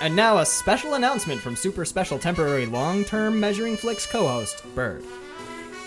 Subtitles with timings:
[0.00, 5.04] And now a special announcement from super special temporary long-term measuring flicks co-host Bird.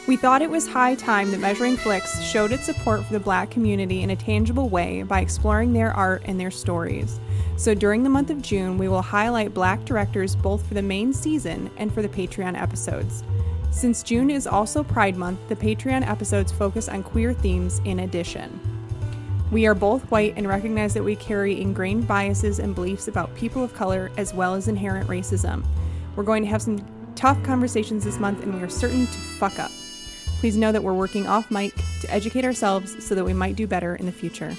[0.08, 3.50] We thought it was high time that Measuring Flicks showed its support for the black
[3.50, 7.20] community in a tangible way by exploring their art and their stories.
[7.58, 11.12] So during the month of June, we will highlight black directors both for the main
[11.12, 13.24] season and for the Patreon episodes.
[13.72, 18.75] Since June is also Pride Month, the Patreon episodes focus on queer themes in addition.
[19.52, 23.64] We are both white and recognize that we carry ingrained biases and beliefs about people
[23.64, 25.64] of color as well as inherent racism.
[26.16, 29.60] We're going to have some tough conversations this month and we are certain to fuck
[29.60, 29.72] up.
[30.40, 33.68] Please know that we're working off mic to educate ourselves so that we might do
[33.68, 34.56] better in the future.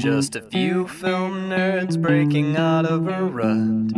[0.00, 3.88] Just a few film nerds breaking out of a rut,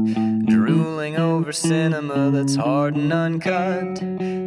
[0.46, 3.98] drooling over cinema that's hard and uncut.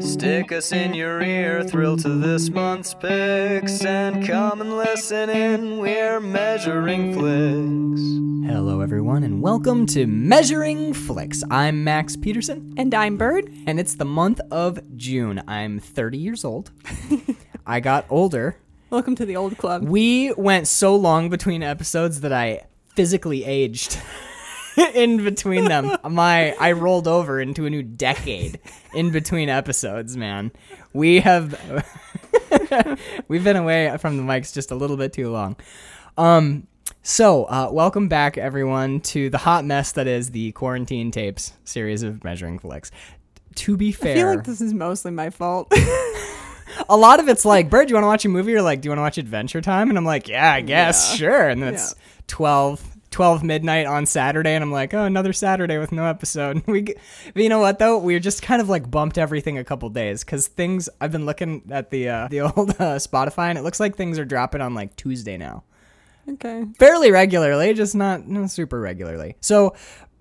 [0.03, 5.77] Stick us in your ear, thrill to this month's picks, and come and listen in.
[5.77, 8.51] We're measuring flicks.
[8.51, 11.41] Hello everyone and welcome to Measuring Flicks.
[11.49, 13.49] I'm Max Peterson And I'm Bird.
[13.65, 15.41] and it's the month of June.
[15.47, 16.71] I'm 30 years old.
[17.65, 18.57] I got older.
[18.95, 19.83] Welcome to the old club.
[19.83, 22.61] We went so long between episodes that I
[22.95, 23.99] physically aged
[24.95, 25.97] in between them.
[26.09, 28.57] My I rolled over into a new decade
[28.93, 30.53] in between episodes, man.
[30.93, 31.59] We have
[33.27, 35.57] we've been away from the mics just a little bit too long.
[36.17, 36.67] Um
[37.01, 42.01] so, uh, welcome back, everyone, to the hot mess that is the Quarantine Tapes series
[42.01, 42.91] of Measuring Flicks.
[43.55, 45.69] To be fair, I feel like this is mostly my fault.
[46.89, 48.81] a lot of it's like, Bird, do you want to watch a movie or like,
[48.81, 49.89] do you want to watch Adventure Time?
[49.89, 51.17] And I'm like, yeah, I guess, Yeah.
[51.17, 51.49] sure.
[51.49, 52.03] And it's Yeah.
[52.27, 56.63] 12, 12 midnight on Saturday, and I'm like, oh, another Saturday with no episode.
[56.67, 57.97] We, but you know what though?
[57.97, 60.89] We just kind of like bumped everything a couple days because things.
[60.99, 64.19] I've been looking at the uh, the old uh, Spotify, and it looks like things
[64.19, 65.63] are dropping on like Tuesday now
[66.29, 66.65] okay.
[66.79, 69.35] fairly regularly, just not, not super regularly.
[69.41, 69.75] So,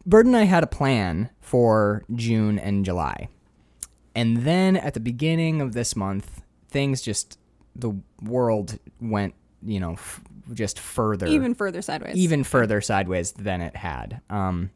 [0.06, 3.28] Bird and I had a plan for June and July.
[4.14, 6.42] And then at the beginning of this month,
[6.74, 7.38] things just,
[7.74, 10.20] the world went, you know, f-
[10.52, 12.16] just further, Even further sideways.
[12.16, 14.20] even further sideways than it had.
[14.28, 14.70] Um,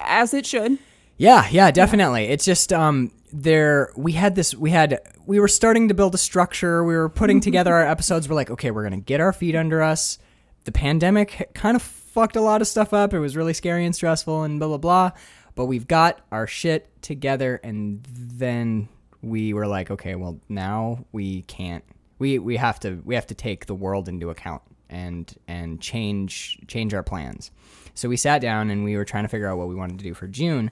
[0.00, 0.78] As it should.
[1.16, 2.24] yeah, yeah, definitely.
[2.26, 6.18] It's just um there we had this we had we were starting to build a
[6.18, 6.84] structure.
[6.84, 8.28] We were putting together our episodes.
[8.28, 10.18] We're like, okay, we're to get our feet under us.
[10.64, 13.12] The pandemic kind of fucked a lot of stuff up.
[13.14, 15.10] It was really scary and stressful and blah blah blah.
[15.54, 18.88] But we've got our shit together and then
[19.22, 21.84] we were like, okay, well, now we can't
[22.18, 26.58] we we have to we have to take the world into account and and change
[26.66, 27.50] change our plans.
[27.94, 30.04] So we sat down and we were trying to figure out what we wanted to
[30.04, 30.70] do for June,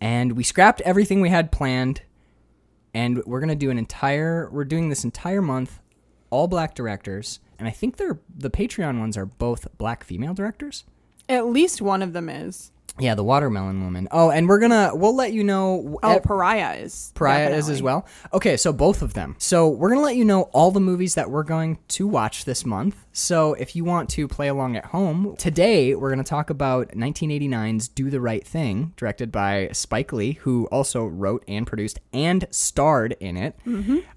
[0.00, 2.02] and we scrapped everything we had planned,
[2.94, 5.80] and we're gonna do an entire we're doing this entire month,
[6.30, 10.84] all black directors, and I think they're the Patreon ones are both black female directors.
[11.28, 12.72] At least one of them is.
[13.00, 14.08] Yeah, the watermelon woman.
[14.10, 15.98] Oh, and we're gonna we'll let you know.
[16.02, 17.12] Oh, Pariah is.
[17.14, 18.06] Pariah is as well.
[18.32, 19.36] Okay, so both of them.
[19.38, 22.64] So we're gonna let you know all the movies that we're going to watch this
[22.66, 23.04] month.
[23.12, 27.88] So if you want to play along at home, today we're gonna talk about 1989's
[27.88, 33.16] "Do the Right Thing," directed by Spike Lee, who also wrote and produced and starred
[33.20, 33.56] in it.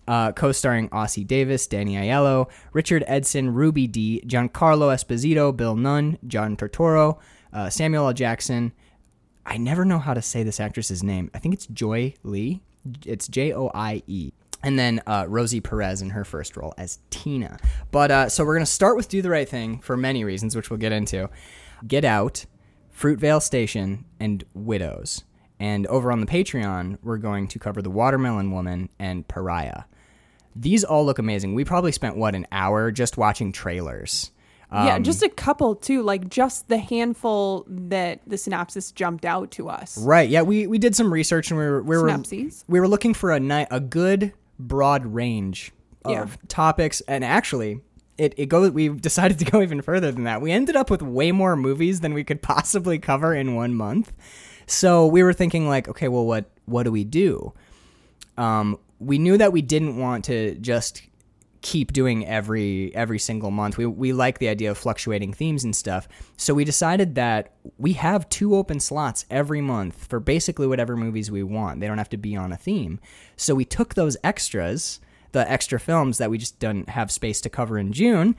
[0.07, 6.57] Uh, co-starring Ossie Davis, Danny Aiello, Richard Edson, Ruby Dee, Giancarlo Esposito, Bill Nunn, John
[6.57, 7.17] Turturro,
[7.53, 8.13] uh, Samuel L.
[8.13, 8.73] Jackson.
[9.45, 11.31] I never know how to say this actress's name.
[11.33, 12.61] I think it's Joy Lee.
[13.05, 14.31] It's J O I E.
[14.63, 17.57] And then uh, Rosie Perez in her first role as Tina.
[17.89, 20.55] But uh, so we're going to start with Do the Right Thing for many reasons,
[20.55, 21.29] which we'll get into.
[21.87, 22.45] Get Out,
[22.95, 25.23] Fruitvale Station, and Widows.
[25.59, 29.83] And over on the Patreon, we're going to cover The Watermelon Woman and Pariah.
[30.55, 31.55] These all look amazing.
[31.55, 34.29] We probably spent, what, an hour just watching trailers.
[34.71, 39.51] Yeah, Um, just a couple too, like just the handful that the synopsis jumped out
[39.51, 39.97] to us.
[39.97, 40.29] Right.
[40.29, 42.63] Yeah, we, we did some research and we were we were Synopses?
[42.67, 45.71] we were looking for a ni- a good broad range
[46.05, 46.27] of Yeah.
[46.47, 47.81] topics and actually
[48.17, 50.41] it, it goes we decided to go even further than that.
[50.41, 54.13] We ended up with way more movies than we could possibly cover in one month.
[54.67, 57.53] So we were thinking like, okay, well what what do we do?
[58.37, 61.01] Um, we knew that we didn't want to just
[61.61, 63.77] keep doing every every single month.
[63.77, 66.07] We we like the idea of fluctuating themes and stuff.
[66.37, 71.29] So we decided that we have two open slots every month for basically whatever movies
[71.29, 71.79] we want.
[71.79, 72.99] They don't have to be on a theme.
[73.35, 74.99] So we took those extras,
[75.31, 78.35] the extra films that we just didn't have space to cover in June,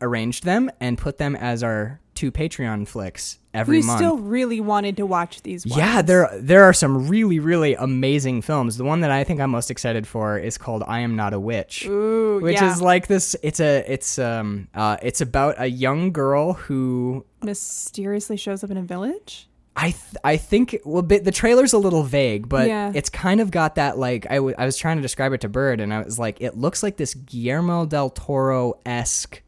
[0.00, 3.98] arranged them and put them as our two Patreon flicks every we month.
[3.98, 5.66] still really wanted to watch these.
[5.66, 5.76] Ones.
[5.78, 8.76] Yeah, there there are some really really amazing films.
[8.76, 11.40] The one that I think I'm most excited for is called I Am Not a
[11.40, 11.86] Witch.
[11.86, 12.72] Ooh, which yeah.
[12.72, 18.36] is like this it's a it's um uh it's about a young girl who mysteriously
[18.36, 19.48] shows up in a village.
[19.78, 22.92] I th- I think well bit, the trailer's a little vague, but Yeah.
[22.94, 25.50] it's kind of got that like I, w- I was trying to describe it to
[25.50, 29.42] Bird and I was like it looks like this Guillermo del Toro esque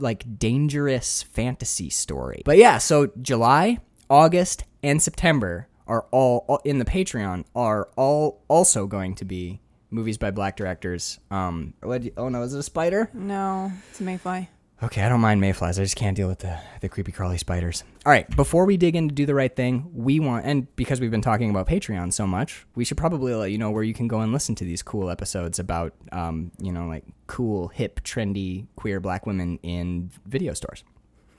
[0.00, 2.42] like dangerous fantasy story.
[2.44, 8.42] But yeah, so July, August, and September are all, all in the Patreon are all
[8.48, 9.60] also going to be
[9.90, 11.18] movies by black directors.
[11.30, 12.02] Um, what?
[12.16, 13.10] Oh no, is it a spider?
[13.12, 14.48] No, it's a mayfly.
[14.82, 15.78] Okay, I don't mind mayflies.
[15.78, 17.84] I just can't deal with the, the creepy crawly spiders.
[18.06, 21.10] All right, before we dig into do the right thing, we want and because we've
[21.10, 24.08] been talking about Patreon so much, we should probably let you know where you can
[24.08, 28.68] go and listen to these cool episodes about um, you know, like cool, hip, trendy
[28.76, 30.82] queer black women in video stores.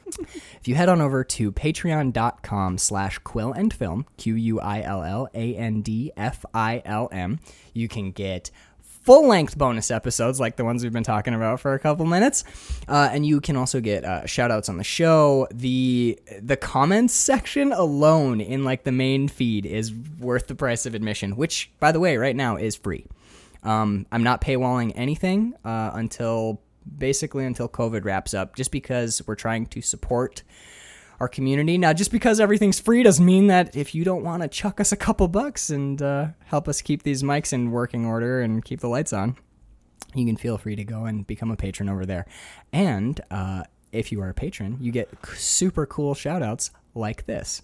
[0.19, 5.03] if you head on over to patreon.com slash quill and film, Q U I L
[5.03, 7.39] L A N D F I L M,
[7.73, 8.51] you can get
[9.01, 12.43] full length bonus episodes like the ones we've been talking about for a couple minutes.
[12.87, 15.47] Uh, and you can also get uh, shout outs on the show.
[15.51, 20.95] The the comments section alone in like the main feed is worth the price of
[20.95, 23.05] admission, which by the way, right now is free.
[23.63, 26.61] Um, I'm not paywalling anything uh, until
[26.97, 30.43] basically until COVID wraps up, just because we're trying to support
[31.21, 31.77] our community.
[31.77, 34.91] Now, just because everything's free doesn't mean that if you don't want to chuck us
[34.91, 38.79] a couple bucks and uh, help us keep these mics in working order and keep
[38.79, 39.37] the lights on,
[40.15, 42.25] you can feel free to go and become a patron over there.
[42.73, 47.61] And uh, if you are a patron, you get super cool shout outs like this.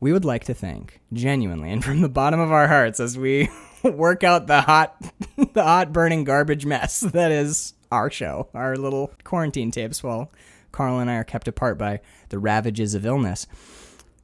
[0.00, 3.48] We would like to thank genuinely and from the bottom of our hearts as we
[3.84, 5.00] work out the hot
[5.36, 10.32] the hot burning garbage mess that is our show, our little quarantine tapes while
[10.72, 13.46] Carl and I are kept apart by the ravages of illness.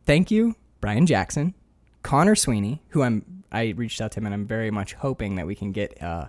[0.05, 1.55] Thank you, Brian Jackson,
[2.03, 5.47] Connor Sweeney, who I'm I reached out to him and I'm very much hoping that
[5.47, 6.27] we can get uh,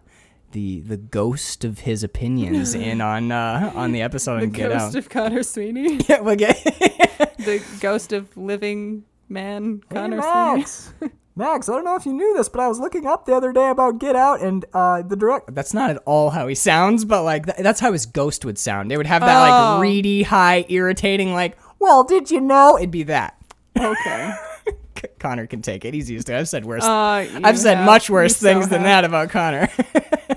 [0.52, 4.70] the the ghost of his opinions in on uh, on the episode The and get
[4.72, 4.96] ghost out.
[4.96, 6.00] of Connor Sweeney.
[6.10, 6.56] yeah, we'll get
[7.38, 11.14] the ghost of living man Connor Sweeney.
[11.38, 11.68] Max.
[11.68, 13.70] I don't know if you knew this, but I was looking up the other day
[13.70, 15.54] about Get Out and uh, the direct.
[15.54, 18.58] That's not at all how he sounds, but like th- that's how his ghost would
[18.58, 18.92] sound.
[18.92, 19.74] It would have that Oh.
[19.74, 23.36] like reedy, high, irritating, like, "Well, did you know?" It'd be that.
[23.78, 24.32] Okay.
[24.98, 25.94] C- Connor can take it.
[25.94, 26.34] He's used to.
[26.36, 26.40] it.
[26.40, 26.84] I've said worse.
[26.86, 29.04] Uh, you I've said have- much worse so things than have.
[29.04, 29.70] that about Connor.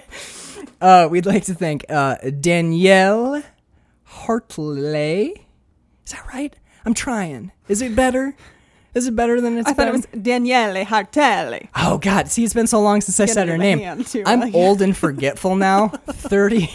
[0.81, 3.43] uh, we'd like to thank uh, Danielle
[4.03, 5.47] Hartley.
[6.05, 6.57] Is that right?
[6.85, 7.53] I'm trying.
[7.69, 8.35] Is it better?
[8.99, 11.69] Is it better than it's I thought it was Daniele Hartelli.
[11.77, 12.29] Oh God!
[12.29, 14.03] See, it's been so long since I Get said her name.
[14.05, 15.89] too, I'm like- old and forgetful now.
[16.09, 16.67] 30,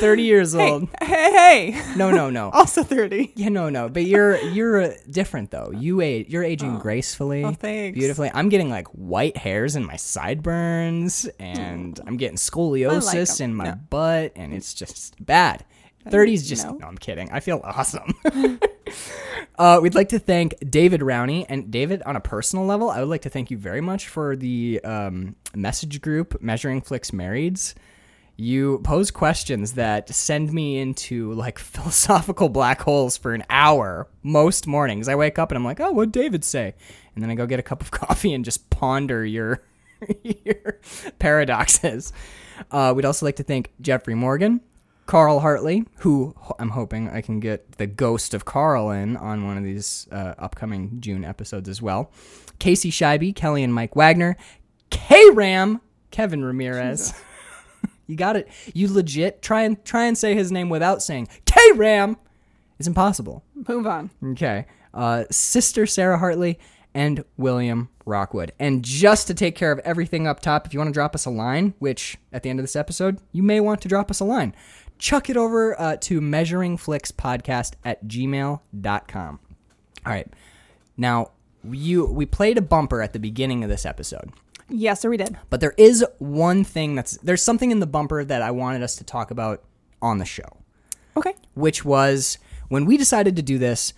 [0.00, 0.88] 30 years old.
[1.02, 1.82] Hey, hey.
[1.96, 2.50] No, no, no.
[2.54, 3.32] Also 30.
[3.36, 3.88] Yeah, no, no.
[3.88, 5.70] But you're you're uh, different though.
[5.74, 6.28] You age.
[6.30, 7.96] You're aging gracefully, Oh, thanks.
[7.98, 8.30] beautifully.
[8.32, 13.50] I'm getting like white hairs in my sideburns, and I'm getting scoliosis 'em.
[13.50, 13.74] in my No.
[13.90, 15.64] butt, and it's just bad.
[16.08, 16.74] 30s just no.
[16.74, 16.86] no.
[16.86, 17.30] I'm kidding.
[17.32, 18.14] I feel awesome.
[19.58, 22.90] uh, we'd like to thank David Rowney and David on a personal level.
[22.90, 27.12] I would like to thank you very much for the um, message group Measuring Flicks
[27.12, 27.74] Marrieds.
[28.36, 34.66] You pose questions that send me into like philosophical black holes for an hour most
[34.66, 35.08] mornings.
[35.08, 36.74] I wake up and I'm like, "Oh, what David say?"
[37.14, 39.62] And then I go get a cup of coffee and just ponder your
[40.22, 40.80] your
[41.20, 42.12] paradoxes.
[42.70, 44.60] Uh, we'd also like to thank Jeffrey Morgan,
[45.06, 49.58] Carl Hartley, who I'm hoping I can get the ghost of Carl in on one
[49.58, 52.10] of these uh, upcoming June episodes as well.
[52.58, 54.36] Casey Scheibe, Kelly and Mike Wagner,
[54.90, 55.80] K Ram,
[56.10, 57.12] Kevin Ramirez.
[58.06, 58.48] you got it.
[58.72, 62.16] You legit try and try and say his name without saying K Ram.
[62.78, 63.44] It's impossible.
[63.68, 64.10] Move on.
[64.24, 64.66] Okay.
[64.92, 66.58] Uh, Sister Sarah Hartley
[66.94, 68.52] and William Rockwood.
[68.58, 71.26] And just to take care of everything up top, if you want to drop us
[71.26, 74.20] a line, which at the end of this episode, you may want to drop us
[74.20, 74.54] a line,
[74.98, 79.40] chuck it over uh, to measuringflixpodcast at gmail.com.
[80.06, 80.28] All right.
[80.96, 81.30] Now,
[81.68, 84.32] you we played a bumper at the beginning of this episode.
[84.68, 85.36] Yes, sir, we did.
[85.50, 88.96] But there is one thing that's there's something in the bumper that I wanted us
[88.96, 89.62] to talk about
[90.02, 90.58] on the show
[91.16, 91.34] Okay.
[91.54, 93.94] which was when we decided to do this,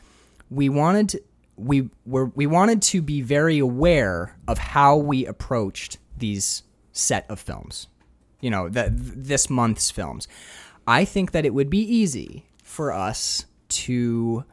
[0.51, 1.23] we wanted to,
[1.57, 6.63] we were we wanted to be very aware of how we approached these
[6.93, 7.89] set of films.
[8.41, 10.29] You know, the, this month's films.
[10.87, 14.45] I think that it would be easy for us to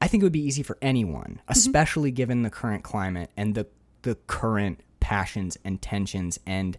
[0.00, 1.52] I think it would be easy for anyone, mm-hmm.
[1.52, 3.66] especially given the current climate and the
[4.02, 6.76] the current passions and tensions and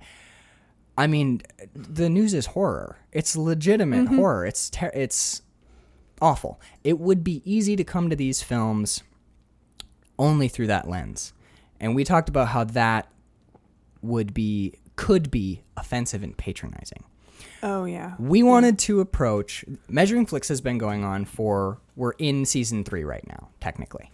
[0.97, 1.41] I mean,
[1.73, 2.97] the news is horror.
[3.13, 4.17] It's legitimate mm-hmm.
[4.17, 4.45] horror.
[4.45, 5.41] It's ter- it's
[6.21, 6.59] awful.
[6.83, 9.03] It would be easy to come to these films
[10.17, 11.31] only through that lens.
[11.79, 13.07] And we talked about how that
[14.01, 17.05] would be could be offensive and patronizing.
[17.63, 18.15] Oh yeah.
[18.19, 23.03] We wanted to approach Measuring Flicks has been going on for we're in season 3
[23.03, 24.11] right now, technically.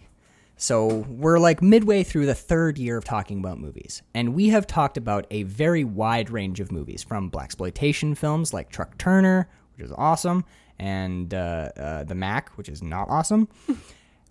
[0.56, 4.66] So we're like midway through the third year of talking about movies, and we have
[4.66, 9.50] talked about a very wide range of movies, from black exploitation films like Truck Turner,
[9.76, 10.46] which is awesome,
[10.78, 13.48] and uh, uh, The Mack, which is not awesome.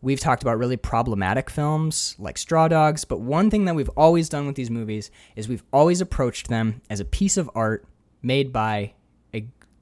[0.01, 4.29] We've talked about really problematic films like Straw Dogs, but one thing that we've always
[4.29, 7.87] done with these movies is we've always approached them as a piece of art
[8.21, 8.93] made by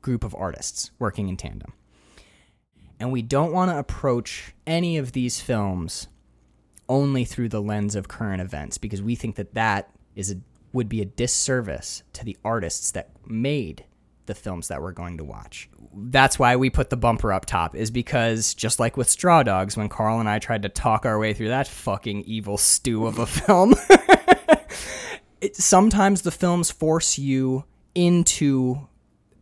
[0.04, 1.74] group of artists working in tandem.
[3.00, 6.08] And we don't want to approach any of these films
[6.88, 10.36] only through the lens of current events because we think that that is a,
[10.74, 13.86] would be a disservice to the artists that made
[14.26, 15.70] the films that we're going to watch.
[15.96, 19.76] That's why we put the bumper up top is because just like with Straw Dogs
[19.76, 23.20] when Carl and I tried to talk our way through that fucking evil stew of
[23.20, 23.76] a film
[25.42, 28.88] it, sometimes the films force you into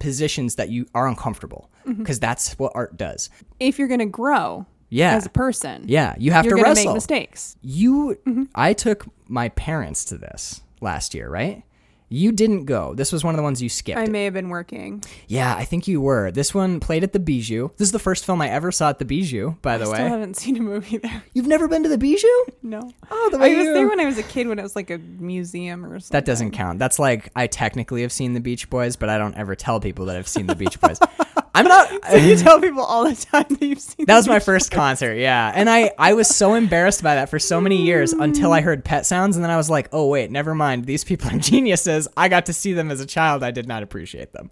[0.02, 2.00] positions that you are uncomfortable mm-hmm.
[2.02, 3.30] because that's what art does.
[3.60, 5.16] If you're gonna grow Yeah.
[5.16, 6.86] as a person, Yeah, you have you're to wrestle.
[6.88, 7.56] make mistakes.
[7.62, 8.44] You, mm-hmm.
[8.56, 11.64] I took my parents to this last year, right?
[12.14, 12.94] You didn't go.
[12.94, 13.98] This was one of the ones you skipped.
[13.98, 15.02] I may have been working.
[15.28, 16.30] yeah, I think you were.
[16.30, 17.70] This one played at the Bijou.
[17.78, 19.92] This is the first film I ever saw at the Bijou, by the way.
[19.92, 19.98] I way.
[20.00, 21.24] still haven't seen a movie there.
[21.34, 22.28] You've never been to the Bijou?
[22.62, 22.92] No.
[23.10, 24.64] Oh, the Bijou I way was you- there when I was a kid when it
[24.64, 26.16] was like a museum or something.
[26.18, 26.80] That doesn't count.
[26.80, 30.06] That's like I technically have seen the Beach Boys, but I don't ever tell people
[30.08, 31.00] that I've seen the Beach Boys.
[31.54, 31.92] I'm not.
[32.22, 35.52] you tell people all the time that you've seen That was my first concert, yeah.
[35.54, 38.86] And I, I was so embarrassed by that for so many years until I heard
[38.86, 40.86] Pet Sounds, and then I was like, oh, wait, never mind.
[40.86, 42.08] These people are geniuses.
[42.16, 43.44] I got to see them as a child.
[43.44, 44.50] I did not appreciate them.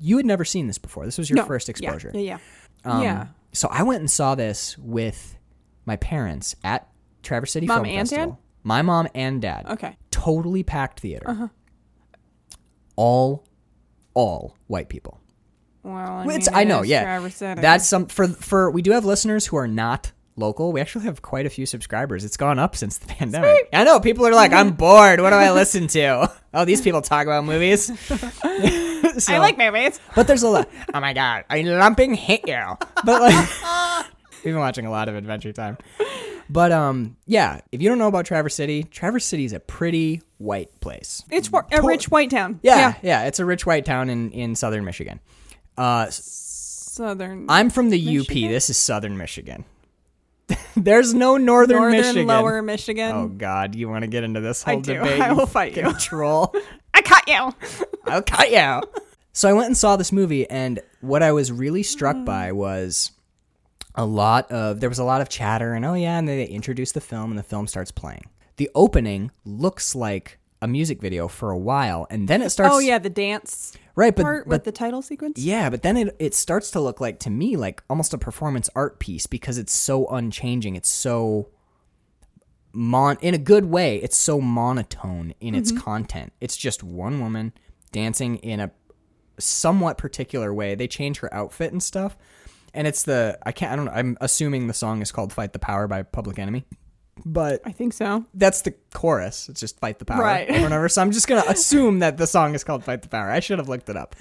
[0.00, 1.04] You had never seen this before.
[1.06, 1.44] This was your No.
[1.44, 2.12] first exposure.
[2.14, 2.38] Yeah.
[2.84, 2.92] Yeah.
[2.92, 3.26] Um, yeah.
[3.52, 5.36] So I went and saw this with
[5.86, 6.86] my parents at
[7.22, 8.32] Traverse City Mom Film and Festival.
[8.32, 8.38] dad?
[8.62, 9.66] My mom and dad.
[9.70, 9.96] Okay.
[10.10, 11.28] Totally packed theater.
[11.30, 11.48] Uh-huh.
[12.96, 13.44] All,
[14.14, 15.20] all white people.
[15.88, 17.20] Well, I, mean, it's, I know, yeah.
[17.54, 20.72] That's some for for we do have listeners who are not local.
[20.72, 22.24] We actually have quite a few subscribers.
[22.24, 23.68] It's gone up since the pandemic.
[23.72, 25.20] I know people are like, I'm bored.
[25.20, 26.30] What do I listen to?
[26.54, 27.86] Oh, these people talk about movies.
[28.00, 30.00] So- I like movies.
[30.14, 30.68] but there's a lot.
[30.94, 32.62] Oh my god, I lumping hit you.
[33.04, 33.48] But like,
[34.44, 35.76] we've been watching a lot of Adventure Time.
[36.48, 40.22] But um, yeah, if you don't know about Traverse City, Traverse City is a pretty
[40.38, 41.22] white place.
[41.30, 42.60] It's a rich white town.
[42.62, 45.20] Yeah, Yeah, yeah, it's a rich white town in in southern Michigan.
[45.78, 47.46] Uh, Southern.
[47.48, 48.44] I'm from the Michigan?
[48.46, 48.50] UP.
[48.50, 49.64] This is Southern Michigan.
[50.76, 52.26] There's no Northern, Northern Michigan.
[52.26, 53.12] Lower Michigan.
[53.14, 54.94] Oh God, you want to get into this I whole do.
[54.94, 55.20] debate?
[55.20, 55.92] I will fight you.
[55.94, 56.54] Troll.
[56.94, 57.54] I caught you.
[58.06, 58.82] I'll cut you.
[59.32, 63.12] So I went and saw this movie, and what I was really struck by was
[63.94, 66.92] a lot of there was a lot of chatter, and oh yeah, and they introduce
[66.92, 68.24] the film, and the film starts playing.
[68.56, 72.74] The opening looks like a music video for a while, and then it starts.
[72.74, 75.38] Oh yeah, the dance right, but part but with the title sequence.
[75.38, 78.70] Yeah, but then it it starts to look like to me like almost a performance
[78.74, 80.76] art piece because it's so unchanging.
[80.76, 81.50] It's so
[82.72, 83.96] mon in a good way.
[83.96, 85.82] It's so monotone in its mm-hmm.
[85.82, 86.32] content.
[86.40, 87.52] It's just one woman
[87.92, 88.70] dancing in a
[89.38, 90.74] somewhat particular way.
[90.74, 92.16] They change her outfit and stuff.
[92.74, 93.92] And it's the I can't I don't know.
[93.92, 96.64] I'm assuming the song is called Fight the Power by Public Enemy.
[97.24, 98.24] But I think so.
[98.34, 99.48] that's the chorus.
[99.48, 100.50] It's just fight the power Right.
[100.50, 100.88] or whatever.
[100.88, 103.58] So I'm just gonna assume that the song is called "Fight the Power." I should
[103.58, 104.16] have looked it up.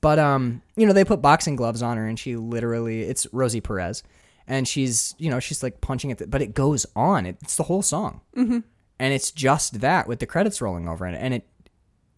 [0.00, 3.60] But um, you know, they put boxing gloves on her, and she literally it's Rosie
[3.60, 4.02] Perez,
[4.46, 7.26] and she's you know she's like punching at the, but it goes on.
[7.26, 8.60] It's the whole song, mm-hmm.
[8.98, 11.46] and it's just that with the credits rolling over it, and it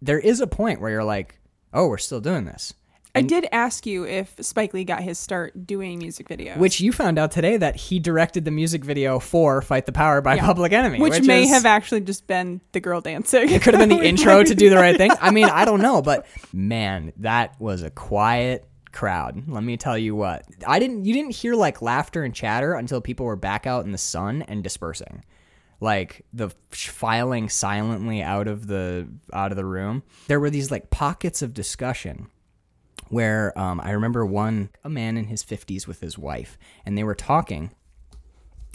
[0.01, 1.41] there is a point where you're like,
[1.73, 2.75] oh, we're still doing this.
[3.15, 6.93] I did ask you if Spike Lee got his start doing music videos, Which you
[6.93, 10.47] found out today that he directed the music video for "Fight the Power" by Yeah.
[10.47, 13.51] Public Enemy, which, may is- have actually just been the girl dancing.
[13.51, 15.11] It could have been the intro to do the right thing.
[15.21, 19.45] I mean, I don't know, but man, that was a quiet crowd.
[19.47, 20.45] Let me tell you what.
[20.67, 23.93] I didn't you didn't hear like laughter and chatter until people were back out in
[23.93, 25.23] the sun and dispersing.
[25.81, 30.03] Like the filing silently out of the out of the room.
[30.29, 32.29] There were these like pockets of discussion
[33.13, 37.05] where um, I remember one a man in his 50s with his wife and they
[37.05, 37.71] were talking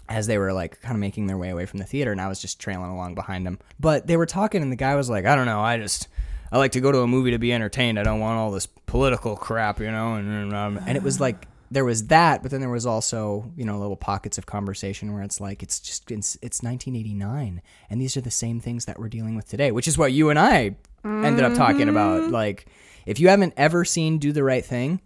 [0.07, 2.27] as they were like kind of making their way away from the theater and I
[2.27, 3.57] was just trailing along behind them.
[3.79, 6.07] But they were talking and the guy was like, I don't know, I just
[6.51, 7.99] I like to go to a movie to be entertained.
[7.99, 11.19] I don't want all this political crap, you know, and and, um, and it was
[11.19, 15.15] like there was that, but then there was also, you know, little pockets of conversation
[15.15, 18.99] where it's like it's just it's, it's 1989 and these are the same things that
[18.99, 22.29] we're dealing with today, which is what you and I ended up talking about.
[22.29, 22.67] Like
[23.07, 25.01] if you haven't ever seen Do the Right Thing,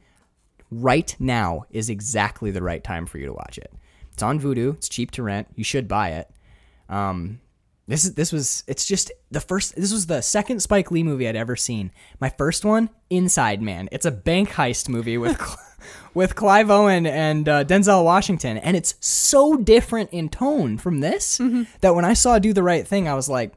[0.71, 3.71] right now is exactly the right time for you to watch it.
[4.11, 4.73] It's on Vudu.
[4.75, 5.47] It's cheap to rent.
[5.55, 6.29] You should buy it.
[6.89, 7.39] Um,
[7.87, 9.75] this is this was it's just the first.
[9.75, 11.91] This was the second Spike Lee movie I'd ever seen.
[12.19, 13.87] My first one, Inside Man.
[13.91, 15.39] It's a bank heist movie with.
[16.13, 21.41] With Clive Owen and uh, Denzel Washington, and it's so different in tone from this
[21.79, 23.53] that when I saw Do the Right Thing, I was like,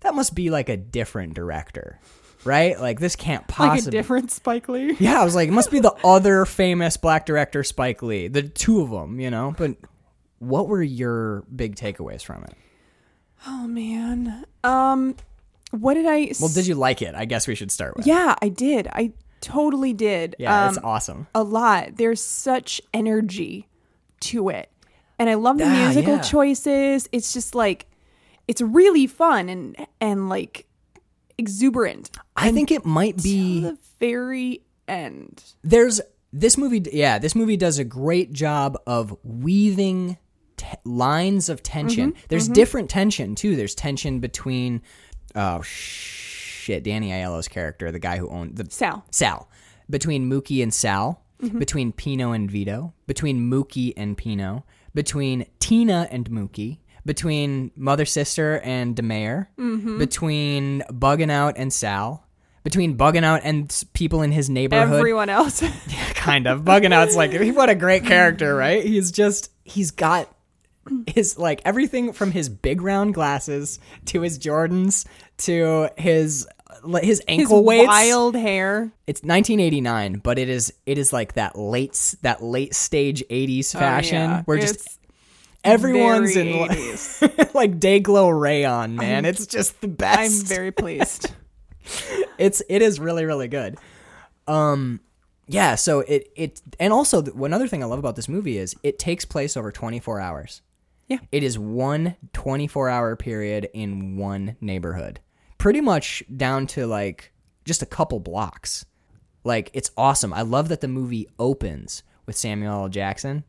[0.00, 2.00] "That must be like a different director,
[2.44, 2.78] right?
[2.80, 4.96] Like this can't possibly." Like a different Spike Lee.
[5.00, 8.28] Yeah, I was like, it must be the other famous black director, Spike Lee.
[8.28, 9.54] The two of them, you know?
[9.56, 9.76] But
[10.38, 12.54] what were your big takeaways from it?
[13.46, 14.44] Oh man.
[14.64, 15.16] Um,
[15.70, 16.32] what did I?
[16.40, 17.14] Well, did you like it?
[17.14, 18.06] I guess we should start with.
[18.06, 18.86] Yeah, I did.
[18.92, 20.36] I totally did.
[20.38, 21.26] Yeah, um, it's awesome.
[21.34, 21.96] a lot.
[21.96, 23.66] There's such energy
[24.20, 24.70] to it.
[25.18, 26.20] And I love the Ah, musical yeah.
[26.22, 27.08] choices.
[27.12, 27.86] It's just like
[28.48, 30.66] it's really fun and and like
[31.40, 32.10] exuberant.
[32.36, 35.42] I think it might be the very end.
[35.62, 36.00] there's
[36.32, 40.16] this movie yeah, this movie does a great job of weaving
[40.56, 42.12] t- lines of tension.
[42.12, 42.52] Mm-hmm, there's mm-hmm.
[42.52, 43.56] different tension too.
[43.56, 44.82] There's tension between
[45.34, 49.04] oh shit, Danny Aiello's character, the guy who owned the Sal.
[49.10, 49.48] Sal.
[49.88, 51.58] Between Mookie and Sal, mm-hmm.
[51.58, 58.60] between Pino and Vito, between Mookie and Pino, between Tina and Mookie, between Mother Sister
[58.60, 59.98] and Da Mayor, mm-hmm.
[59.98, 62.26] between Bugging Out and Sal,
[62.64, 64.98] between Bugging Out and people in his neighborhood.
[64.98, 65.62] Everyone else.
[66.14, 66.62] kind of.
[66.62, 68.84] Bugging Out's like, what a great character, right?
[68.84, 70.28] He's just, he's got
[71.06, 75.06] his, like, everything from his big round glasses to his Jordans
[75.38, 78.92] to his, uh, his His ankle weights wild hair.
[79.06, 84.18] it's 1989 but it is it is like that late that late stage 80s fashion
[84.18, 84.42] Oh, yeah.
[84.44, 84.98] where just It's
[85.64, 87.54] everyone's very in like, 80s.
[87.54, 90.18] like day glow rayon man it's just the best.
[90.42, 91.32] I'm very pleased.
[92.38, 93.76] it's it is really really good
[94.46, 95.00] um
[95.46, 98.74] yeah so it it and also one other thing i love about this movie is
[98.82, 100.62] it takes place over 24 hours
[101.08, 101.18] Yeah.
[101.32, 105.20] it is one 24 hour period in one neighborhood
[105.58, 107.32] pretty much down to like
[107.64, 108.84] just a couple blocks
[109.42, 113.42] like it's awesome i love that the movie opens with samuel l jackson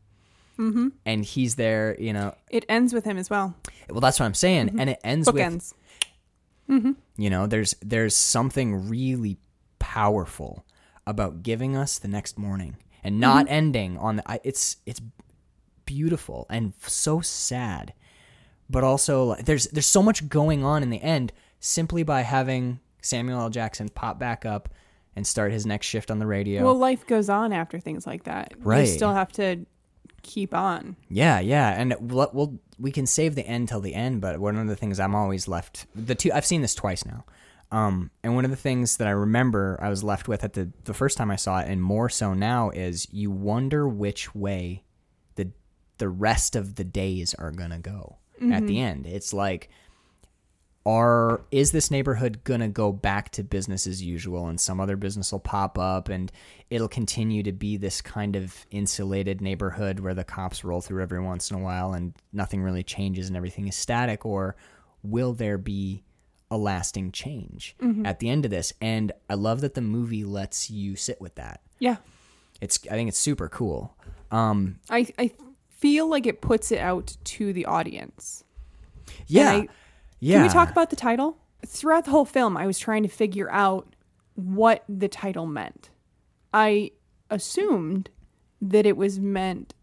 [0.62, 0.88] mm-hmm.
[1.06, 3.56] and he's there you know It ends with him as well.
[3.89, 4.80] well that's what i'm saying mm-hmm.
[4.80, 5.74] and it ends with Bookends.
[6.71, 6.91] Mm-hmm.
[7.17, 9.38] you know, there's there's something really
[9.80, 10.65] powerful
[11.06, 13.54] about giving us the next morning and not mm-hmm.
[13.54, 14.32] ending on the.
[14.32, 15.02] I, it's it's
[15.86, 17.93] beautiful and so sad,
[18.69, 22.80] but also like, there's there's so much going on in the end simply by having
[23.02, 23.50] Samuel L.
[23.50, 24.69] Jackson pop back up
[25.13, 26.63] and start his next shift on the radio.
[26.63, 28.54] Well, life goes on after things like that.
[28.60, 28.82] Right.
[28.82, 29.65] You still have to
[30.23, 30.95] keep on.
[31.10, 34.21] Yeah, yeah, and we'll, we'll we can save the end till the end.
[34.21, 37.25] But one of the things I'm always left the two I've seen this twice now,
[37.71, 40.71] um, and one of the things that I remember I was left with at the
[40.84, 44.84] the first time I saw it, and more so now, is you wonder which way
[45.36, 45.51] the
[45.97, 48.17] the rest of the days are gonna go
[48.51, 49.05] at the end.
[49.05, 49.69] It's like
[50.85, 55.31] are is this neighborhood gonna go back to business as usual and some other business
[55.31, 56.31] will pop up and
[56.71, 61.19] it'll continue to be this kind of insulated neighborhood where the cops roll through every
[61.19, 64.25] once in a while and nothing really changes and everything is static?
[64.25, 64.55] Or
[65.03, 66.03] will there be
[66.49, 68.73] a lasting change at the end of this?
[68.81, 71.61] And i love that the movie lets you sit with that.
[71.77, 71.97] Yeah.
[72.59, 73.95] it's i think it's super cool.
[74.31, 75.31] Um I, I
[75.69, 78.43] feel like it puts it out to the audience.
[79.27, 79.63] yeah
[80.21, 81.38] yeah Can we talk about the title?
[81.65, 83.95] Throughout the whole film, I was trying to figure out
[84.36, 85.89] what the title meant.
[86.53, 86.91] I
[87.29, 88.10] assumed
[88.62, 89.73] that it was meant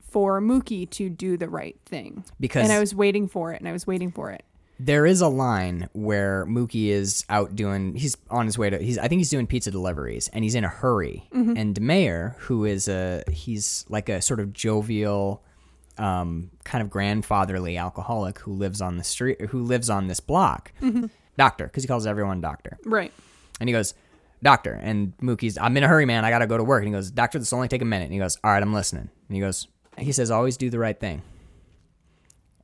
[0.00, 2.24] for Mookie to do the right thing.
[2.40, 4.42] Because- and I was waiting for it and I was waiting for it.
[4.80, 7.96] There is a line where Mookie is out doing.
[7.96, 8.78] He's on his way to.
[8.78, 8.96] He's.
[8.96, 11.28] I think he's doing pizza deliveries, and he's in a hurry.
[11.34, 11.56] Mm-hmm.
[11.56, 15.42] And Da Mayor, who is a, he's like a sort of jovial,
[15.98, 20.72] um, kind of grandfatherly alcoholic who lives on the street, who lives on this block.
[21.36, 22.78] Doctor, because he calls everyone doctor.
[22.84, 23.12] Right.
[23.60, 23.94] And he goes,
[24.42, 24.72] Doctor.
[24.80, 26.24] And Mookie's, I'm in a hurry, man.
[26.24, 26.82] I got to go to work.
[26.82, 28.04] And he goes, Doctor, this will only take a minute.
[28.04, 29.08] And he goes, All right, I'm listening.
[29.28, 29.66] And he goes,
[29.98, 31.22] He says, Always do the right thing.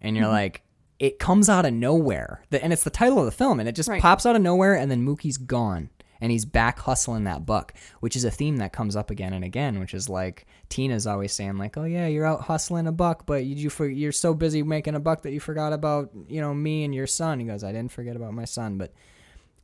[0.01, 0.63] And you're like,
[0.99, 2.43] It comes out of nowhere.
[2.51, 3.59] The, and it's the title of the film.
[3.61, 4.01] And it just Right.
[4.03, 4.75] pops out of nowhere.
[4.75, 5.91] And then Mookie's gone.
[6.25, 9.45] And he's back hustling that buck, which is a theme that comes up again and
[9.45, 13.27] again, which is like Tina's always saying, like, "Oh yeah, you're out hustling a buck,
[13.27, 16.41] but you, you for, you're so busy making a buck that you forgot about you
[16.41, 18.95] know me and your son." He goes, "I didn't forget about my son, but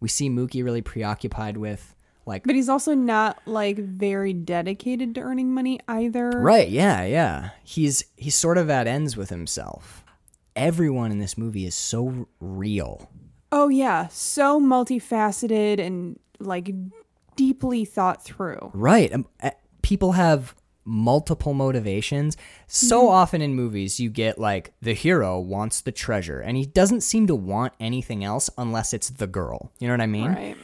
[0.01, 1.95] we see Mookie really preoccupied with
[2.27, 6.29] like But he's also not like very dedicated to earning money either.
[6.29, 10.05] right yeah yeah he's he's sort of at ends with himself
[10.55, 13.09] everyone in this movie is so real
[13.53, 16.71] Oh yeah, so multifaceted and like
[17.37, 18.71] deeply thought through.
[18.75, 19.51] right um, uh,
[19.83, 22.37] people have multiple motivations.
[22.67, 27.03] So often in movies, you get like the hero wants the treasure, and he doesn't
[27.03, 29.71] seem to want anything else unless it's the girl.
[29.79, 30.27] You know what I mean?
[30.33, 30.57] Right.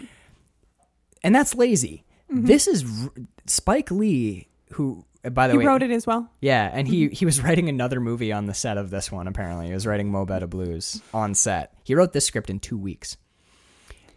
[1.23, 2.05] And that's lazy.
[2.29, 3.11] This is r-
[3.47, 6.29] Spike Lee, who, uh, by the He way, wrote it as well.
[6.41, 9.29] yeah, and he he was writing another movie on the set of this one.
[9.29, 11.73] Apparently, he was writing Mo Blues on set.
[11.85, 13.17] He wrote this script in two weeks.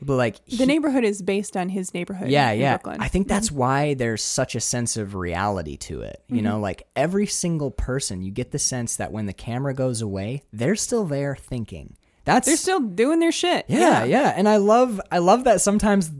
[0.01, 2.29] But like, The neighborhood is based on his neighborhood.
[2.29, 2.77] yeah, yeah.
[2.77, 3.01] Brooklyn.
[3.01, 6.23] I think that's why there's such a sense of reality to it.
[6.27, 6.45] You Mm-hmm.
[6.45, 10.43] know, like every single person, you get the sense that when the camera goes away,
[10.53, 11.97] they're still there thinking.
[12.25, 13.65] That's they're still doing their shit.
[13.67, 16.11] yeah, yeah, and I love I love that sometimes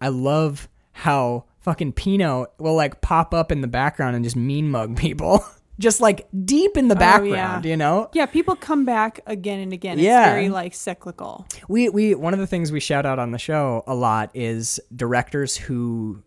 [0.00, 4.70] I love how fucking Pino will like pop up in the background and just mean
[4.70, 5.44] mug people.
[5.78, 7.70] just like deep in the background, Oh, yeah.
[7.70, 8.10] you know?
[8.12, 9.98] Yeah, people come back again and again.
[9.98, 10.30] It's Yeah.
[10.32, 11.46] very like cyclical.
[11.68, 14.80] We we one of the things we shout out on the show a lot is
[14.94, 16.22] directors who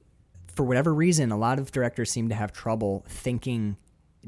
[0.55, 3.77] for whatever reason a lot of directors seem to have trouble thinking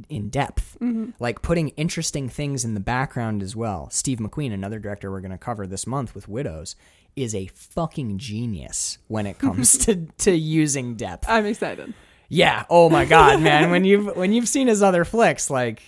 [0.09, 0.75] in depth.
[0.81, 1.11] Mm-hmm.
[1.19, 3.89] Like putting interesting things in the background as well.
[3.91, 6.75] Steve McQueen, another director we're going to cover this month with Widows,
[7.15, 11.29] is a fucking genius when it comes to to using depth.
[11.29, 11.93] I'm excited.
[12.33, 12.65] Yeah.
[12.69, 13.69] Oh my god, man.
[13.71, 15.81] When you've when you've seen his other flicks, like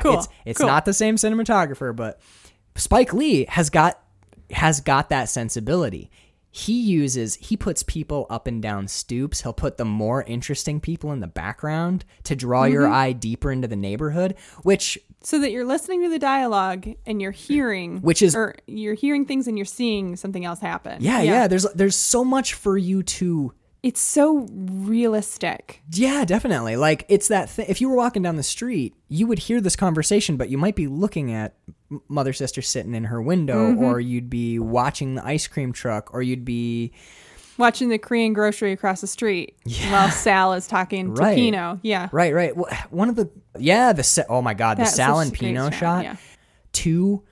[0.00, 0.14] Cool.
[0.18, 0.68] it's it's cool.
[0.68, 2.20] not the same cinematographer, but
[2.76, 4.00] Spike Lee has got
[4.50, 6.10] has got that sensibility.
[6.50, 9.42] He uses he puts people up and down stoops.
[9.42, 12.94] He'll put the more interesting people in the background to draw your Mm-hmm.
[12.94, 17.32] eye deeper into the neighborhood, which so that you're listening to the dialogue and you're
[17.32, 21.02] hearing Which is- or you're hearing things and you're seeing something else happen.
[21.02, 23.52] yeah, yeah, there's there's so much for you to
[23.86, 25.80] It's so realistic.
[25.92, 26.74] Yeah, definitely.
[26.76, 27.66] Like it's that thing.
[27.68, 30.74] If you were walking down the street, you would hear this conversation, but you might
[30.74, 31.54] be looking at
[32.08, 33.84] mother sister sitting in her window, Mm-hmm.
[33.84, 36.92] or you'd be watching the ice cream truck, or you'd be
[37.58, 39.56] Watching the Korean grocery across the street
[39.88, 41.36] while Sal is talking to Right.
[41.36, 41.78] Pino.
[41.82, 42.08] Yeah.
[42.12, 42.52] right, right.
[42.54, 45.78] Wh- One of the yeah, the sa- oh my god, the Sal and Pino shot,
[45.78, 46.04] shot.
[46.04, 46.16] yeah.
[46.72, 47.22] Two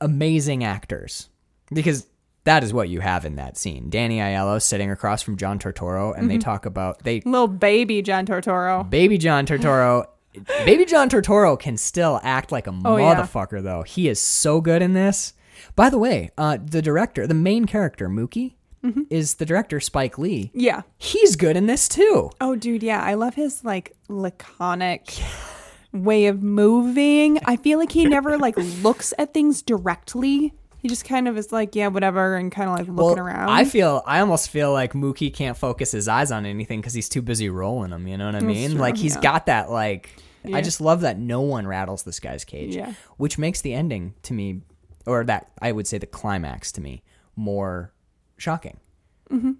[0.00, 1.28] amazing actors
[1.72, 2.06] because.
[2.50, 3.90] That is what you have in that scene.
[3.90, 6.40] Danny Aiello sitting across from John Turturro, and they Mm-hmm.
[6.40, 8.90] talk about they Little baby John Turturro.
[8.90, 10.06] Baby John Turturro.
[10.64, 13.14] Baby John Turturro can still act like a Oh, yeah.
[13.14, 13.82] motherfucker, though.
[13.82, 15.32] He is so good in this.
[15.76, 19.02] By the way, uh, the director, the main character, Mookie, Mm-hmm.
[19.10, 20.50] is the director Spike Lee.
[20.54, 20.82] Yeah.
[20.98, 22.30] He's good in this too.
[22.40, 23.00] Oh, dude, yeah.
[23.02, 25.12] I love his like laconic
[25.92, 27.38] way of moving.
[27.44, 30.54] I feel like he never like looks at things directly.
[30.80, 33.50] He just kind of is like, yeah, whatever, and kind of like looking around.
[33.50, 37.08] I feel, I almost feel like Mookie can't focus his eyes on anything because he's
[37.08, 38.08] too busy rolling them.
[38.08, 38.70] You know what I mean?
[38.72, 39.20] true, like he's yeah.
[39.20, 40.10] got that like.
[40.42, 40.56] Yeah.
[40.56, 42.94] I just love that no one rattles this guy's cage, Yeah.
[43.18, 44.62] which makes the ending to me,
[45.04, 47.02] or that I would say the climax to me,
[47.36, 47.92] more
[48.38, 48.78] shocking,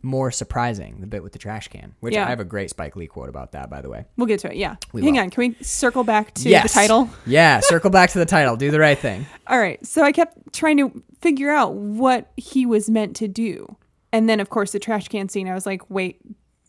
[0.02, 1.00] more surprising.
[1.00, 2.20] The bit with the trash can, which Mm-hmm.
[2.20, 2.26] Yeah.
[2.26, 4.04] I have a great Spike Lee quote about that, by the way.
[4.16, 4.56] we'll get to it.
[4.56, 4.76] Yeah.
[4.92, 5.30] We Hang on.
[5.30, 7.08] Can we circle back to yes, the title?
[7.26, 8.56] yeah, circle back to the title.
[8.56, 9.26] Do the right thing.
[9.46, 9.84] All right.
[9.86, 13.76] So I kept trying to figure out what he was meant to do.
[14.12, 16.20] And then, of course, the trash can scene, I was like, wait,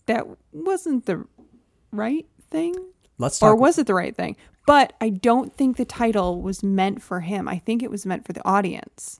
[0.05, 1.25] that wasn't the
[1.91, 2.75] right thing?
[3.17, 3.49] Let's talk.
[3.49, 4.35] Or was it the right thing?
[4.67, 7.47] But I don't think the title was meant for him.
[7.47, 9.19] I think it was meant for the audience.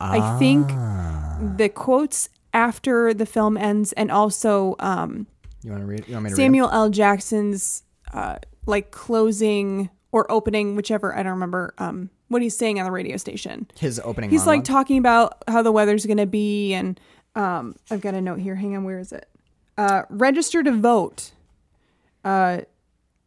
[0.00, 1.38] I think Ah.
[1.56, 5.26] the quotes after the film ends and also um,
[5.62, 6.04] you want to read?
[6.08, 6.36] You want me to?
[6.36, 6.90] Samuel L.
[6.90, 8.36] Jackson's uh,
[8.66, 13.16] like closing or opening, whichever, I don't remember um, what he's saying on the radio
[13.16, 13.66] station.
[13.78, 14.30] His opening.
[14.30, 17.00] He's like talking about how the weather's going to be, and
[17.34, 18.56] um, I've got a note here.
[18.56, 19.28] Hang on, where is it?
[19.78, 21.30] Uh, register to vote.
[22.24, 22.60] Uh,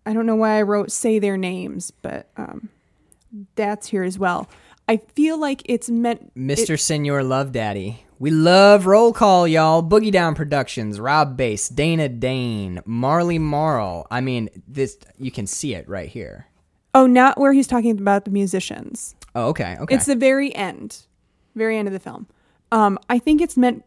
[0.06, 2.70] I don't know why I wrote say their names, but um,
[3.56, 4.50] that's here as well.
[4.88, 6.36] I feel like it's meant.
[6.36, 6.72] Mr.
[6.76, 8.05] it- Senor Love Daddy.
[8.18, 9.84] We love roll call, y'all.
[9.84, 14.08] Boogie Down Productions, Rob Base, Dana Dane, Marley Marl.
[14.10, 16.48] I mean, this you can see it right here.
[16.94, 19.16] oh, not where he's talking about the musicians.
[19.36, 19.96] Oh, okay, okay.
[19.96, 21.06] It's the very end,
[21.56, 22.28] very end of the film.
[22.72, 23.84] Um, I think it's meant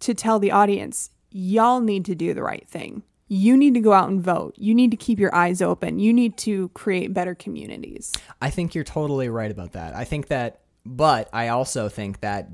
[0.00, 3.02] to tell the audience, y'all need to do the right thing.
[3.28, 4.54] You need to go out and vote.
[4.58, 5.98] You need to keep your eyes open.
[5.98, 8.12] You need to create better communities.
[8.42, 9.96] I think you're totally right about that.
[9.96, 12.50] I think that, but I also think that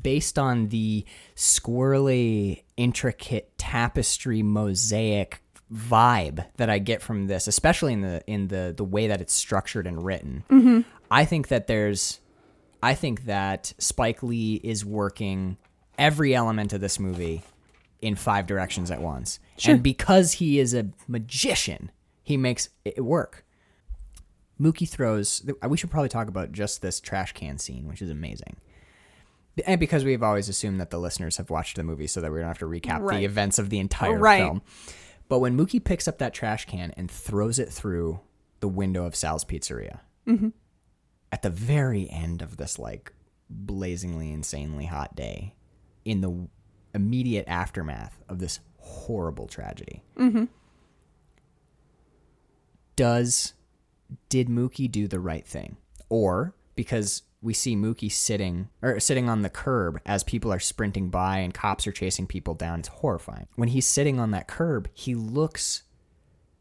[0.00, 1.04] based on the
[1.36, 8.74] squirrely, intricate tapestry mosaic vibe that I get from this, especially in the in the
[8.76, 10.80] the way that it's structured and written, mm-hmm.
[11.10, 12.20] I think that there's,
[12.82, 15.56] I think that Spike Lee is working
[15.98, 17.42] every element of this movie
[18.00, 19.74] in five directions at once, sure.
[19.74, 21.90] and because he is a magician,
[22.22, 23.44] he makes it work.
[24.60, 25.42] Mookie throws.
[25.66, 28.56] We should probably talk about just this trash can scene, which is amazing.
[29.66, 32.38] And because we've always assumed that the listeners have watched the movie, so that we
[32.38, 33.18] don't have to recap Right.
[33.18, 34.38] the events of the entire Right.
[34.38, 34.62] film.
[35.28, 38.20] But when Mookie picks up that trash can and throws it through
[38.60, 40.48] the window of Sal's Pizzeria, mm-hmm.
[41.30, 43.12] at the very end of this like
[43.50, 45.54] blazingly insanely hot day,
[46.04, 46.48] in the
[46.94, 50.44] immediate aftermath of this horrible tragedy, mm-hmm.
[52.96, 53.54] does
[54.28, 55.76] did Mookie do the right thing?
[56.08, 61.10] Or because we see Mookie sitting or sitting on the curb as people are sprinting
[61.10, 63.48] by and cops are chasing people down, it's horrifying.
[63.56, 65.82] When he's sitting on that curb, he looks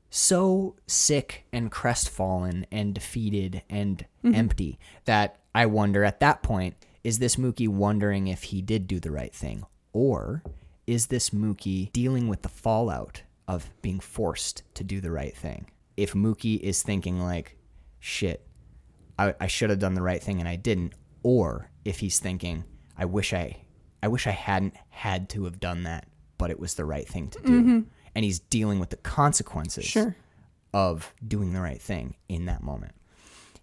[0.10, 4.36] so sick and crestfallen and defeated and mm-hmm.
[4.36, 9.00] empty that I wonder at that point is this Mookie wondering if he did do
[9.00, 9.63] the right thing?
[9.94, 10.44] Or
[10.86, 15.70] is this Mookie dealing with the fallout of being forced to do the right thing?
[15.98, 17.58] If Mookie is thinking, like,
[18.00, 18.46] shit,
[19.17, 20.93] I, I should have done the right thing and I didn't,
[21.24, 22.63] or if he's thinking,
[22.97, 23.58] I wish I,
[24.04, 27.30] I wish I hadn't had to have done that, but it was the right thing
[27.30, 27.80] to do, mm-hmm.
[28.15, 30.15] and he's dealing with the consequences Sure.
[30.74, 32.93] of doing the right thing in that moment.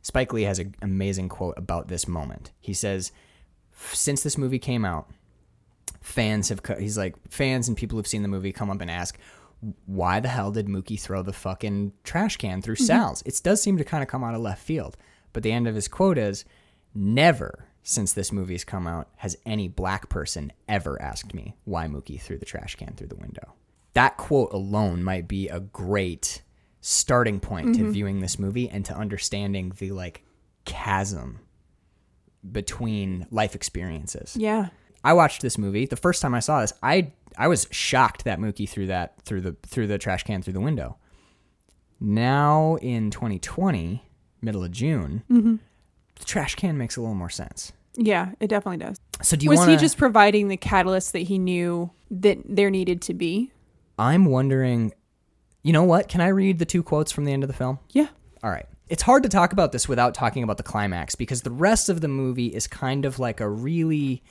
[0.02, 2.52] Spike Lee has an amazing quote about this moment.
[2.60, 3.10] He says,
[3.92, 5.10] "Since this movie came out,
[6.00, 8.90] fans have co- he's like fans and people who've seen the movie come up and
[8.90, 9.18] ask."
[9.86, 12.84] Why the hell did Mookie throw the fucking trash can through mm-hmm.
[12.84, 13.22] Sal's?
[13.22, 14.96] It does seem to kind of come out of left field.
[15.32, 16.44] But the end of his quote is
[16.94, 22.20] Never since this movie's come out has any black person ever asked me why Mookie
[22.20, 23.54] threw the trash can through the window.
[23.94, 26.42] That quote alone might be a great
[26.80, 27.90] starting point to mm-hmm.
[27.90, 30.24] viewing this movie and to understanding the like
[30.64, 31.40] chasm
[32.50, 34.36] between life experiences.
[34.38, 34.68] Yeah.
[35.02, 35.86] I watched this movie.
[35.86, 39.42] The first time I saw this, I I was shocked that Mookie threw that through
[39.42, 40.96] the through the trash can through the window.
[42.00, 44.07] Now in 2020,
[44.40, 45.56] middle of June, mm-hmm.
[46.18, 47.72] the trash can makes a little more sense.
[47.94, 48.96] Yeah, it definitely does.
[49.22, 52.70] So do you Was want he just providing the catalyst that he knew that there
[52.70, 53.50] needed to be?
[53.98, 54.92] I'm wondering.
[55.64, 56.08] You know what?
[56.08, 57.80] Can I read the two quotes from the end of the film?
[57.90, 58.06] Yeah.
[58.42, 58.66] All right.
[58.88, 62.00] It's hard to talk about this without talking about the climax because the rest of
[62.00, 64.22] the movie is kind of like a really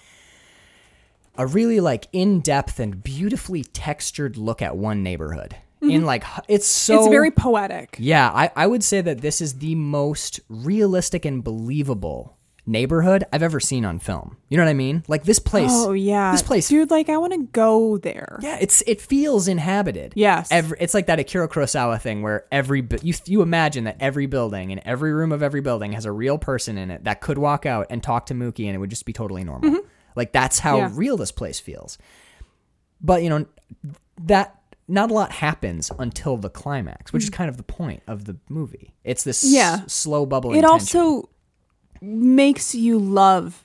[1.35, 5.55] a really like in-depth and beautifully textured look at one neighborhood.
[5.81, 7.03] In like it's so Mm-hmm.
[7.03, 7.95] it's very poetic.
[7.99, 12.33] Yeah, I, I would say that this is the most realistic and believable
[12.69, 14.35] neighborhood I've ever seen on film.
[14.49, 15.03] You know what I mean?
[15.07, 16.31] Like this place Oh yeah.
[16.33, 18.39] This place Dude, like I want to go there.
[18.41, 20.11] yeah, it's it feels inhabited.
[20.15, 20.49] Yes.
[20.51, 24.71] Every, it's like that Akira Kurosawa thing where every you you imagine that every building
[24.73, 27.65] and every room of every building has a real person in it that could walk
[27.65, 29.79] out and talk to Mookie and it would just be totally normal.
[30.15, 30.89] Like that's how Yeah.
[30.93, 31.97] real this place feels.
[32.99, 33.45] But you know
[34.23, 38.25] that not a lot happens until the climax, which is kind of the point of
[38.25, 38.93] the movie.
[39.03, 40.57] It's this s- slow bubbling.
[40.59, 40.99] It tension.
[41.01, 41.29] also
[42.01, 43.63] makes you love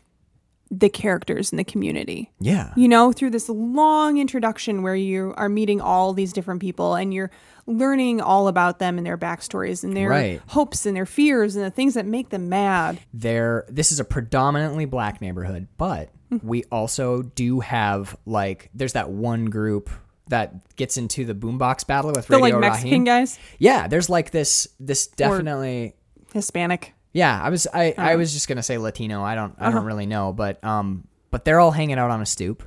[0.70, 2.30] the characters in the community.
[2.40, 6.94] yeah You know, through this long introduction where you are meeting all these different people
[6.94, 7.30] and you're
[7.66, 10.40] learning all about them and their backstories and their Right.
[10.48, 12.98] hopes and their fears and the things that make them mad.
[13.12, 16.48] there this is a predominantly black neighborhood but Mm-hmm.
[16.48, 19.90] we also do have like there's that one group
[20.28, 24.30] that gets into the boombox battle with The Radio like Mexican guys, yeah there's like
[24.30, 25.94] this this definitely
[26.32, 26.94] Hispanic.
[27.12, 28.02] yeah i was i Uh-huh.
[28.02, 31.44] i was just gonna say latino i don't i don't really know but um but
[31.44, 32.62] they're all hanging out on a stoop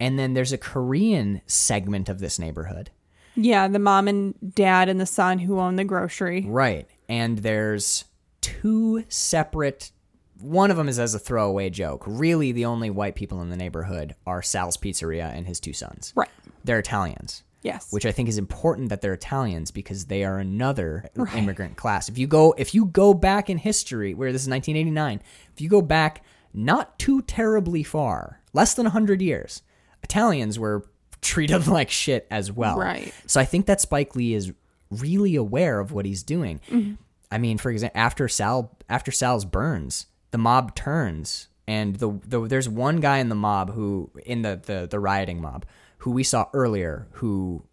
[0.00, 2.90] and then there's a korean segment of this neighborhood
[3.36, 6.44] Yeah, the mom and dad and the son who own the grocery.
[6.48, 6.88] Right.
[7.08, 8.04] And there's
[8.40, 9.92] two separate
[10.40, 12.02] one of them is as a throwaway joke.
[12.06, 16.12] Really the only white people in the neighborhood are Sal's Pizzeria and his two sons.
[16.16, 16.28] Right.
[16.68, 17.44] They're Italians.
[17.62, 17.90] Yes.
[17.90, 22.10] Which I think is important that they're Italians because they are another immigrant class.
[22.10, 25.22] If you go if you go back in history where this is 1989,
[25.54, 29.62] if you go back not too terribly far, less than 100 years,
[30.02, 30.84] Italians were
[31.22, 32.76] treated like shit as well.
[32.76, 33.14] Right.
[33.26, 34.52] So I think that Spike Lee is
[34.90, 36.60] really aware of what he's doing.
[36.68, 36.94] Mm-hmm.
[37.30, 42.46] I mean, for example, after Sal after Sal's burns, the mob turns and the, the
[42.46, 45.64] there's one guy in the mob who in the, the the rioting mob
[45.98, 47.64] who we saw earlier who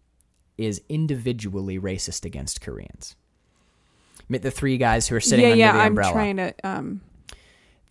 [0.58, 3.14] is individually racist against Koreans.
[4.28, 5.72] The three guys who are sitting yeah, under yeah.
[5.72, 6.12] the I'm umbrella.
[6.12, 6.54] trying to.
[6.64, 7.00] Um,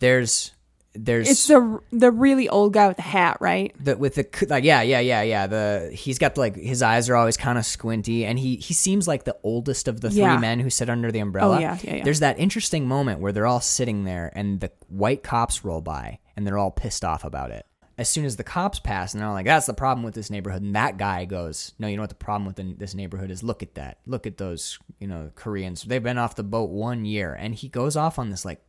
[0.00, 0.52] there's
[0.94, 3.74] there's it's the the really old guy with the hat, right?
[3.82, 7.16] the with the like yeah yeah yeah yeah the he's got like his eyes are
[7.16, 10.38] always kind of squinty and he he seems like the oldest of the three Yeah.
[10.38, 12.04] men who sit under the umbrella Oh, yeah, yeah, yeah.
[12.04, 16.18] there's that interesting moment where they're all sitting there and the white cops roll by
[16.34, 17.66] and they're all pissed off about it
[17.98, 20.62] as soon as the cops pass and they're like that's the problem with this neighborhood
[20.62, 23.62] and that guy goes no you know what the problem with this neighborhood is look
[23.62, 27.32] at that look at those you know koreans they've been off the boat one year
[27.32, 28.60] and he goes off on this like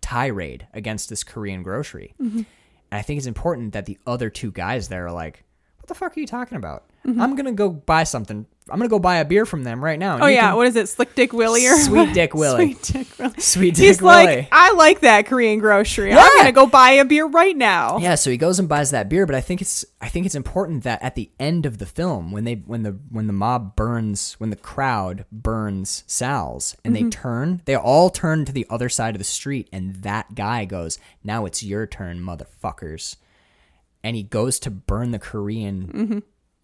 [0.00, 2.38] tirade against this korean grocery Mm-hmm.
[2.38, 2.46] and
[2.90, 5.44] I think it's important that the other two guys there are like,
[5.78, 6.84] what the fuck are you talking about?
[7.06, 7.20] Mm-hmm.
[7.20, 9.98] I'm going to go buy something I'm gonna go buy a beer from them right
[9.98, 10.14] now.
[10.14, 10.88] and Oh yeah, what is it?
[10.88, 12.74] Slick Dick Willie or Sweet Dick Willie.
[12.74, 13.34] Sweet Dick Willie.
[13.40, 14.24] Sweet Dick He's Willie.
[14.24, 16.10] like, I like that Korean grocery.
[16.10, 16.20] Yeah.
[16.22, 17.98] I'm gonna go buy a beer right now.
[17.98, 20.34] Yeah, so he goes and buys that beer, but I think it's I think it's
[20.34, 23.76] important that at the end of the film, when they when the when the mob
[23.76, 27.04] burns, when the crowd burns Sal's and Mm-hmm.
[27.04, 30.64] they turn, they all turn to the other side of the street, and that guy
[30.64, 33.16] goes, "Now it's your turn, motherfuckers,"
[34.02, 36.18] and he goes to burn the Korean Mm-hmm.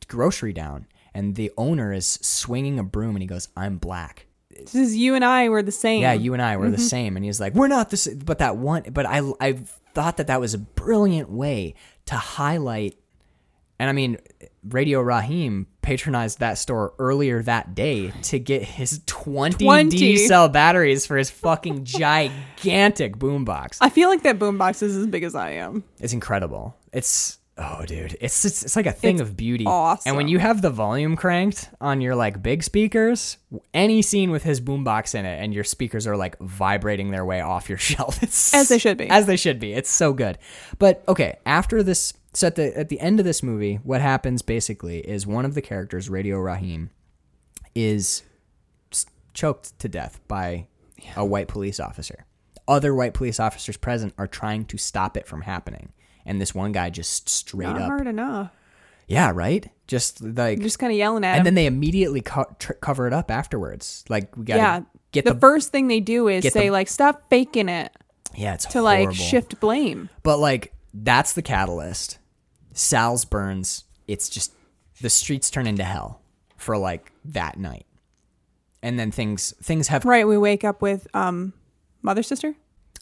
[0.08, 0.86] grocery down,
[1.16, 5.14] and the owner is swinging a broom, and he goes, "I'm black." This is you
[5.14, 6.00] and I were the same.
[6.02, 6.86] Yeah, you and I were the Mm-hmm.
[6.86, 7.16] same.
[7.16, 8.20] And he's like, we're not the same.
[8.20, 9.52] But that one, but I, I
[9.94, 11.74] thought that that was a brilliant way
[12.06, 12.96] to highlight.
[13.78, 14.16] And I mean,
[14.66, 19.90] Radio Rahim patronized that store earlier that day to get his 20, 20.
[19.90, 21.84] D cell batteries for his fucking
[22.64, 23.76] gigantic boombox.
[23.82, 25.84] I feel like that boombox is as big as I am.
[26.00, 26.74] It's incredible.
[26.94, 29.64] It's oh, dude, it's it's, it's like a thing It's of beauty.
[30.06, 33.38] And when you have the volume cranked on your like big speakers,
[33.72, 37.40] any scene with his boombox in it, and your speakers are like vibrating their way
[37.40, 39.08] off your shelf, it's As they should be.
[39.08, 39.72] As they should be.
[39.72, 40.38] It's so good.
[40.78, 44.42] But okay, after this, so at the at the end of this movie, what happens
[44.42, 46.90] basically is one of the characters, Radio Rahim,
[47.74, 48.22] is
[48.92, 50.66] s- choked to death by
[51.16, 52.26] a white police officer.
[52.68, 55.92] Other white police officers present are trying to stop it from happening.
[56.26, 57.86] And this one guy just straight Not up.
[57.86, 58.50] hard enough.
[59.06, 59.70] Yeah, right?
[59.86, 60.60] Just like.
[60.60, 61.38] Just kind of yelling at him.
[61.38, 64.04] and then they immediately co- tr- cover it up afterwards.
[64.08, 64.80] Like, we got yeah.
[65.12, 65.40] get the, the.
[65.40, 67.92] first thing they do is say the- like, "Stop faking it,"
[68.34, 70.08] yeah, it's to like shift blame.
[70.24, 72.18] But like that's the catalyst.
[72.72, 73.84] Sal's burns.
[74.08, 74.52] It's just
[75.00, 76.20] the streets turn into hell
[76.56, 77.86] for like that night,
[78.82, 80.04] and then things things have.
[80.04, 80.26] Right.
[80.26, 81.52] We wake up with um,
[82.02, 82.56] mother sister.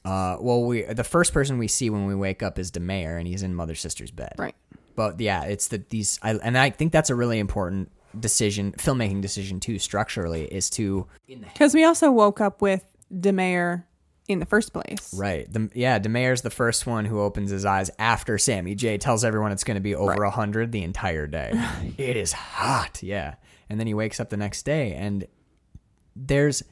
[0.05, 3.17] Uh, well, we the first person we see when we wake up is Da Mayor,
[3.17, 4.35] and he's in mother sister's bed.
[4.39, 4.55] Right.
[4.97, 9.23] But yeah, it's the these, I, and I think that's a really important decision, filmmaking
[9.23, 12.85] decision too, structurally, is to Because we also woke up with
[13.21, 13.87] Da Mayor
[14.29, 15.13] in the first place.
[15.15, 15.51] Right.
[15.53, 19.25] The, yeah, Da Mayor's the first one who opens his eyes after Sammy J tells
[19.25, 21.53] everyone it's going to be over a 100 the entire day.
[21.99, 23.03] it is hot.
[23.03, 23.35] Yeah.
[23.69, 25.27] And then he wakes up the next day and
[26.17, 26.63] there's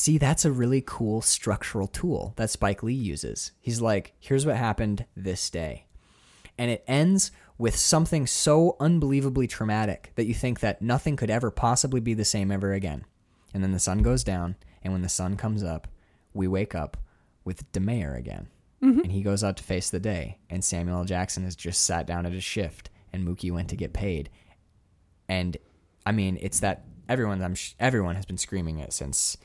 [0.00, 3.52] See, that's a really cool structural tool that Spike Lee uses.
[3.60, 5.84] He's like, here's what happened this day.
[6.56, 11.50] And it ends with something so unbelievably traumatic that you think that nothing could ever
[11.50, 13.04] possibly be the same ever again.
[13.52, 15.86] And then the sun goes down, and when the sun comes up,
[16.32, 16.96] we wake up
[17.44, 18.48] with Da Mayor again.
[18.82, 19.00] Mm-hmm.
[19.00, 21.04] And he goes out to face the day, and Samuel L.
[21.04, 24.30] Jackson has just sat down at his shift, and Mookie went to get paid.
[25.28, 25.58] And
[26.06, 29.36] I mean, it's that everyone I'm sh- everyone has been screaming it since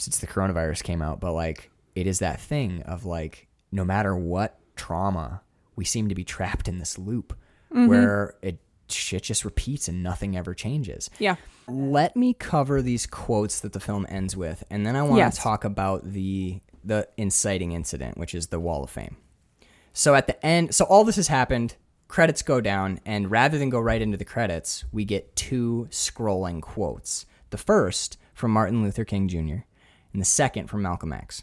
[0.00, 4.16] since the coronavirus came out, but like it is that thing of like no matter
[4.16, 5.42] what trauma,
[5.76, 7.34] we seem to be trapped in this loop
[7.70, 7.86] mm-hmm.
[7.86, 8.58] where it
[8.88, 11.10] shit just repeats and nothing ever changes.
[11.18, 11.36] Yeah.
[11.68, 15.36] Let me cover these quotes that the film ends with, and then I want Yes.
[15.36, 19.18] to talk about the the inciting incident, which is the Wall of Fame.
[19.92, 21.76] So at the end, so all this has happened.
[22.08, 26.60] Credits go down, and rather than go right into the credits, we get two scrolling
[26.60, 27.26] quotes.
[27.50, 29.64] The first from Martin Luther King Jr.,
[30.12, 31.42] and the second from Malcolm X.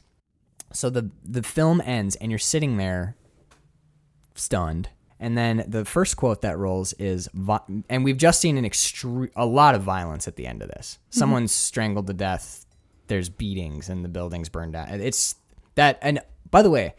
[0.74, 3.16] So the the film ends, and you're sitting there,
[4.36, 4.90] stunned.
[5.20, 7.28] And then the first quote that rolls is,
[7.90, 11.00] and we've just seen an extre- a lot of violence at the end of this.
[11.00, 11.20] Mm-hmm.
[11.20, 12.66] Someone's strangled to death.
[13.08, 14.90] There's beatings, and the building's burned down.
[14.90, 15.36] It's
[15.76, 15.98] that.
[16.02, 16.20] And
[16.52, 16.94] by the way,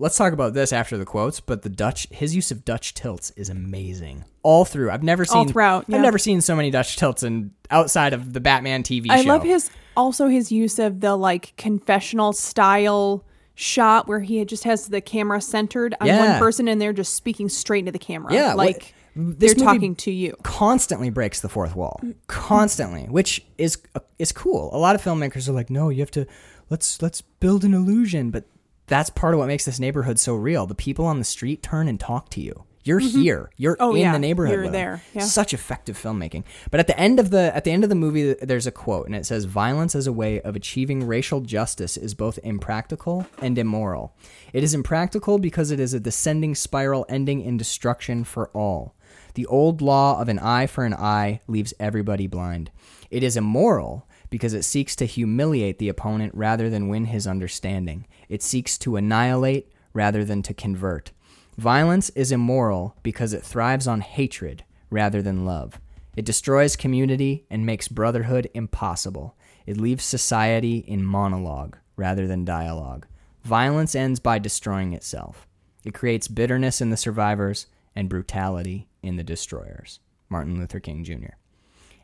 [0.00, 1.38] let's talk about this after the quotes.
[1.40, 4.90] But the Dutch, his use of Dutch tilts is amazing all through.
[4.90, 5.96] I've never seen All throughout, yeah.
[5.96, 9.12] I've never seen so many Dutch tilts in outside of the Batman TV show.
[9.12, 14.64] I love his also his use of the like confessional style shot where he just
[14.64, 16.30] has the camera centered on Yeah.
[16.30, 18.32] one person and they're just speaking straight into the camera.
[18.32, 20.34] Yeah, what- like this they're talking to you.
[20.44, 23.76] constantly breaks the fourth wall constantly which is
[24.20, 26.24] is cool a lot of filmmakers are like no you have to
[26.70, 28.44] let's let's build an illusion but
[28.90, 30.66] that's part of what makes this neighborhood so real.
[30.66, 32.64] The people on the street turn and talk to you.
[32.82, 33.20] You're mm-hmm.
[33.20, 33.50] here.
[33.56, 35.22] You're Oh, in yeah, the neighborhood you're there, yeah.
[35.22, 36.44] such effective filmmaking.
[36.70, 39.06] But at the end of the at the end of the movie there's a quote
[39.06, 43.58] and it says violence as a way of achieving racial justice is both impractical and
[43.58, 44.14] immoral.
[44.52, 48.96] It is impractical because it is a descending spiral ending in destruction for all.
[49.34, 52.70] The old law of an eye for an eye leaves everybody blind.
[53.10, 58.06] It is immoral because it seeks to humiliate the opponent rather than win his understanding.
[58.30, 61.10] It seeks to annihilate rather than to convert.
[61.58, 65.78] Violence is immoral because it thrives on hatred rather than love.
[66.16, 69.36] It destroys community and makes brotherhood impossible.
[69.66, 73.06] It leaves society in monologue rather than dialogue.
[73.44, 75.46] Violence ends by destroying itself.
[75.84, 77.66] It creates bitterness in the survivors
[77.96, 79.98] and brutality in the destroyers.
[80.28, 81.34] Martin Luther King Jr.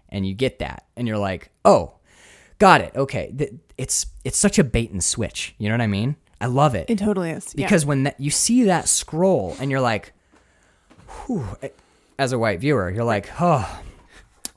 [0.09, 1.96] and you get that, and you're like, oh,
[2.59, 2.93] got it.
[2.95, 3.33] Okay,
[3.79, 5.55] it's it's such a bait and switch.
[5.59, 6.17] You know what I mean?
[6.41, 7.55] I love it It totally is.
[7.57, 7.67] yeah.
[7.67, 10.13] because when that, you see that scroll and you're like,
[11.09, 11.71] whew, eh,
[12.19, 13.81] as a white viewer, you're like, oh,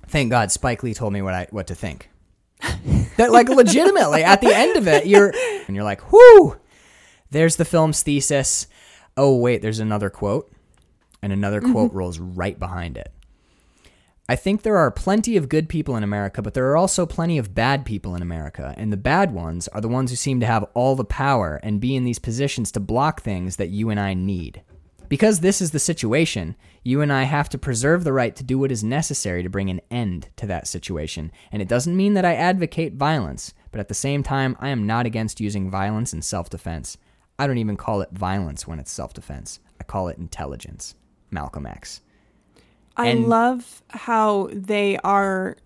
[0.07, 2.09] thank God Spike Lee told me what I what to think.
[3.17, 5.33] that like legitimately at the end of it, you're
[5.67, 6.57] and you're like, whoo,
[7.31, 8.67] there's the film's thesis.
[9.15, 10.51] Oh wait, there's another quote,
[11.21, 11.97] and another quote mm-hmm.
[11.97, 13.11] rolls right behind it.
[14.29, 17.39] I think there are plenty of good people in America, but there are also plenty
[17.39, 18.75] of bad people in America.
[18.77, 21.81] And the bad ones are the ones who seem to have all the power and
[21.81, 24.61] be in these positions to block things that you and I need.
[25.07, 28.59] Because this is the situation, you and I have to preserve the right to do
[28.59, 31.31] what is necessary to bring an end to that situation.
[31.51, 34.85] And it doesn't mean that I advocate violence, but at the same time, I am
[34.85, 36.97] not against using violence in self defense.
[37.39, 40.93] I don't even call it violence when it's self defense, I call it intelligence.
[41.31, 42.01] Malcolm X.
[42.99, 45.57] I And- love how they are.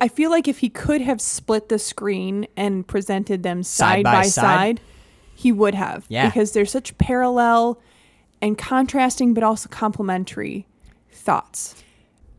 [0.00, 4.04] I feel like if he could have split the screen and presented them Side side,
[4.04, 4.32] by by, side?
[4.78, 4.80] side,
[5.34, 6.06] he would have.
[6.08, 6.26] Yeah.
[6.26, 7.80] Because they're such parallel
[8.40, 10.66] and contrasting, but also complementary
[11.10, 11.82] thoughts.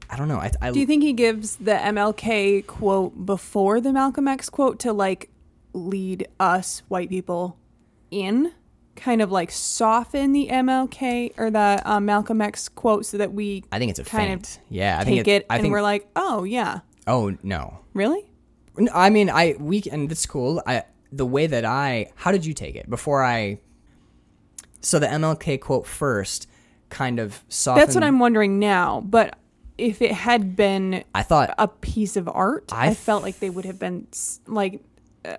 [0.10, 0.38] I don't know.
[0.38, 4.80] I, I, Do you think he gives the MLK quote before the Malcolm X quote
[4.80, 5.30] to like
[5.74, 7.58] lead us white people
[8.10, 8.54] in?
[8.96, 13.64] Kind of like soften the MLK or the um, Malcolm X quote so that we
[13.72, 14.58] I think it's a kind of.
[14.70, 15.46] Yeah, I take think it.
[15.50, 15.72] I and think.
[15.72, 17.80] we're like, oh yeah, oh no.
[17.94, 18.30] really?
[18.78, 20.62] No, I mean, I we and it's cool.
[20.66, 22.12] I the way that I.
[22.16, 23.60] How did you take it before I?
[24.82, 26.48] So the MLK quote first,
[26.90, 27.82] kind of softened.
[27.82, 29.02] That's what I'm wondering now.
[29.02, 29.38] But
[29.78, 31.54] if it had been I thought.
[31.58, 34.08] a piece of art, I I, felt like they would have been
[34.48, 34.82] like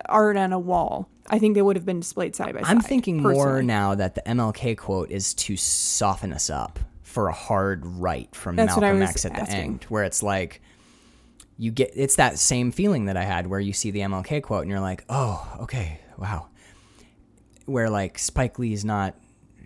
[0.05, 1.09] art on a wall.
[1.27, 2.69] I think they would have been displayed side by side.
[2.69, 7.33] I'm thinking more now that the MLK quote is to soften us up for a
[7.33, 10.61] hard right from That's Malcolm X at the end, where it's like
[11.57, 14.61] you get it's that same feeling that I had where you see the MLK quote
[14.61, 16.47] and you're like, oh, okay, wow.
[17.65, 19.15] Where like Spike Lee is not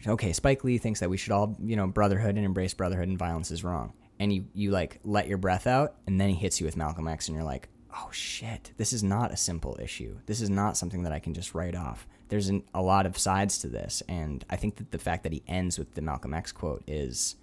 [0.07, 0.31] okay.
[0.31, 3.51] Spike Lee thinks that we should all you know brotherhood and embrace brotherhood and violence
[3.51, 6.65] is wrong, and you you like let your breath out and then he hits you
[6.65, 10.17] with Malcolm X and you're like, oh shit, this is not a simple issue.
[10.25, 12.07] This is not something that I can just write off.
[12.29, 15.33] There's an, a lot of sides to this, and I think that the fact that
[15.33, 17.35] he ends with the Malcolm X quote is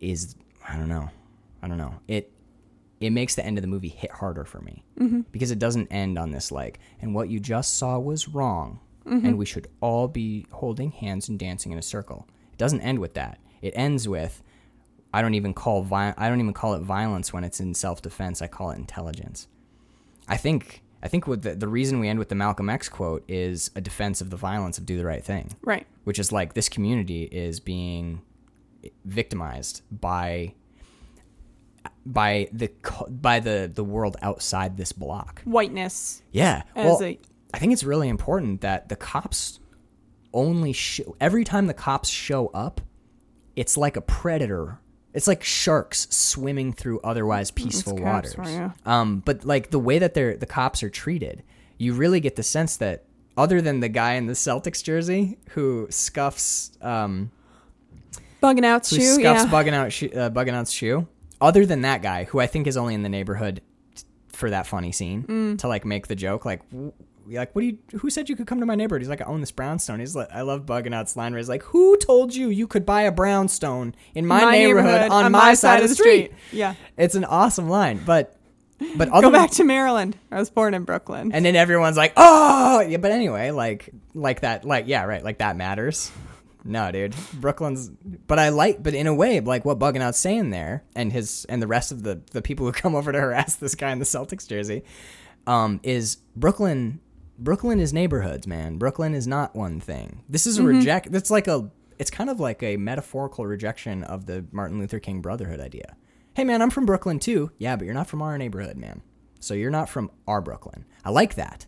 [0.00, 0.36] is
[0.68, 1.10] I don't know,
[1.62, 2.30] I don't know it.
[2.98, 5.20] It makes the end of the movie hit harder for me mm-hmm.
[5.30, 9.26] because it doesn't end on this like, and what you just saw was wrong, mm-hmm.
[9.26, 12.26] and we should all be holding hands and dancing in a circle.
[12.52, 13.38] It doesn't end with that.
[13.60, 14.42] It ends with,
[15.12, 18.00] I don't even call vi- I don't even call it violence when it's in self
[18.00, 18.40] defense.
[18.40, 19.46] I call it intelligence.
[20.28, 23.70] I think I think the, the reason we end with the Malcolm X quote is
[23.76, 25.86] a defense of the violence of do the right thing, right.
[26.04, 28.22] which is like this community is being
[29.04, 30.54] victimized by
[32.04, 32.70] by the
[33.08, 35.42] by the the world outside this block.
[35.44, 36.62] Whiteness Yeah.
[36.74, 37.18] well, a
[37.54, 39.60] I think it's really important that the cops
[40.32, 42.80] only show every time the cops show up,
[43.54, 44.80] it's like a predator.
[45.16, 48.70] It's like sharks swimming through otherwise peaceful cops waters.
[48.84, 51.42] Um, but like the way that they're the cops are treated,
[51.78, 53.04] you really get the sense that
[53.36, 57.30] other than the guy in the Celtics jersey who scuffs um,
[58.42, 59.02] bugging out who shoe.
[59.14, 59.50] scuffs Yeah.
[59.50, 59.86] bugging out
[60.16, 61.08] uh, bugging out's shoe.
[61.40, 63.60] Other than that guy, who I think is only in the neighborhood
[64.28, 65.58] for that funny scene Mm.
[65.60, 66.60] to like make the joke, like.
[67.28, 67.78] Like what do you?
[67.98, 69.02] Who said you could come to my neighborhood?
[69.02, 70.00] He's like, I own this brownstone.
[70.00, 72.86] He's like, I love bugging out's line where he's like, Who told you you could
[72.86, 76.32] buy a brownstone in my, neighborhood, on, my, side, of the street?
[76.52, 76.74] Yeah.
[76.96, 78.36] It's an awesome line, but
[78.96, 80.16] but Go back to Maryland.
[80.30, 81.32] I was born in Brooklyn.
[81.32, 82.98] and then everyone's like, oh, yeah.
[82.98, 86.12] But anyway, like, like that, like, yeah, right, like that matters.
[86.66, 87.88] No, dude, Brooklyn's.
[88.26, 91.44] But I like, but in a way, like what Bugging Out's saying there, and his
[91.48, 94.00] and the rest of the the people who come over to harass this guy in
[94.00, 94.82] the Celtics jersey,
[95.46, 97.00] um, is Brooklyn.
[97.38, 98.78] Brooklyn is neighborhoods, man.
[98.78, 100.22] Brooklyn is not one thing.
[100.28, 101.12] This is a reject.
[101.12, 101.70] That's like a.
[101.98, 105.96] It's kind of like a metaphorical rejection of the Martin Luther King Brotherhood idea.
[106.34, 107.50] Hey, man, I'm from Brooklyn too.
[107.58, 109.00] Yeah, but you're not from our neighborhood, man.
[109.40, 110.84] So you're not from our Brooklyn.
[111.04, 111.66] I like that.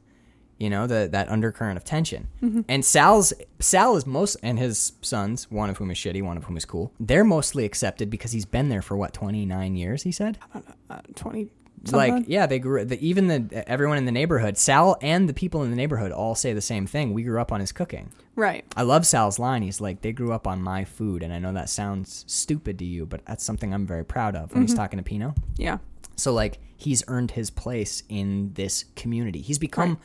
[0.58, 2.28] You know, the that undercurrent of tension.
[2.68, 6.44] And Sal's Sal is most and his sons, one of whom is shitty, one of
[6.44, 6.92] whom is cool.
[6.98, 10.36] They're mostly accepted because he's been there for what, 29 years, he said?
[10.90, 11.00] uh,
[11.90, 15.62] Like yeah they grew the, even the everyone in the neighborhood sal and the people
[15.62, 17.14] in the neighborhood all say the same thing.
[17.14, 18.10] We grew up on his cooking.
[18.34, 18.64] Right.
[18.76, 19.62] i love sal's line.
[19.62, 22.84] He's like they grew up on my food and i know that sounds stupid to
[22.84, 24.80] you but that's something i'm very proud of when he's mm-hmm.
[24.80, 25.34] talking to pino.
[25.56, 25.78] Yeah.
[26.16, 29.40] so like he's earned his place in this community.
[29.40, 29.98] He's become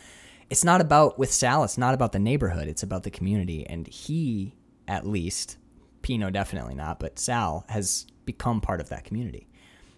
[0.49, 3.87] it's not about with sal it's not about the neighborhood it's about the community and
[3.87, 4.53] he
[4.87, 5.57] at least
[6.03, 9.47] pino definitely not but sal has become part of that community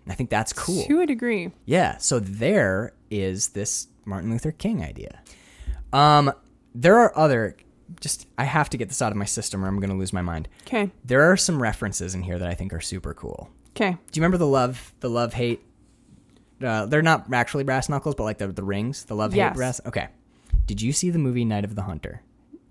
[0.07, 0.83] I think that's cool.
[0.85, 1.51] To a degree.
[1.65, 5.19] Yeah, so there is this Martin Luther King idea.
[5.93, 6.31] Um,
[6.73, 7.57] there are other.
[8.01, 10.11] Just I have to get this out of my system, or I'm going to lose
[10.11, 10.47] my mind.
[10.67, 10.91] Okay.
[11.03, 13.49] There are some references in here that I think are super cool.
[13.75, 13.91] Okay.
[13.91, 15.61] Do you remember the love, the love hate?
[16.63, 19.55] Uh, they're not actually brass knuckles, but like the the rings, the love hate Yes.
[19.55, 19.81] brass.
[19.85, 20.07] Okay.
[20.65, 22.21] Did you see the movie Night of the Hunter?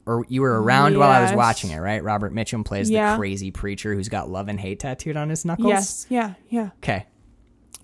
[0.07, 2.03] Or you were around while I was watching it, right?
[2.03, 3.12] Robert Mitchum plays Yeah.
[3.12, 5.68] the crazy preacher who's got love and hate tattooed on his knuckles.
[5.68, 6.07] Yes.
[6.11, 6.35] Yeah.
[6.51, 6.70] Yeah.
[6.82, 7.07] Okay.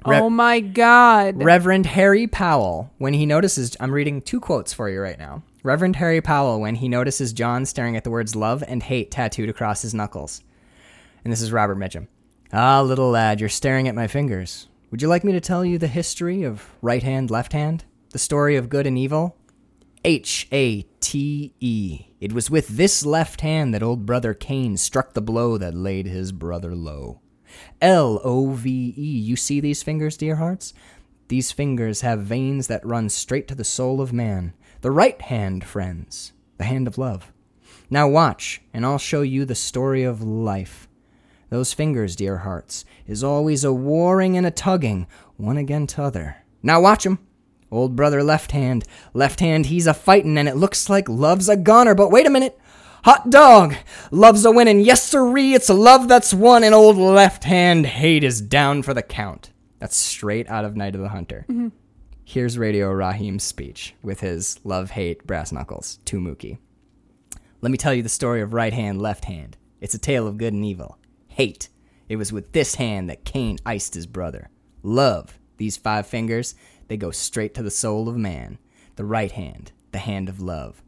[0.07, 1.43] Re- oh my God.
[1.43, 5.43] Reverend Harry Powell, when he notices, I'm reading two quotes for you right now.
[5.63, 9.51] Reverend Harry Powell, when he notices John staring at the words love and hate tattooed
[9.51, 10.43] across his knuckles.
[11.23, 12.07] And this is Robert Mitchum.
[12.53, 14.69] Ah, little lad, you're staring at my fingers.
[14.91, 17.85] Would you like me to tell you the history of right hand, left hand?
[18.11, 19.37] The story of good and evil?
[20.05, 22.07] H A T E.
[22.21, 26.07] It was with this left hand that old brother Cain struck the blow that laid
[26.07, 27.21] his brother low.
[27.81, 29.19] L O V E.
[29.19, 30.75] You see these fingers, dear hearts?
[31.29, 34.53] These fingers have veins that run straight to the soul of man.
[34.81, 37.33] The right hand, friends, the hand of love.
[37.89, 40.89] Now watch, and I'll show you the story of life.
[41.49, 46.37] Those fingers, dear hearts, is always a warring and a tugging, one again t'other.
[46.63, 47.19] Now watch 'em.
[47.73, 48.85] Old brother left hand,
[49.15, 52.31] left hand, he's a fightin', and it looks like love's a goner, but wait a
[52.31, 52.59] minute.
[53.05, 53.77] Hot dog!
[54.11, 58.23] Love's a winnin', yes sirree, it's a love that's won, and old left hand hate
[58.23, 59.53] is down for the count.
[59.79, 61.47] That's straight out of Night of the Hunter.
[61.49, 61.69] Mm-hmm.
[62.25, 66.59] Here's Radio Rahim's speech with his love hate brass knuckles to Mookie.
[67.63, 69.57] Let me tell you the story of right hand, left hand.
[69.81, 70.99] It's a tale of good and evil.
[71.29, 71.71] Hate.
[72.09, 74.51] It was with this hand that Cain iced his brother.
[74.83, 75.39] Love.
[75.57, 76.55] These five fingers,
[76.89, 78.59] they go straight to the soul of man.
[78.97, 80.83] The right hand, the hand of love.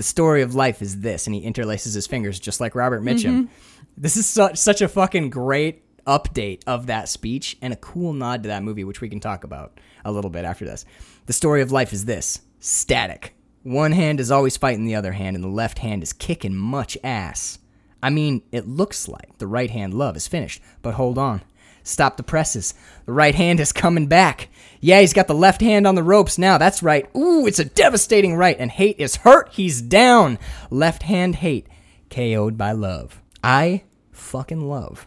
[0.00, 3.42] The story of life is this, and he interlaces his fingers just like Robert Mitchum.
[3.42, 3.52] Mm-hmm.
[3.98, 8.42] This is such such a fucking great update of that speech and a cool nod
[8.44, 10.86] to that movie, which we can talk about a little bit after this.
[11.26, 13.34] The story of life is this static.
[13.62, 16.96] One hand is always fighting the other hand, and the left hand is kicking much
[17.04, 17.58] ass.
[18.02, 21.42] I mean, it looks like the right hand love is finished, but hold on.
[21.82, 22.74] Stop the presses.
[23.06, 24.48] The right hand is coming back.
[24.80, 26.58] Yeah, he's got the left hand on the ropes now.
[26.58, 27.08] That's right.
[27.16, 29.50] Ooh, it's a devastating right, and hate is hurt.
[29.52, 30.38] He's down.
[30.70, 31.66] Left hand hate,
[32.10, 33.20] KO'd by love.
[33.42, 35.06] I fucking love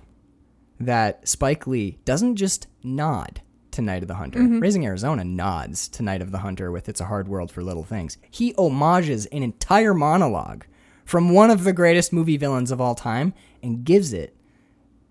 [0.80, 4.40] that Spike Lee doesn't just nod to Night of the Hunter.
[4.40, 4.60] Mm-hmm.
[4.60, 7.84] Raising Arizona nods to Night of the Hunter with It's a Hard World for Little
[7.84, 8.18] Things.
[8.30, 10.66] He homages an entire monologue
[11.06, 14.36] from one of the greatest movie villains of all time and gives it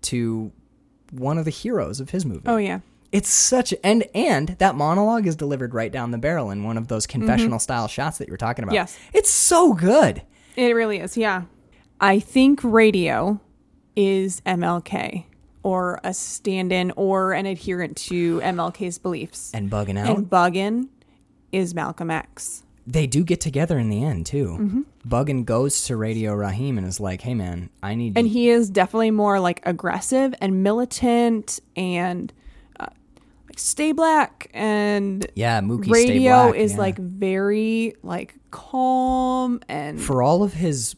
[0.03, 0.51] to
[1.13, 2.43] one of the heroes of his movie.
[2.45, 2.79] Oh yeah.
[3.11, 6.87] It's such and and that monologue is delivered right down the barrel in one of
[6.87, 8.73] those confessional style shots that you were talking about.
[8.73, 8.97] Yes.
[9.13, 10.23] It's so good.
[10.55, 11.15] It really is.
[11.15, 11.43] Yeah.
[12.01, 13.39] I think radio
[13.95, 15.25] is MLK
[15.61, 19.51] or a stand-in or an adherent to MLK's beliefs.
[19.53, 20.17] And bugging out.
[20.17, 20.89] And Buggin
[21.51, 22.63] is Malcolm X.
[22.85, 24.57] they do get together in the end too.
[24.59, 24.81] Mm-hmm.
[25.07, 28.49] Buggin goes to Radio Rahim and is like, "Hey man, I need And you." he
[28.49, 32.31] is definitely more like aggressive and militant and
[32.79, 32.87] uh,
[33.47, 36.77] like stay black and yeah, Mookie Stay radio Black, is yeah.
[36.79, 40.95] like very like calm and for all of his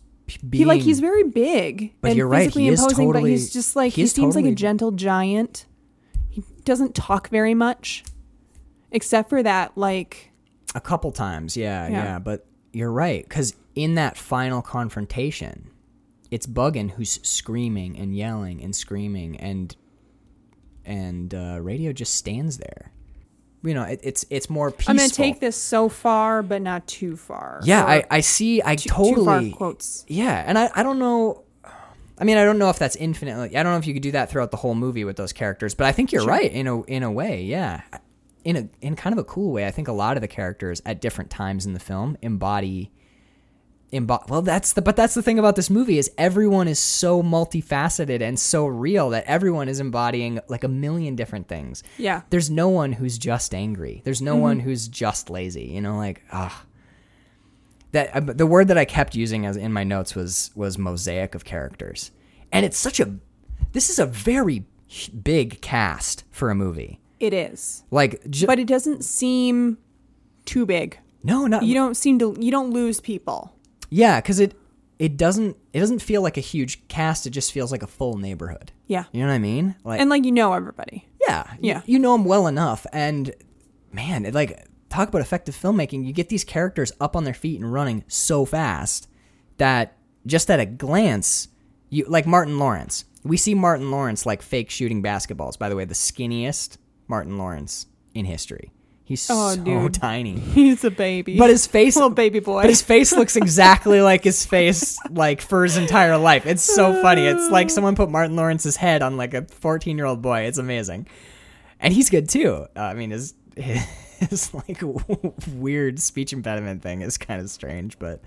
[0.47, 3.23] being he like he's very big But and you're right, physically he is imposing, but
[3.23, 5.65] he's just like he he, seems like a gentle giant.
[6.29, 8.03] He doesn't talk very much,
[8.91, 10.31] except for that like
[10.75, 12.19] a couple times, yeah, yeah, Yeah.
[12.19, 15.69] but you're right cuz in that final confrontation,
[16.31, 19.75] it's Buggin who's screaming and yelling and screaming and
[20.85, 22.91] and uh, Radio just stands there.
[23.63, 24.91] You know, it, it's it's more peaceful.
[24.91, 27.61] I'm gonna take this so far, but not too far.
[27.63, 28.61] Yeah, Or I, I see.
[28.63, 30.05] I too, totally too quotes.
[30.07, 31.43] Yeah, and I, I don't know.
[32.17, 33.57] I mean, I don't know if that's infinitely.
[33.57, 35.73] I don't know if you could do that throughout the whole movie with those characters,
[35.73, 37.43] but I think you're right in a in a way.
[37.43, 37.81] Yeah,
[38.43, 39.65] in a in kind of a cool way.
[39.65, 42.91] I think a lot of the characters at different times in the film embody.
[44.29, 48.21] Well, that's the but that's the thing about this movie is everyone is so multifaceted
[48.21, 51.83] and so real that everyone is embodying like a million different things.
[51.97, 52.21] Yeah.
[52.29, 54.01] There's no one who's just angry.
[54.03, 55.65] There's no one who's just lazy.
[55.65, 56.65] You know, like ah
[57.91, 61.33] that uh, the word that I kept using as in my notes was was mosaic
[61.35, 62.11] of characters,
[62.51, 63.15] and it's such a
[63.71, 64.65] this is a very
[65.23, 66.99] big cast for a movie.
[67.19, 69.77] It is, Like, ju- but it doesn't seem
[70.43, 70.99] too big.
[71.23, 72.35] no, not You don't seem to.
[72.39, 73.54] You don't lose people.
[73.89, 74.57] Yeah, because it
[74.99, 77.25] it doesn't it doesn't feel like a huge cast.
[77.27, 78.71] It just feels like a full neighborhood.
[78.87, 79.75] Yeah, You know what I mean?
[79.83, 81.07] Like, and like you know everybody.
[81.27, 81.81] yeah, you- Yeah.
[81.85, 83.33] you, know them well enough, and
[83.91, 86.05] man, it, like talk about effective filmmaking.
[86.05, 89.09] You get these characters up on their feet and running so fast
[89.57, 91.47] that just at a glance,
[91.89, 93.05] you like Martin Lawrence.
[93.23, 95.57] We see Martin Lawrence like fake shooting basketballs.
[95.57, 96.77] By the way, the skinniest
[97.07, 98.71] Martin Lawrence in history.
[99.05, 99.93] He's Oh, so dude.
[100.01, 100.33] tiny.
[100.39, 101.37] He's a baby.
[101.37, 102.61] But his face little baby boy.
[102.63, 106.45] But his face looks exactly like his face like for his entire life.
[106.45, 107.25] It's so funny.
[107.25, 110.41] It's like someone put Martin Lawrence's head on like a 14-year-old boy.
[110.41, 111.07] It's amazing.
[111.79, 112.65] And he's good too.
[112.75, 114.81] Uh, I mean his his like
[115.55, 118.21] weird speech impediment thing is kind of strange, but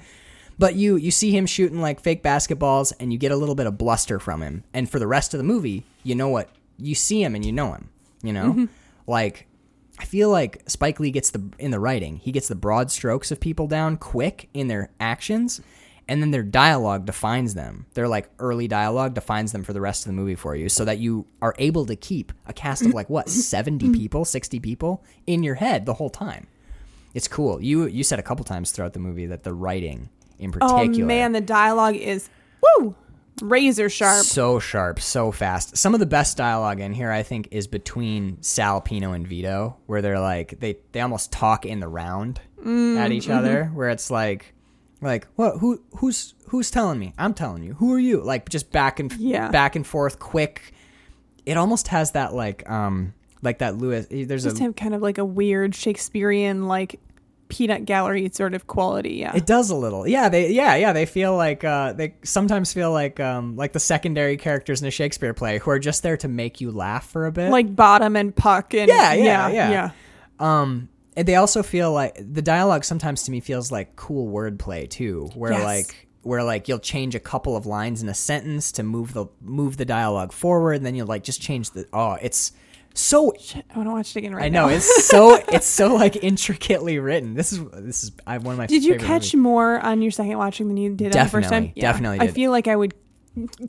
[0.58, 3.66] but you you see him shooting like fake basketballs and you get a little bit
[3.66, 4.62] of bluster from him.
[4.72, 6.50] And for the rest of the movie, you know what?
[6.76, 7.88] You see him and you know him,
[8.22, 8.68] you know?
[9.08, 9.47] Like
[9.98, 13.30] I feel like Spike Lee gets the in the writing, he gets the broad strokes
[13.30, 15.60] of people down quick in their actions,
[16.06, 17.86] and then their dialogue defines them.
[17.94, 20.84] Their like early dialogue defines them for the rest of the movie for you, so
[20.84, 25.02] that you are able to keep a cast of like what seventy people, sixty people
[25.26, 26.46] in your head the whole time.
[27.14, 27.60] It's cool.
[27.60, 30.74] You you said a couple times throughout the movie that the writing in particular.
[30.74, 32.28] oh particular man, the dialogue is
[32.62, 32.94] woo
[33.40, 34.24] razor sharp.
[34.24, 35.76] so sharp, so fast.
[35.76, 39.76] Some of the best dialogue in here, I think, is between Sal, Pino, and Vito,
[39.86, 44.10] where they're like they they almost talk in the round at each other, where it's
[44.10, 44.54] like
[45.00, 47.12] like what who who's who's telling me?
[47.18, 47.74] I'm telling you.
[47.74, 48.20] Who are you?
[48.22, 49.50] Like just back and Yeah.
[49.50, 50.72] back and forth, quick.
[51.46, 54.06] It almost has that like um like that Lewis.
[54.10, 57.00] There's Just a have kind of like a weird Shakespearean like
[57.48, 59.14] peanut gallery sort of quality.
[59.14, 59.34] Yeah.
[59.34, 60.06] It does a little.
[60.06, 63.80] Yeah, they yeah, yeah, they feel like uh they sometimes feel like um like the
[63.80, 67.26] secondary characters in a Shakespeare play who are just there to make you laugh for
[67.26, 67.50] a bit.
[67.50, 69.90] like bottom and puck and Yeah, yeah, yeah, yeah.
[70.40, 74.88] um and they also feel like the dialogue sometimes to me feels like cool wordplay
[74.88, 75.64] too, where Yes.
[75.64, 79.26] like where like you'll change a couple of lines in a sentence to move the
[79.42, 82.52] move the dialogue forward, and then you'll like just change the oh, it's
[82.98, 84.74] so Shit, I want to watch it again right I know now.
[84.74, 87.34] it's so it's so like intricately written.
[87.34, 89.34] This is this is I one of my Did you catch movies.
[89.36, 91.66] more on your second watching than you did on the first time?
[91.66, 92.94] Definitely, definitely I feel like I would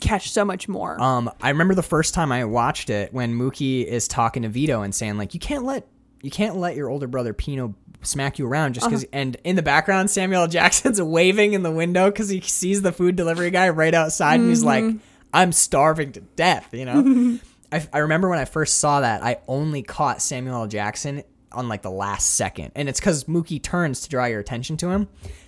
[0.01, 0.99] catch so much more.
[1.01, 4.82] Um, I remember the first time I watched it when Mookie is talking to Vito
[4.82, 5.88] and saying like, "You can't let
[6.21, 9.61] you can't let your older brother Pino smack you around just because." And in the
[9.61, 13.93] background, Samuel Jackson's waving in the window because he sees the food delivery guy right
[13.93, 14.86] outside, and he's like,
[15.34, 17.38] "I'm starving to death," you know.
[17.72, 20.67] I, I remember when I first saw that, I only caught Samuel L.
[20.67, 24.78] Jackson on like the last second, and it's because Mookie turns to draw your attention
[24.78, 25.07] to him.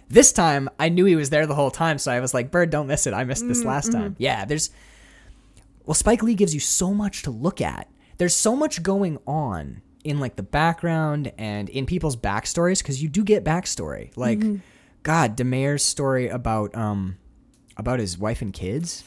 [0.10, 2.70] This time, I knew he was there the whole time, so I was like, "Bird,
[2.70, 3.14] don't miss it.
[3.14, 4.02] I missed this mm, last mm-hmm.
[4.02, 4.72] time." Yeah, there's
[5.86, 7.90] well, Spike Lee gives you so much to look at.
[8.18, 13.10] There's so much going on in like the background and in people's backstories because you
[13.10, 14.16] do get backstory.
[14.16, 14.58] Like, mm-hmm.
[15.04, 17.18] God, Da Mayor's story about um
[17.78, 19.04] about his wife and kids.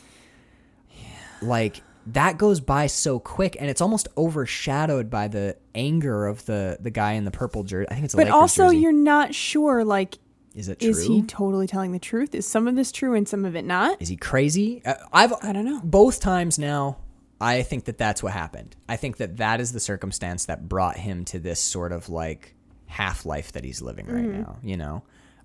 [0.90, 1.06] Yeah.
[1.42, 6.76] Like that goes by so quick, and it's almost overshadowed by the anger of the
[6.80, 7.86] the guy in the purple jersey.
[7.90, 8.78] I think it's a but Lakers also, jersey.
[8.78, 9.84] you're not sure.
[9.84, 10.18] Like,
[10.54, 10.90] is it true?
[10.90, 12.34] is he totally telling the truth?
[12.34, 14.00] Is some of this true and some of it not?
[14.02, 14.82] Is he crazy?
[14.84, 15.80] Uh, I've I don't know.
[15.82, 16.98] both times now.
[17.40, 18.76] I think that that's what happened.
[18.88, 22.54] I think that that is the circumstance that brought him to this sort of like
[22.86, 24.42] half life that he's living right Mm-hmm.
[24.42, 24.56] now.
[24.62, 25.02] You know,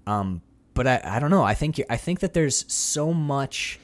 [0.07, 0.41] um,
[0.75, 1.43] but I, I don't know.
[1.43, 3.79] I think I think that there's so much.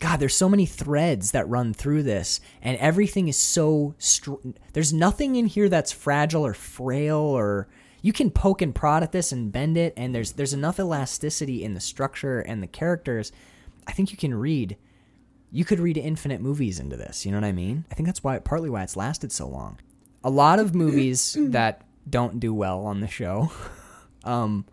[0.00, 3.94] God, there's so many threads that run through this, and everything is so.
[3.98, 4.34] Str-
[4.72, 7.68] there's nothing in here that's fragile or frail, or
[8.02, 11.62] you can poke and prod at this and bend it, and there's there's enough elasticity
[11.64, 13.32] in the structure and the characters.
[13.86, 14.76] I think you can read.
[15.52, 17.24] You could read infinite movies into this.
[17.24, 17.84] You know what I mean?
[17.90, 19.78] I think that's why partly why it's lasted so long.
[20.24, 23.52] A lot of movies that don't do well on the show,
[24.24, 24.66] um,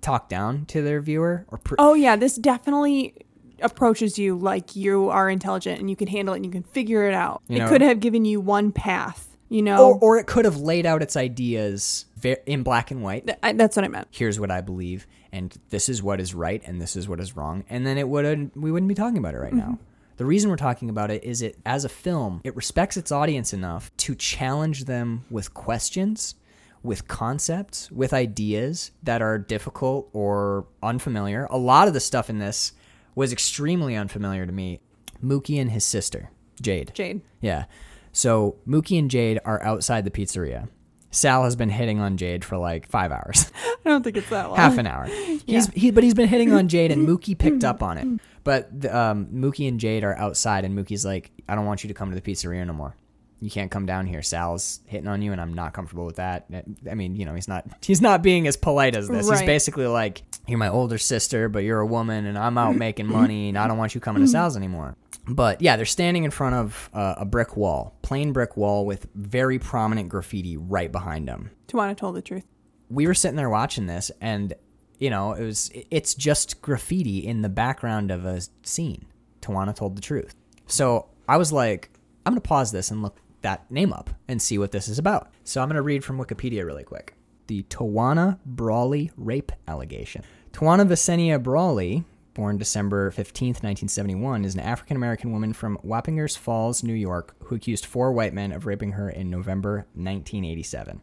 [0.00, 1.58] talk down to their viewer or.
[1.58, 3.14] Pr- Oh yeah, this definitely
[3.62, 7.06] approaches you like you are intelligent and you can handle it and you can figure
[7.08, 7.42] it out.
[7.48, 9.26] You it know- could have given you one path.
[9.52, 13.02] You know, or, or it could have laid out its ideas ve- in black and
[13.02, 13.28] white.
[13.42, 14.06] I, that's what I meant.
[14.12, 17.34] Here's what I believe, and this is what is right, and this is what is
[17.34, 18.56] wrong, and then it wouldn't.
[18.56, 19.62] We wouldn't be talking about it right now.
[19.64, 19.84] Mm-hmm.
[20.18, 23.52] The reason we're talking about it is it as a film, it respects its audience
[23.52, 26.36] enough to challenge them with questions,
[26.84, 31.48] with concepts, with ideas that are difficult or unfamiliar.
[31.50, 32.72] A lot of the stuff in this
[33.14, 34.80] was extremely unfamiliar to me.
[35.22, 36.30] Mookie and his sister,
[36.62, 36.92] Jade.
[36.94, 37.20] Jade.
[37.40, 37.64] Yeah.
[38.12, 40.68] So Mookie and Jade are outside the pizzeria.
[41.10, 43.50] Sal has been hitting on Jade for like five hours,
[43.84, 44.56] I don't think it's that long.
[44.56, 45.06] half an hour.
[45.46, 48.20] He's he, but he's been hitting on Jade, and Mookie picked up on it.
[48.44, 51.88] But the, um, Mookie and Jade are outside, and Mookie's like, "I don't want you
[51.88, 52.94] to come to the pizzeria no more.
[53.40, 54.22] You can't come down here.
[54.22, 56.46] Sal's hitting on you, and I'm not comfortable with that."
[56.88, 59.28] I mean, you know, he's not he's not being as polite as this.
[59.28, 63.06] He's basically like, "You're my older sister, but you're a woman, and I'm out making
[63.06, 64.96] money, and I don't want you coming to Sal's anymore."
[65.26, 69.06] But yeah, they're standing in front of uh, a brick wall, plain brick wall with
[69.14, 71.50] very prominent graffiti right behind them.
[71.68, 72.44] Tawana told the truth.
[72.88, 74.54] We were sitting there watching this, and
[74.98, 79.06] you know, it was it's just graffiti in the background of a scene.
[79.40, 80.34] Tawana told the truth.
[80.66, 81.90] So I was like,
[82.26, 85.30] I'm gonna pause this and look that name up and see what this is about.
[85.44, 87.14] So I'm going to read from Wikipedia really quick.
[87.46, 90.22] The Tawana Brawley rape allegation.
[90.52, 96.82] Tawana Vicenia Brawley, born December 15th, 1971, is an African American woman from Wappingers Falls,
[96.82, 101.00] New York, who accused four white men of raping her in November 1987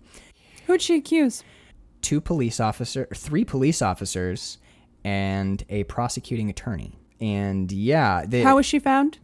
[0.67, 1.43] Who'd she accuse?
[2.01, 4.59] two police officer, three police officers,
[5.03, 6.93] and a prosecuting attorney.
[7.19, 9.17] And yeah, they, How was she found?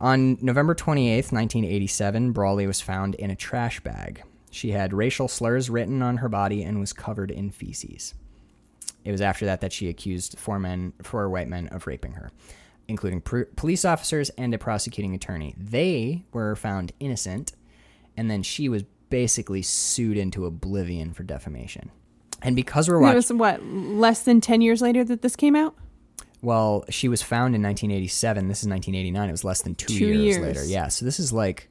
[0.00, 4.22] on November 28th, 1987, Brawley was found in a trash bag.
[4.50, 8.14] She had racial slurs written on her body and was covered in feces.
[9.06, 12.30] It was after that that she accused four men, four white men, of raping her,
[12.88, 15.54] including pr- police officers and a prosecuting attorney.
[15.56, 17.52] They were found innocent,
[18.16, 21.90] and then she was basically sued into oblivion for defamation.
[22.42, 25.54] And because we're watching, It was what less than ten years later that this came
[25.56, 25.74] out.
[26.42, 28.48] well, she was found in 1987.
[28.48, 29.28] This is 1989.
[29.28, 30.38] It was less than two, Two years, years.
[30.40, 30.64] later.
[30.64, 30.88] Yeah.
[30.88, 31.68] So this is like,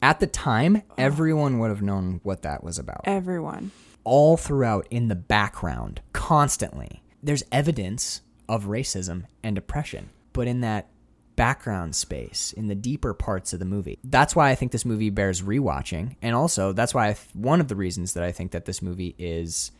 [0.00, 3.00] at the time, everyone would have known what that was about.
[3.04, 3.70] Everyone.
[4.06, 10.10] All throughout, in the background, constantly, there's evidence of racism and oppression.
[10.32, 10.88] But in that
[11.34, 15.10] background space, in the deeper parts of the movie, that's why I think this movie
[15.10, 16.14] bears rewatching.
[16.22, 18.80] And also, that's why I th- one of the reasons that I think that this
[18.80, 19.72] movie is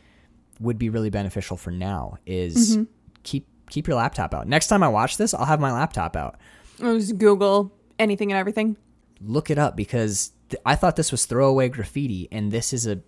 [0.59, 2.83] would be really beneficial for now is mm-hmm.
[3.23, 4.45] keep keep your laptop out.
[4.45, 6.37] Next time I watch this, I'll have my laptop out.
[6.79, 8.75] It was Google anything and everything.
[9.21, 12.99] Look it up because th- I thought this was throwaway graffiti, and this is a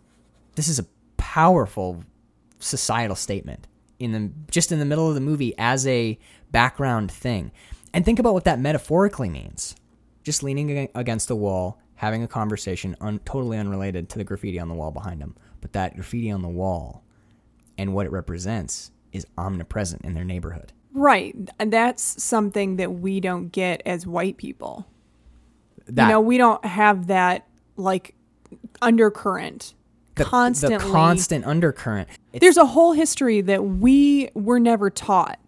[0.56, 0.86] this is a
[1.30, 2.04] powerful
[2.58, 3.68] societal statement
[4.00, 6.18] in the just in the middle of the movie as a
[6.52, 7.52] background thing.
[7.94, 9.76] And think about what that metaphorically means.
[10.24, 14.70] Just leaning against the wall, having a conversation, un- totally unrelated to the graffiti on
[14.70, 15.36] the wall behind them.
[15.62, 17.04] But that graffiti on the wall
[17.78, 20.74] and what it represents is omnipresent in their neighborhood.
[20.94, 21.36] Right.
[21.60, 24.88] And that's something that we don't get as white people.
[25.86, 28.16] That, you know, we don't have that like
[28.82, 29.76] undercurrent
[30.20, 30.78] the, constantly.
[30.78, 32.10] the constant undercurrent.
[32.34, 35.40] It's, There's a whole history that we were never taught.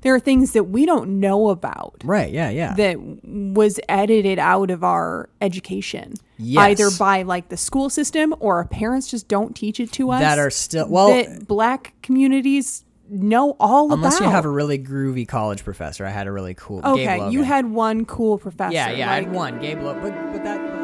[0.00, 2.74] There are things that we don't know about right, yeah, yeah.
[2.74, 6.14] that was edited out of our education.
[6.38, 6.80] Yes.
[6.80, 10.20] Either by like the school system or our parents just don't teach it to us.
[10.20, 13.96] That are still- well- that black communities know all about.
[13.98, 14.26] Unless about.
[14.26, 16.04] you have a really groovy college professor.
[16.04, 16.80] I had a really cool.
[16.84, 18.72] Okay, you had one cool professor.
[18.72, 19.60] Yeah, yeah, I had one.
[19.60, 20.02] Gabe Logan.
[20.02, 20.81] But, but that.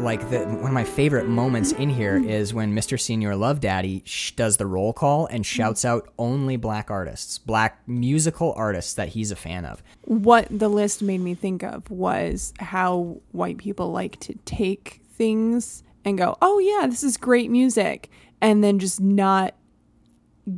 [0.00, 2.98] Like the, one of my favorite moments in here is when Mr.
[2.98, 7.86] Senior Love Daddy sh- does the roll call and shouts out only black artists, black
[7.86, 9.82] musical artists that he's a fan of.
[10.04, 15.82] What the list made me think of was how white people like to take things
[16.04, 19.54] and go, "Oh yeah, this is great music," and then just not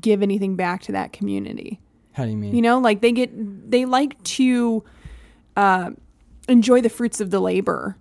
[0.01, 1.81] give anything back to that community.
[2.13, 2.55] How do you mean?
[2.55, 3.31] You know, like they get
[3.71, 4.85] they like to
[5.57, 5.91] uh,
[6.49, 7.97] enjoy the fruits of the labor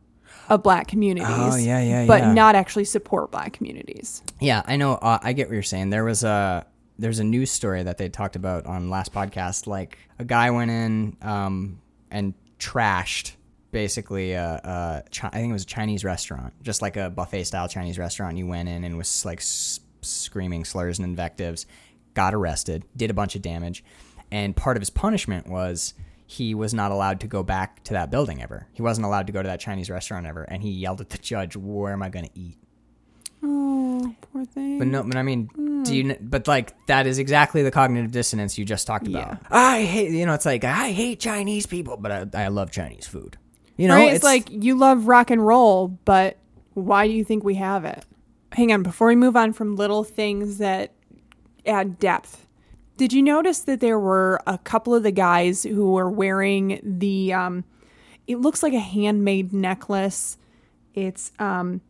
[0.52, 1.28] of black communities.
[1.30, 2.34] Oh, yeah, yeah, But yeah.
[2.34, 4.22] not actually support black communities.
[4.40, 4.94] Yeah, I know.
[4.96, 5.90] Uh, I get what you're saying.
[5.90, 6.66] There was a
[7.00, 9.66] there's a news story that they talked about on last podcast.
[9.66, 11.82] Like a guy went in um,
[12.12, 13.34] and trashed
[13.72, 17.46] basically a, a Chi- I think it was a Chinese restaurant, just like a buffet
[17.46, 18.38] style Chinese restaurant.
[18.38, 21.66] You went in and was like s- screaming slurs and invectives.
[22.14, 23.86] Got arrested, did a bunch of damage,
[24.32, 25.94] and part of his punishment was
[26.32, 28.66] he was not allowed to go back to that building ever.
[28.72, 31.18] He wasn't allowed to go to that Chinese restaurant ever, and he yelled at the
[31.18, 32.58] judge, "Where am I going to eat?"
[33.44, 34.80] Oh, poor thing.
[34.80, 35.50] But no, but I mean,
[35.84, 36.16] do you?
[36.22, 39.28] But like that is exactly the cognitive dissonance you just talked about.
[39.28, 39.38] Yeah.
[39.50, 43.08] I hate, you know, it's like I hate Chinese people, but I, I love Chinese
[43.08, 43.38] food.
[43.76, 44.14] You know, right?
[44.14, 46.38] It's, like you love rock and roll, but
[46.76, 48.06] why do you think we have it?
[48.54, 50.94] Hang on, before we move on from little things that
[51.66, 52.41] add depth,
[53.02, 57.34] did you notice that there were a couple of the guys who were wearing the?
[57.34, 57.64] Um,
[58.28, 60.38] it looks like a handmade necklace.
[60.94, 61.82] It's um,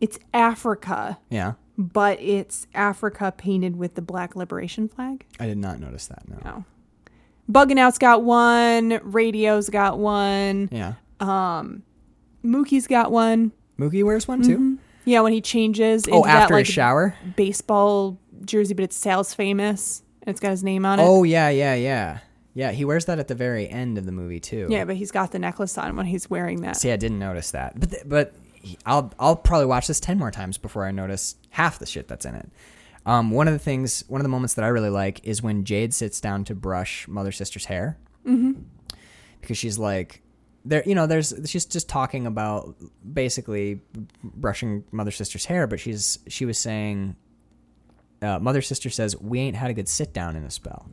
[0.00, 1.54] it's Africa, yeah.
[1.76, 5.26] but it's Africa painted with the Black Liberation flag.
[5.40, 6.22] I did not notice that.
[6.28, 6.38] No.
[6.44, 6.64] Oh.
[7.50, 9.00] Bugging Out's got one.
[9.02, 10.68] Radio's got one.
[10.70, 10.94] Yeah.
[11.18, 11.82] Um,
[12.44, 13.50] Mookie's got one.
[13.76, 14.78] Mookie wears one too.
[15.04, 17.16] Yeah, when he changes into Oh, that after like his shower.
[17.34, 21.02] baseball jersey, but it's sales famous it's got his name on it.
[21.02, 22.18] Oh yeah, yeah, yeah,
[22.54, 22.72] yeah.
[22.72, 24.66] He wears that at the very end of the movie too.
[24.70, 26.76] yeah, but he's got the necklace on when he's wearing that.
[26.76, 30.18] See, I didn't notice that, but th- but he- I'll I'll probably watch this ten
[30.18, 32.50] more times before I notice half the shit that's in it.
[33.04, 35.64] Um, one of the things, one of the moments that I really like is when
[35.64, 38.52] Jade sits down to brush Mother Sister's hair, mm-hmm.
[39.40, 40.22] because she's like,
[40.64, 42.76] there, you know, there's she's just talking about
[43.12, 43.80] basically
[44.22, 47.16] brushing Mother Sister's hair, but she's she was saying,
[48.22, 50.86] uh, Mother Sister says we ain't had a good sit down in a spell,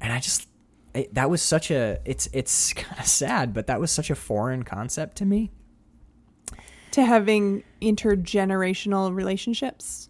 [0.00, 0.48] and I just
[0.94, 4.14] it, that was such a it's it's kind of sad, but that was such a
[4.14, 5.50] foreign concept to me.
[6.92, 10.08] To having intergenerational relationships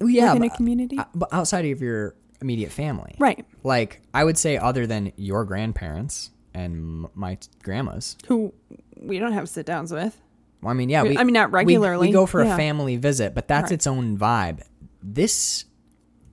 [0.00, 0.98] yeah, within a community.
[0.98, 3.44] uh, but outside of your immediate family, right.
[3.62, 8.16] Like I would say, other than your grandparents and my grandmas.
[8.28, 8.52] Who
[8.96, 10.18] we don't have sit downs with.
[10.66, 12.54] I mean, yeah, we, I mean, not we- regularly, We, go for yeah.
[12.54, 13.72] a family visit, but that's Right.
[13.72, 14.60] its own vibe.
[15.02, 15.64] This,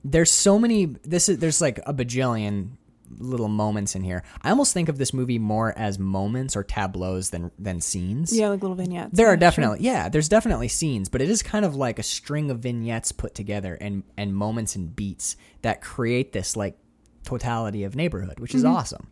[0.03, 0.85] there's so many.
[1.03, 2.71] This is there's like a bajillion
[3.19, 4.23] little moments in here.
[4.41, 8.35] I almost think of this movie more as moments or tableaus than than scenes.
[8.35, 9.11] Yeah, like little vignettes.
[9.13, 9.37] There are sure.
[9.37, 13.11] definitely yeah, there's definitely scenes, but it is kind of like a string of vignettes
[13.11, 16.77] put together and and moments and beats that create this like
[17.23, 18.75] totality of neighborhood, which is mm-hmm.
[18.75, 19.07] awesome.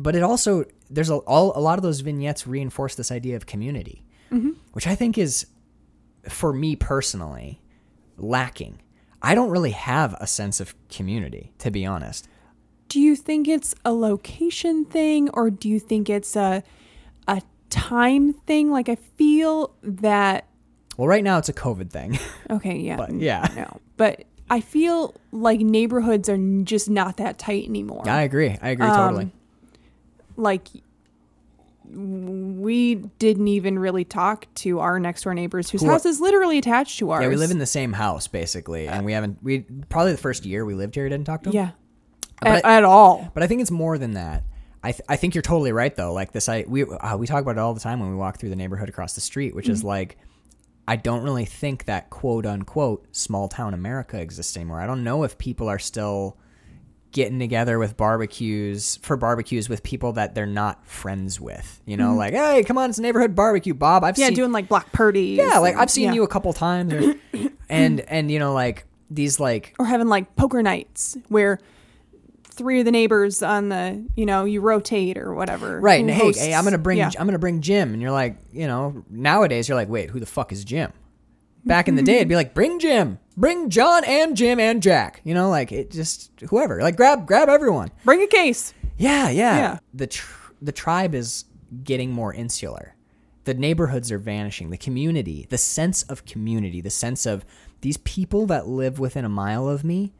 [0.00, 3.46] But it also there's a all a lot of those vignettes reinforce this idea of
[3.46, 4.04] community,
[4.72, 5.46] which I think is
[6.28, 7.60] for me personally
[8.16, 8.80] lacking.
[9.20, 12.28] I don't really have a sense of community, to be honest.
[12.88, 16.62] Do you think it's a location thing or do you think it's a
[17.26, 18.70] a time thing?
[18.70, 20.46] Like I feel that
[20.96, 22.18] Well, right now it's a COVID thing.
[22.50, 22.96] okay, yeah.
[22.96, 23.48] But, yeah.
[23.56, 23.80] No.
[23.96, 28.08] But I feel like neighborhoods are just not that tight anymore.
[28.08, 28.56] I agree.
[28.62, 29.32] I agree Um, totally.
[30.38, 30.68] Like
[31.90, 36.20] we didn't even really talk to our next door neighbors whose Who are- house is
[36.20, 37.22] literally attached to ours.
[37.22, 39.38] Yeah, we live in the same house basically, and we haven't.
[39.42, 41.54] We probably the first year we lived here we didn't talk to them.
[41.56, 41.70] Yeah.
[42.40, 43.30] But At, I- at all.
[43.34, 44.44] but I think it's more than that.
[44.82, 46.12] I th- I think you're totally right though.
[46.12, 48.38] Like this, I we uh, we talk about it all the time when we walk
[48.38, 49.72] through the neighborhood across the street, which Mm-hmm.
[49.72, 50.18] is like.
[50.90, 54.80] I don't really think that quote unquote small town America exists anymore.
[54.80, 56.38] I don't know if people are still
[57.12, 61.80] getting together with barbecues for barbecues with people that they're not friends with.
[61.86, 64.04] You know, like, hey, come on, it's a neighborhood barbecue, Bob.
[64.04, 64.20] I've Mm-hmm.
[64.20, 65.38] Yeah, seen doing like block parties.
[65.38, 66.12] yeah, like I've seen yeah.
[66.14, 67.14] you a couple times, or,
[67.68, 71.58] and and you know, like these like or having like poker nights where
[72.44, 76.00] three of the neighbors on the you know you rotate or whatever right.
[76.00, 77.10] And hey, hey, I'm gonna bring yeah.
[77.18, 80.26] I'm gonna bring Jim, and you're like, you know, nowadays you're like, wait, who the
[80.26, 80.92] fuck is Jim?
[81.64, 82.38] Back in the day, it'd be mm-hmm.
[82.38, 85.20] like, bring Jim, bring John and Jim and Jack.
[85.24, 87.90] You know, like it just whoever, like grab grab everyone.
[88.04, 89.56] bring a case Yeah, yeah.
[89.56, 89.78] Yeah.
[89.94, 91.44] The tr- the tribe is
[91.84, 92.94] getting more insular.
[93.44, 94.70] The neighborhoods are vanishing.
[94.70, 97.44] The community, the sense of community, the sense of
[97.80, 100.12] these people that live within a mile of me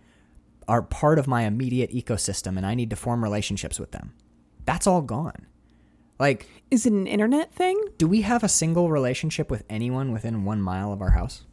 [0.66, 4.12] are part of my immediate ecosystem and I need to form relationships with them.
[4.64, 5.46] That's all gone.
[6.18, 10.44] Like, is it an internet thing do we have a single relationship with anyone within
[10.44, 11.44] one mile of our house?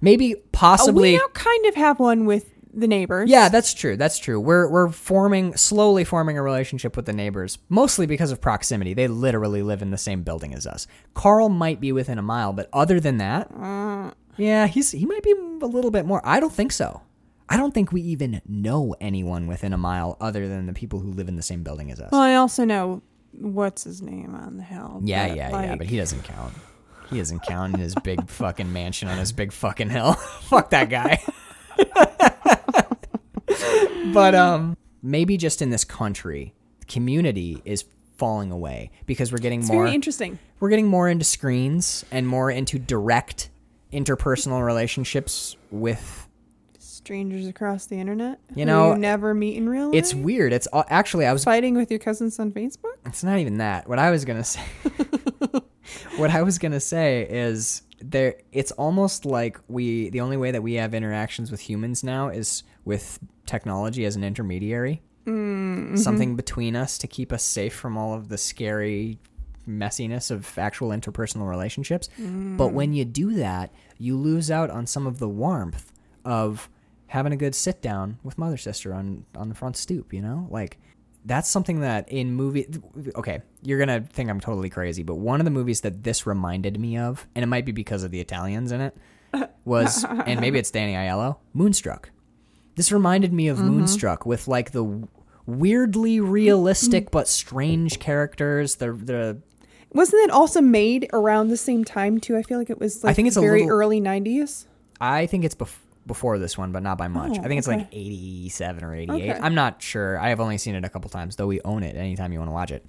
[0.00, 1.12] Maybe, Oh, possibly.
[1.12, 3.96] we now kind of have one with the neighbors Yeah, that's true.
[3.98, 4.40] That's true.
[4.40, 8.94] We're we're forming slowly forming a relationship with the neighbors, mostly because of proximity.
[8.94, 10.86] They literally live in the same building as us.
[11.14, 14.12] Carl might be within a mile, but other than that, mm.
[14.38, 16.20] yeah, he's he might be a little bit more.
[16.24, 17.02] I don't think so.
[17.48, 21.10] I don't think we even know anyone within a mile other than the people who
[21.12, 22.10] live in the same building as us.
[22.10, 23.02] well i also know
[23.32, 26.52] what's his name on the hill yeah, but, yeah, yeah, but he doesn't count.
[27.10, 30.12] He doesn't count in his big fucking mansion on his big fucking hill.
[30.14, 31.22] Fuck that guy.
[34.12, 36.54] but um maybe just in this country,
[36.86, 37.84] community is
[38.16, 42.50] falling away because we're getting it's more interesting we're getting more into screens and more
[42.50, 43.50] into direct
[43.92, 46.21] interpersonal relationships with
[47.02, 50.52] strangers across the internet You know, you never meet in real life it's weird.
[50.52, 53.88] It's actually I was fighting with your cousins on facebook It's not even that.
[53.88, 54.62] What I was gonna say.
[56.16, 58.36] what I was gonna say is there.
[58.52, 60.10] It's almost like we.
[60.10, 64.24] The only way that we have interactions with humans now is with technology as an
[64.24, 65.02] intermediary.
[65.26, 65.96] Mm, mm-hmm.
[65.96, 69.18] Something between us to keep us safe from all of the scary
[69.68, 72.08] messiness of actual interpersonal relationships.
[72.18, 72.96] But when mm.
[72.96, 75.92] you do that, you lose out on some of the warmth
[76.24, 76.68] of
[77.12, 80.12] having a good sit down with mother sister on on the front stoop.
[80.12, 80.78] You know, like
[81.24, 82.66] that's something that in movie
[83.14, 86.80] okay you're gonna think i'm totally crazy but one of the movies that this reminded
[86.80, 88.96] me of and it might be because of the italians in it
[89.64, 92.10] was and maybe it's danny aiello moonstruck.
[92.74, 93.68] This reminded me of mm-hmm.
[93.68, 95.06] moonstruck with like the
[95.44, 99.38] weirdly realistic but strange characters the the
[99.90, 102.34] wasn't it also made around the same time too?
[102.34, 104.66] I feel like it was like I think it's very little- early 90s
[105.00, 107.38] I think it's bef- before this one, but not by much.
[107.38, 107.78] Oh, I think it's okay.
[107.78, 109.14] like 87 or 88.
[109.30, 109.40] Okay.
[109.40, 110.18] I'm not sure.
[110.18, 112.48] I have only seen it a couple times, though we own it anytime you want
[112.48, 112.84] to watch it.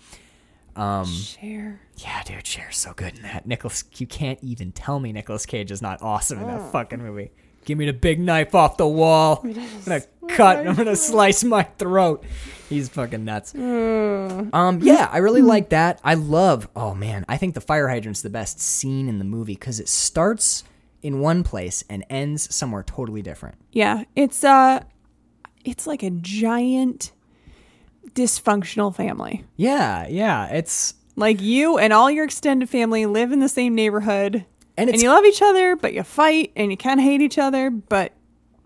[0.76, 3.46] Um, Cher yeah, dude, Cher's so good in that.
[3.46, 6.58] Nicolas, you can't even tell me Nicolas Cage is not awesome in Oh.
[6.58, 7.30] that fucking movie.
[7.66, 9.40] Give me the big knife off the wall.
[9.44, 9.54] I'm
[9.86, 10.68] gonna cut.
[10.68, 12.26] I'm gonna slice my throat.
[12.70, 13.54] He's fucking nuts.
[13.56, 16.02] Um, yeah, I really like that.
[16.04, 16.68] I love.
[16.76, 19.88] Oh man, I think the fire hydrant's the best scene in the movie because it
[19.88, 20.64] starts
[21.04, 23.56] in one place and ends somewhere totally different.
[23.72, 24.84] Yeah, it's uh
[25.64, 27.12] it's like a giant
[28.14, 29.44] dysfunctional family.
[29.56, 30.48] Yeah, yeah.
[30.48, 34.46] It's Like you and all your extended family live in the same neighborhood
[34.78, 37.38] and and you love each other, but you fight and you kind of hate each
[37.38, 38.14] other, but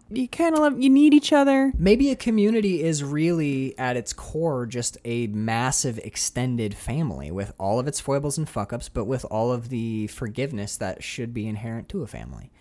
[0.10, 1.74] you kind of love you need each other.
[1.78, 7.80] maybe a community is really at its core just a massive extended family with all
[7.80, 11.48] of its foibles and fuck ups, but with all of the forgiveness that should be
[11.48, 12.52] inherent to a family.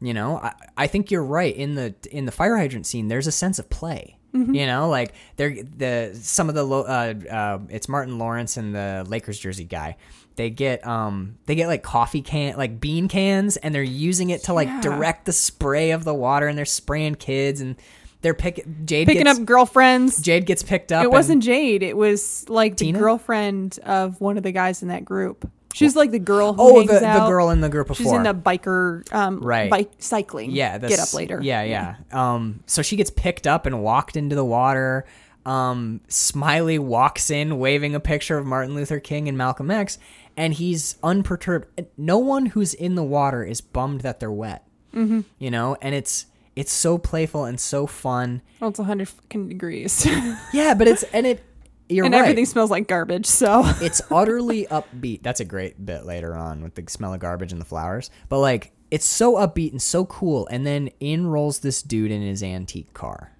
[0.00, 1.56] You know, I, I think you're right.
[1.56, 4.18] In the in the fire hydrant scene, there's a sense of play.
[4.54, 8.74] You know, like they're the some of the lo- uh, uh, it's Martin Lawrence and
[8.74, 9.96] the Lakers jersey guy.
[10.36, 14.44] They get um they get like coffee can like bean cans and they're using it
[14.44, 14.80] to like Yeah.
[14.82, 17.76] direct the spray of the water and they're spraying kids and
[18.22, 20.20] they're pick Jade Picking gets, up girlfriends.
[20.20, 21.04] Jade gets picked up.
[21.04, 21.82] It wasn't Jade.
[21.82, 22.98] It was like Tina?
[22.98, 25.48] the girlfriend of one of the guys in that group.
[25.74, 28.04] She's like the girl who oh the, the girl in the group before.
[28.04, 29.70] She's in the biker, um, Right.
[29.70, 30.50] Bike cycling.
[30.50, 31.38] yeah the get up later.
[31.42, 31.96] Yeah, yeah.
[32.12, 35.04] Um, so she gets picked up and walked into the water.
[35.44, 39.98] Um, Smiley walks in waving a picture of Martin Luther King and Malcolm X,
[40.36, 41.88] and he's unperturbed.
[41.96, 44.66] No one who's in the water is bummed that they're wet.
[44.94, 45.20] Mm-hmm.
[45.38, 46.26] You know, and it's
[46.56, 48.40] it's so playful and so fun.
[48.60, 50.06] Well, it's 100 fucking degrees,
[50.52, 51.44] Yeah, but it's and it.
[51.88, 52.22] You're and right.
[52.22, 53.26] everything smells like garbage.
[53.26, 55.22] So it's utterly upbeat.
[55.22, 58.10] That's a great bit later on with the smell of garbage and the flowers.
[58.28, 60.48] But like, it's so upbeat and so cool.
[60.50, 63.32] And then in rolls this dude in his antique car.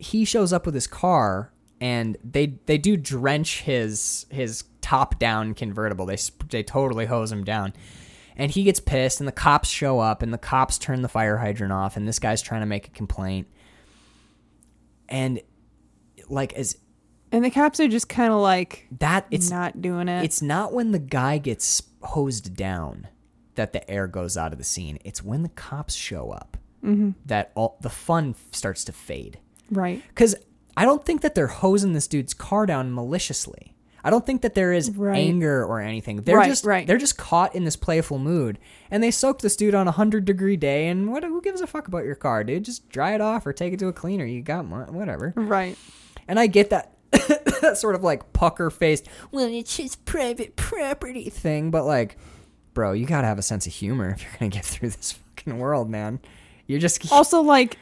[0.00, 5.54] He shows up with his car, and they they do drench his his top down
[5.54, 6.04] convertible.
[6.04, 6.18] They
[6.50, 7.72] they totally hose him down.
[8.36, 11.38] And he gets pissed, and the cops show up, and the cops turn the fire
[11.38, 13.46] hydrant off, and this guy's trying to make a complaint.
[15.08, 15.40] And
[16.28, 16.76] like as
[17.30, 20.24] and the cops are just kind of like that, it's not doing it.
[20.24, 23.08] it's not when the guy gets hosed down
[23.54, 24.98] that the air goes out of the scene.
[25.04, 27.10] It's when the cops show up mm-hmm.
[27.24, 29.38] that all the fun starts to fade.
[29.70, 30.02] right.
[30.08, 30.34] Because
[30.76, 33.71] I don't think that they're hosing this dude's car down maliciously.
[34.04, 35.16] I don't think that there is Right.
[35.18, 36.22] anger or anything.
[36.22, 36.86] They're Right, just right.
[36.86, 38.58] they're just caught in this playful mood,
[38.90, 40.88] and they soak this dude on a hundred degree day.
[40.88, 41.22] And what?
[41.24, 42.64] Who gives a fuck about your car, dude?
[42.64, 44.24] Just dry it off or take it to a cleaner.
[44.24, 45.32] You got mo- whatever.
[45.36, 45.76] Right.
[46.28, 46.92] And I get that
[47.60, 52.16] that sort of like pucker faced, well, it's his private property thing, but like,
[52.74, 55.58] bro, you gotta have a sense of humor if you're gonna get through this fucking
[55.58, 56.20] world, man.
[56.66, 57.76] You're just Also, like,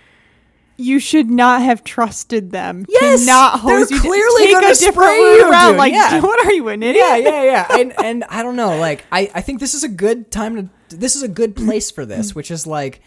[0.81, 3.21] you should not have trusted them Yes!
[3.21, 4.01] to not They're you.
[4.01, 5.73] clearly take a different spray route you, around.
[5.73, 5.79] dude.
[5.79, 6.21] Like, Yeah.
[6.29, 7.05] what are you, an idiot?
[7.05, 7.67] yeah, yeah, yeah.
[7.79, 10.57] And and I don't know, like I I think this is a good time
[10.89, 13.01] to this is a good place for this, which is like,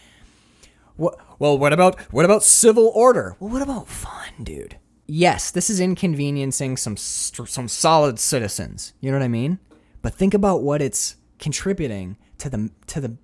[0.96, 1.18] what?
[1.38, 3.36] Well, what about what about civil order?
[3.40, 4.78] Well, what about fun, dude?
[5.06, 8.94] Yes, this is inconveniencing some some solid citizens.
[9.00, 9.58] You know what I mean?
[10.00, 13.16] But think about what it's contributing to the to the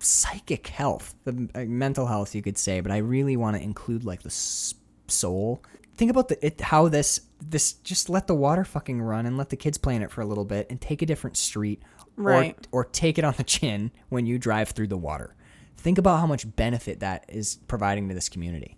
[0.00, 2.80] psychic health, the uh, mental health, you could say.
[2.80, 4.74] But I really want to include like the s-
[5.08, 5.62] soul.
[5.96, 9.50] Think about the it, how this this just let the water fucking run and let
[9.50, 11.82] the kids play in it for a little bit and take a different street,
[12.16, 12.56] Right.
[12.72, 15.34] Or, or take it on the chin when you drive through the water.
[15.76, 18.76] Think about how much benefit that is providing to this community.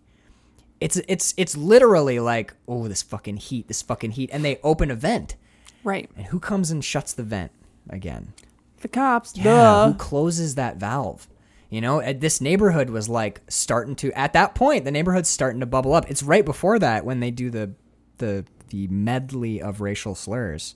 [0.81, 4.91] It's it's it's literally like oh this fucking heat, this fucking heat, and they open
[4.91, 5.37] a vent,
[5.85, 6.11] Right.
[6.17, 7.53] and who comes and shuts the vent
[7.89, 8.33] again?
[8.83, 9.37] The cops.
[9.37, 9.87] Yeah, Duh.
[9.89, 11.29] who closes that valve?
[11.71, 14.85] You know, this neighborhood was like starting to at that point.
[14.85, 16.11] The neighborhood's starting to bubble up.
[16.11, 17.73] It's right before that when they do the
[18.19, 20.75] the the medley of racial slurs,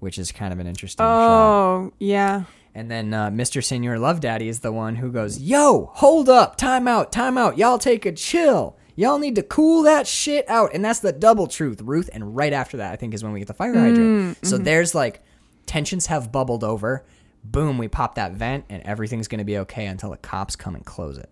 [0.00, 1.08] which is kind of an interesting shot.
[1.08, 2.44] Oh, yeah.
[2.74, 3.62] And then uh, Mr.
[3.62, 7.56] Senor Love Daddy is the one who goes, "Yo, hold up, time out, time out.
[7.56, 8.76] Y'all take a chill.
[8.96, 12.10] Y'all need to cool that shit out." And that's the double truth, Ruth.
[12.12, 14.44] And right after that, I think is when we get the fire hydrant.
[14.44, 15.22] So there's like
[15.66, 17.04] tensions have bubbled over.
[17.44, 20.84] Boom, we pop that vent, and everything's gonna be okay until the cops come and
[20.84, 21.30] close it.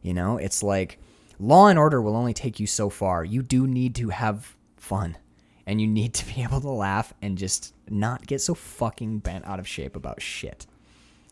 [0.00, 0.98] You know, it's like
[1.38, 3.24] law and order will only take you so far.
[3.24, 5.16] You do need to have fun.
[5.64, 9.44] And you need to be able to laugh and just not get so fucking bent
[9.46, 10.66] out of shape about shit.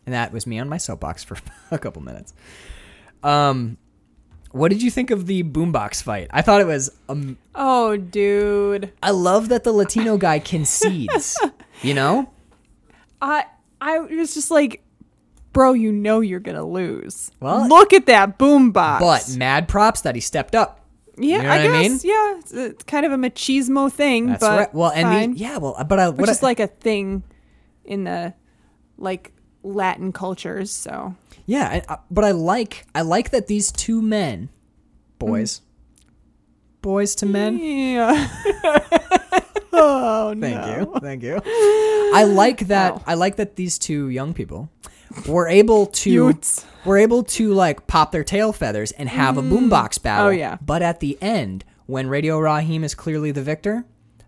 [0.05, 1.37] And that was me on my soapbox for
[1.71, 2.33] a couple minutes.
[3.23, 3.77] Um,
[4.51, 6.27] what did you think of the boombox fight?
[6.31, 6.91] I thought it was.
[7.09, 8.93] Um, Oh, dude.
[9.03, 11.37] I love that the Latino guy concedes.
[11.81, 12.29] you know,
[13.21, 13.45] I
[13.81, 14.83] I was just like,
[15.53, 17.31] bro, you know you're gonna lose.
[17.39, 18.99] Well- look at that boombox.
[18.99, 20.85] but mad props that he stepped up.
[21.17, 22.11] yeah, you know I what I guess mean?
[22.11, 24.27] yeah, it's, it's kind of a machismo thing.
[24.27, 24.73] That's but right.
[24.73, 27.23] Well, and the, yeah, well, but I, what which I, is like a thing
[27.83, 28.33] in the
[28.97, 30.71] like Latin cultures.
[30.71, 31.15] So
[31.45, 34.49] Yeah, I, but I like I like that these two men,
[35.19, 36.81] boys, mm.
[36.81, 37.57] boys to men.
[37.59, 38.29] yeah.
[39.73, 40.77] oh Thank no.
[40.93, 41.41] you, thank you.
[42.13, 42.95] I like that.
[42.95, 43.03] Wow.
[43.07, 44.69] I like that these two young people
[45.27, 46.37] were able to
[46.85, 50.27] were able to like pop their tail feathers and have a boombox battle.
[50.27, 50.57] Oh, yeah.
[50.61, 53.85] But at the end, when Radio Raheem is clearly the victor,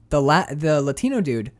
[0.09, 1.51] the la- the Latino dude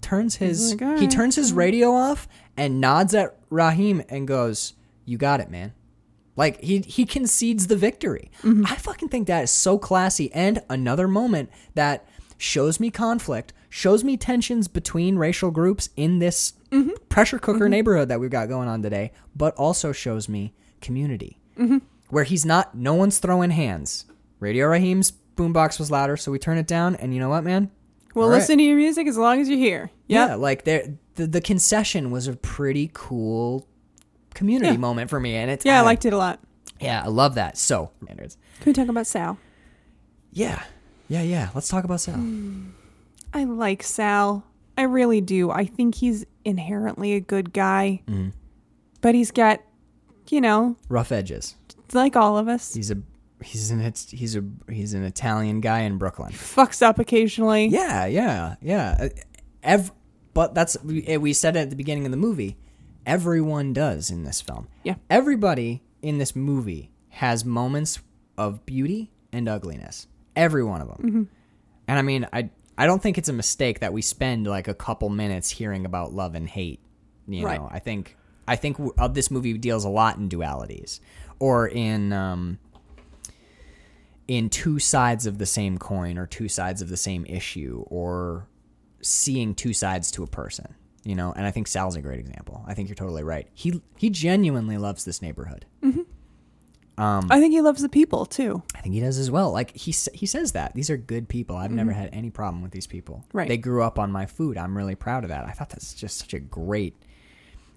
[0.00, 4.74] turns his like, he turns his radio off and nods at Raheem and goes,
[5.04, 5.72] "You got it, man."
[6.36, 8.30] Like he he concedes the victory.
[8.44, 12.06] I fucking think that is so classy and another moment that
[12.38, 16.54] shows me conflict, shows me tensions between racial groups in this
[17.08, 17.70] pressure cooker mm-hmm.
[17.70, 21.40] neighborhood that we've got going on today, but also shows me community.
[21.58, 21.78] Mm-hmm.
[22.08, 24.06] Where he's not no one's throwing hands.
[24.40, 27.70] Radio Raheem's boombox was louder, so we turn it down and you know what, man?
[28.14, 28.38] We'll All right.
[28.38, 29.90] listen to your music as long as you're here.
[30.06, 33.66] Yeah, like there the, the concession was a pretty cool
[34.34, 34.78] community Yeah.
[34.78, 36.40] moment for me and it's Yeah, I liked it a lot.
[36.80, 37.58] Yeah, I love that.
[37.58, 38.38] So, standards.
[38.60, 39.38] Can we talk about Sal?
[40.32, 40.62] Yeah.
[41.08, 41.48] Yeah, yeah.
[41.54, 42.22] Let's talk about Sal.
[43.32, 44.44] I like Sal.
[44.76, 45.50] I really do.
[45.50, 48.02] I think he's inherently a good guy.
[48.06, 48.28] Mm-hmm.
[49.00, 49.60] But he's got,
[50.28, 51.54] you know, Rough edges.
[51.92, 52.98] like all of us, He's a
[53.42, 53.80] he's an
[54.10, 56.32] he's a he's an Italian guy in Brooklyn.
[56.32, 57.66] fucks up occasionally.
[57.66, 58.96] Yeah, yeah, yeah.
[59.00, 59.08] Uh,
[59.62, 59.92] Ev-
[60.34, 62.56] but that's we, eh, we said it at the beginning of the movie.
[63.06, 64.68] Everyone does in this film.
[64.84, 64.96] Yeah.
[65.08, 68.00] Everybody in this movie has moments
[68.36, 70.06] of beauty and ugliness.
[70.38, 70.96] Every one of them.
[70.98, 71.22] Mm-hmm.
[71.88, 74.74] And I mean, I I don't think it's a mistake that we spend like a
[74.74, 76.80] couple minutes hearing about love and hate.
[77.26, 77.60] You Right.
[77.60, 78.16] know, I think
[78.46, 81.00] I think of this movie deals a lot in dualities
[81.38, 82.58] or in um
[84.26, 88.46] in two sides of the same coin or two sides of the same issue or
[89.00, 90.74] seeing two sides to a person
[91.04, 93.80] you know and i think sal's a great example i think you're totally right he
[93.96, 95.64] he genuinely loves this neighborhood
[97.30, 98.62] I think he loves the people too.
[98.74, 99.52] i think he does as well.
[99.52, 100.74] Like he he says that.
[100.74, 101.56] These are good people.
[101.56, 103.24] I've never had any problem with these people.
[103.32, 103.48] Right.
[103.48, 104.58] they grew up on my food.
[104.58, 105.44] I'm really proud of that.
[105.46, 106.94] I thought that's just such a great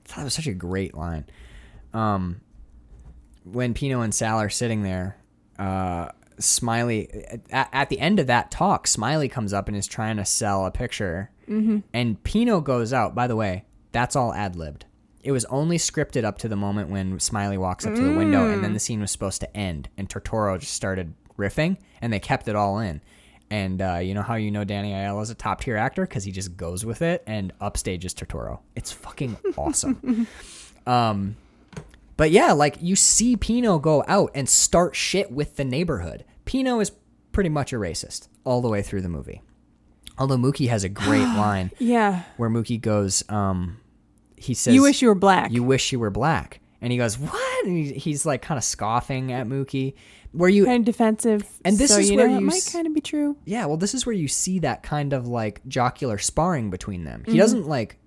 [0.05, 1.25] I thought it was such a great line.
[1.93, 2.41] Um
[3.43, 5.17] when pino and sal are sitting there
[5.59, 6.09] uh
[6.39, 7.09] smiley
[7.51, 10.65] at, at the end of that talk smiley comes up and is trying to sell
[10.65, 11.29] a picture.
[11.93, 14.85] And pino goes out by the way that's all ad-libbed
[15.23, 18.49] it was only scripted up to the moment when smiley walks up to the window
[18.49, 22.19] and then the scene was supposed to end and Turturro just started riffing and they
[22.19, 23.01] kept it all in
[23.49, 26.23] and uh, you know how you know Danny Aiello is a top tier actor because
[26.23, 28.59] he just goes with it and upstages Turturro.
[28.77, 30.25] It's fucking awesome.
[30.87, 31.35] um,
[32.15, 36.23] but yeah, like you see Pino go out and start shit with the neighborhood.
[36.45, 36.91] Pino is
[37.33, 39.41] pretty much a racist all the way through the movie.
[40.17, 42.23] Although Mookie has a great line Yeah.
[42.37, 43.79] where Mookie goes, um,
[44.41, 45.51] he says, you wish you were black.
[45.51, 48.63] you wish you were black," and he goes, "What?" And he, he's like kind of
[48.63, 49.93] scoffing at Mookie.
[50.33, 51.43] Where you kind of defensive.
[51.65, 53.35] And this so, is you where know, you it might kind of be true.
[53.45, 57.21] yeah, well, this is where you see that kind of like jocular sparring between them.
[57.21, 57.33] Mm-hmm.
[57.33, 57.97] He doesn't like,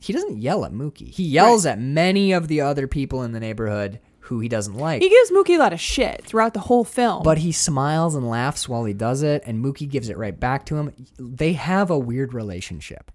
[0.00, 1.10] he doesn't yell at Mookie.
[1.12, 5.02] He yells at many of the other people in the neighborhood who he doesn't like.
[5.02, 7.24] He gives Mookie a lot of shit throughout the whole film.
[7.24, 10.64] but he smiles and laughs while he does it, and Mookie gives it right back
[10.66, 10.92] to him.
[11.18, 13.10] They have a weird relationship.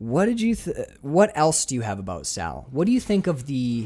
[0.00, 0.54] What did you?
[0.54, 2.66] Th- what else do you have about Sal?
[2.70, 3.84] What do you think of the?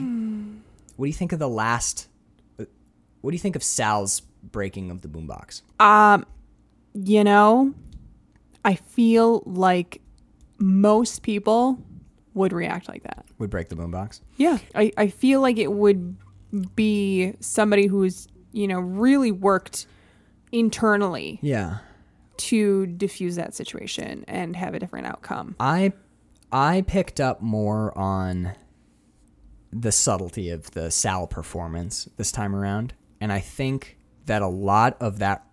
[0.97, 2.09] What do you think of the last?
[2.57, 5.63] What do you think of Sal's breaking of the boombox?
[5.81, 6.25] Um,
[6.95, 7.75] you know,
[8.65, 10.01] I feel like
[10.59, 11.79] most people
[12.35, 13.25] would react like that.
[13.39, 14.21] Would break the boombox?
[14.37, 14.59] Yeah.
[14.75, 16.17] I, I feel like it would
[16.77, 19.87] be somebody who's, you know, really worked
[20.53, 21.79] internally Yeah.
[22.37, 25.57] to diffuse that situation and have a different outcome.
[25.59, 25.93] I
[26.55, 28.55] I picked up more on
[29.73, 34.97] the subtlety of the Sal performance this time around, and I think that a lot
[35.01, 35.45] of that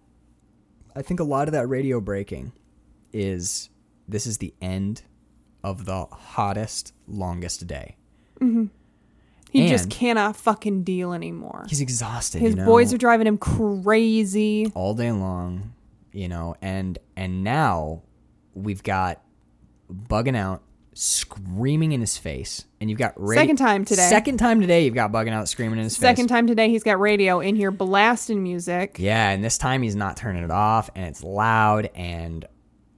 [0.96, 2.54] I think a lot of that radio breaking
[3.12, 3.70] is
[4.08, 5.02] this is the end
[5.64, 7.96] of the hottest longest day.
[8.40, 8.66] Mm-hmm.
[9.50, 11.66] He just cannot fucking deal anymore.
[11.68, 12.42] He's exhausted.
[12.42, 12.66] His you know?
[12.66, 14.72] boys are driving him crazy.
[14.76, 15.74] all day long,
[16.14, 18.04] you know, and and now
[18.54, 19.20] we've got
[19.92, 20.62] bugging out
[20.94, 24.10] screaming in his face, and you've got radio- Second time today.
[24.10, 26.30] Second time today, you've got bugging out screaming in his Second face.
[26.30, 28.98] time today, he's got radio in here blasting music.
[29.00, 31.90] Yeah, and this time he's not turning it off, and it's loud.
[31.96, 32.46] And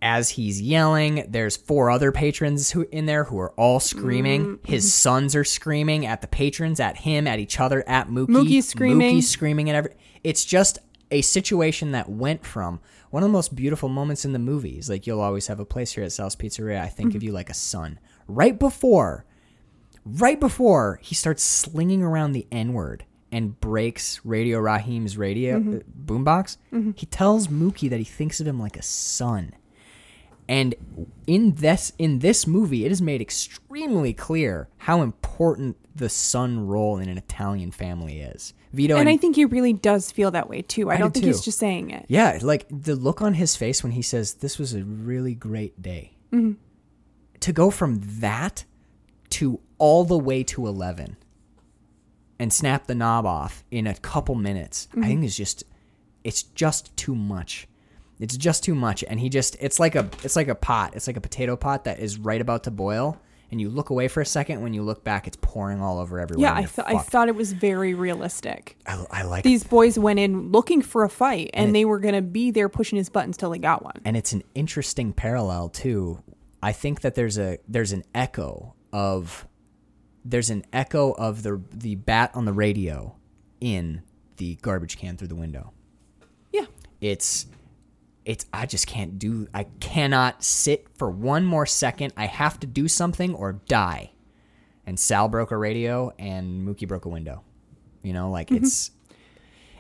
[0.02, 4.46] as he's yelling, there's four other patrons who in there who are all screaming.
[4.58, 4.72] Mm-hmm.
[4.72, 8.28] His sons are screaming at the patrons, at him, at each other, at Mookie.
[8.28, 9.18] Mookie screaming.
[9.18, 9.94] Mookie screaming at every.
[10.24, 10.80] It's just
[11.12, 12.80] a situation that went from
[13.14, 14.90] one of the most beautiful moments in the movies.
[14.90, 16.82] Like you'll always have a place here at Sal's Pizzeria.
[16.82, 17.18] I think Mm-hmm.
[17.18, 18.00] of you like a son.
[18.28, 19.26] Right before
[20.06, 25.80] right before he starts slinging around the N word and breaks Radio Raheem's radio uh,
[26.06, 26.58] boombox,
[26.96, 29.54] he tells Mookie that he thinks of him like a son.
[30.54, 30.76] And
[31.26, 37.00] in this in this movie, it is made extremely clear how important the son role
[37.00, 38.54] in an Italian family is.
[38.72, 40.92] Vito And and, I think he really does feel that way too.
[40.92, 42.06] I, I don't do think he's just saying it.
[42.08, 45.82] yeah, like the look on his face when he says this was a really great
[45.82, 46.18] day.
[46.32, 46.52] Mm-hmm.
[47.40, 48.66] To go from that
[49.32, 51.18] to all the way to 11
[52.38, 55.08] and snap the knob off in a couple minutes, I mm-hmm.
[55.08, 55.64] think is just
[56.24, 57.68] it's just too much.
[58.24, 60.96] It's just too much and he just it's like a it's like a pot.
[60.96, 63.20] It's like a potato pot that is right about to boil
[63.52, 66.20] and you look away for a second when you look back it's pouring all over
[66.20, 66.48] everywhere.
[66.48, 68.78] Yeah, I, you're th- I thought it was very realistic.
[68.88, 72.16] I, I like These boys went in looking for a fight, and they were going
[72.16, 74.02] to be there pushing his buttons till they got one.
[74.06, 76.24] and it's an interesting parallel too.
[76.64, 79.46] I think that there's a there's an echo of
[80.26, 83.16] there's an echo of the the bat on the radio
[83.60, 84.02] in
[84.38, 85.74] the garbage can through the window.
[86.52, 86.66] Yeah.
[87.02, 87.46] It's
[88.26, 92.14] it's I just can't do I cannot sit for one more second.
[92.18, 94.12] I have to do something or die.
[94.86, 97.44] And Sal broke a radio and Mookie broke a window.
[98.02, 98.92] You know, like it's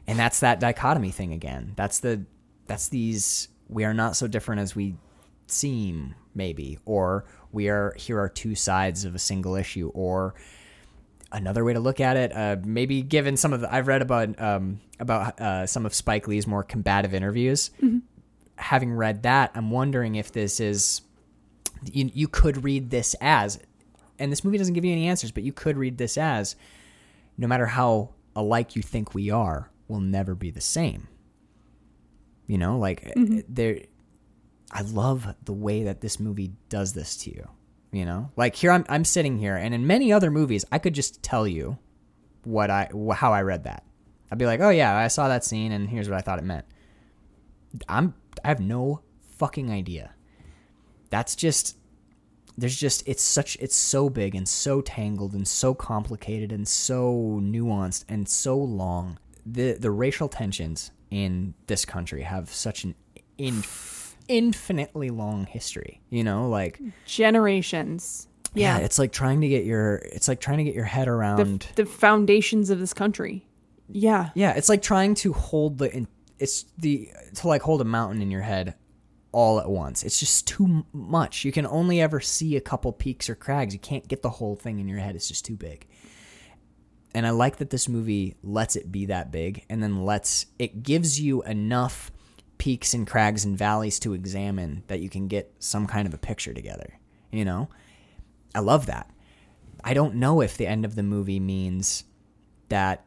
[0.07, 1.74] and that's that dichotomy thing again.
[1.76, 2.26] That's the
[2.68, 4.95] that's these we are not so different as we
[5.48, 10.34] seem maybe or we are here are two sides of a single issue or
[11.32, 14.40] another way to look at it uh, maybe given some of the i've read about
[14.41, 17.72] um, about uh, some of spike lee's more combative interviews
[18.64, 21.02] having read that i'm wondering if this is
[21.91, 23.60] you, you could read this as
[24.19, 26.56] and this movie doesn't give you any answers but you could read this as
[27.38, 31.07] no matter how alike you think we are we'll never be the same
[32.48, 33.40] you know like mm-hmm.
[33.48, 33.80] there
[34.73, 37.48] I love the way that this movie does this to you.
[37.91, 40.95] You know, like here I'm I'm sitting here, and in many other movies, I could
[40.95, 41.77] just tell you
[42.44, 43.84] what I how I read that.
[44.31, 46.44] I'd be like, oh yeah, I saw that scene, and here's what I thought it
[46.44, 46.65] meant.
[47.88, 49.02] I'm I have no
[49.38, 50.14] fucking idea.
[51.10, 51.78] That's just
[52.57, 57.40] there's just it's such it's so big and so tangled and so complicated and so
[57.41, 59.18] nuanced and so long.
[59.45, 62.95] The the racial tensions in this country have such an
[63.38, 63.64] in,
[64.28, 66.02] infinitely long history.
[66.10, 68.28] You know, like Generations.
[68.53, 68.78] yeah.
[68.78, 68.86] Yeah.
[68.86, 71.72] it's like trying to get your it's like trying to get your head the, around
[71.76, 73.48] the foundations of this country.
[73.90, 74.30] Yeah.
[74.36, 75.94] Yeah, it's like trying to hold the
[76.39, 78.76] it's the to like hold a mountain in your head
[79.31, 80.03] all at once.
[80.03, 81.43] It's just too much.
[81.43, 83.73] You can only ever see a couple peaks or crags.
[83.73, 85.15] You can't get the whole thing in your head.
[85.15, 85.88] It's just too big.
[87.15, 90.84] And I like that this movie lets it be that big and then lets it
[90.84, 92.11] gives you enough
[92.57, 96.18] peaks and crags and valleys to examine that you can get some kind of a
[96.18, 96.99] picture together,
[97.31, 97.69] you know?
[98.55, 99.10] I love that.
[99.84, 102.03] I don't know if the end of the movie means
[102.69, 103.05] that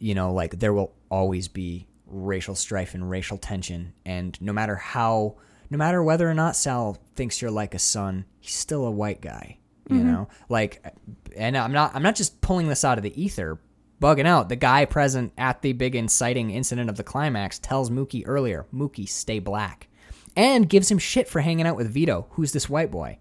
[0.00, 3.92] you know, like there will always be racial strife and racial tension.
[4.04, 5.36] And no matter how,
[5.70, 9.20] no matter whether or not Sal thinks you're like a son, he's still a white
[9.20, 9.58] guy,
[9.88, 10.06] you mm-hmm.
[10.12, 10.28] know?
[10.48, 10.94] Like,
[11.36, 13.60] and I'm not, I'm not just pulling this out of the ether,
[14.00, 14.48] bugging out.
[14.48, 19.08] The guy present at the big inciting incident of the climax tells Mookie earlier, Mookie,
[19.08, 19.88] stay black.
[20.36, 23.18] And gives him shit for hanging out with Vito, who's this white boy.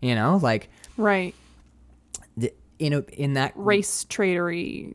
[0.00, 1.34] You know, like, Right.
[2.36, 4.94] the, in, a, in that Race tradery.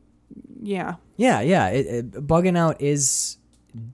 [0.62, 0.96] Yeah.
[1.16, 1.68] Yeah, yeah.
[1.68, 3.38] It, it, bugging out is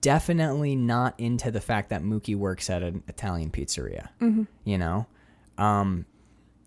[0.01, 4.09] definitely not into the fact that Mookie works at an Italian pizzeria.
[4.63, 5.07] You know,
[5.57, 6.05] um,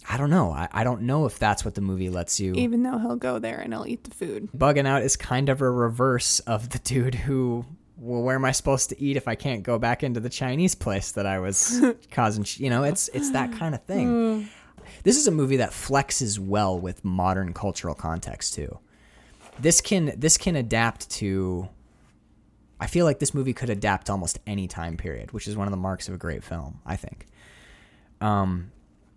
[0.08, 0.50] I don't know.
[0.52, 2.54] I, I don't know if that's what the movie lets you.
[2.54, 4.48] Even though he'll go there and he'll eat the food.
[4.56, 7.64] bugging out is kind of a reverse of the dude who.
[8.00, 10.76] Well, where am I supposed to eat if I can't go back into the Chinese
[10.76, 11.82] place that I was
[12.12, 12.46] causing?
[12.62, 14.48] You know, it's it's that kind of thing.
[15.02, 18.78] This is a movie that flexes well with modern cultural context too.
[19.60, 21.68] This can this can adapt to.
[22.80, 25.66] I feel like this movie could adapt to almost any time period, which is one
[25.66, 26.80] of the marks of a great film.
[26.86, 27.26] I think.
[28.20, 28.70] Um,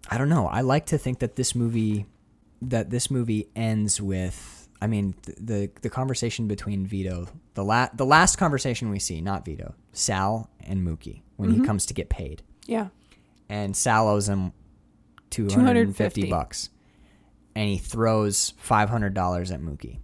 [0.10, 0.48] I don't know.
[0.48, 2.06] I like to think that this movie,
[2.62, 4.68] that this movie ends with.
[4.82, 9.22] I mean, th- the the conversation between Vito, the la- the last conversation we see,
[9.22, 12.90] not Vito, Sal and Mookie when he comes to get paid Yeah.
[13.50, 14.54] and Sal owes him
[15.32, 16.30] 250 $250.
[16.30, 16.70] bucks.
[17.56, 19.98] And he throws $500 at Mookie.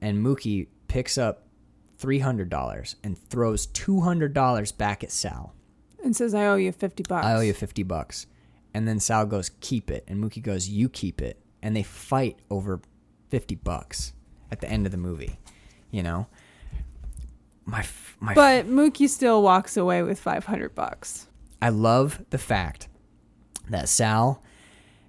[0.00, 1.44] And Mookie picks up
[2.00, 5.54] $300 and throws $200 back at Sal.
[6.04, 7.26] And says, I owe you 50 bucks.
[7.26, 8.26] I owe you 50 bucks.
[8.74, 12.38] And then Sal goes, "Keep it." And Mookie goes, "You keep it." And they fight
[12.50, 12.80] over
[13.30, 14.12] 50 bucks
[14.52, 15.38] at the end of the movie,
[15.90, 16.26] you know?
[17.64, 21.26] My f- my But Mookie still walks away with 500 bucks.
[21.60, 22.88] I love the fact
[23.68, 24.42] that Sal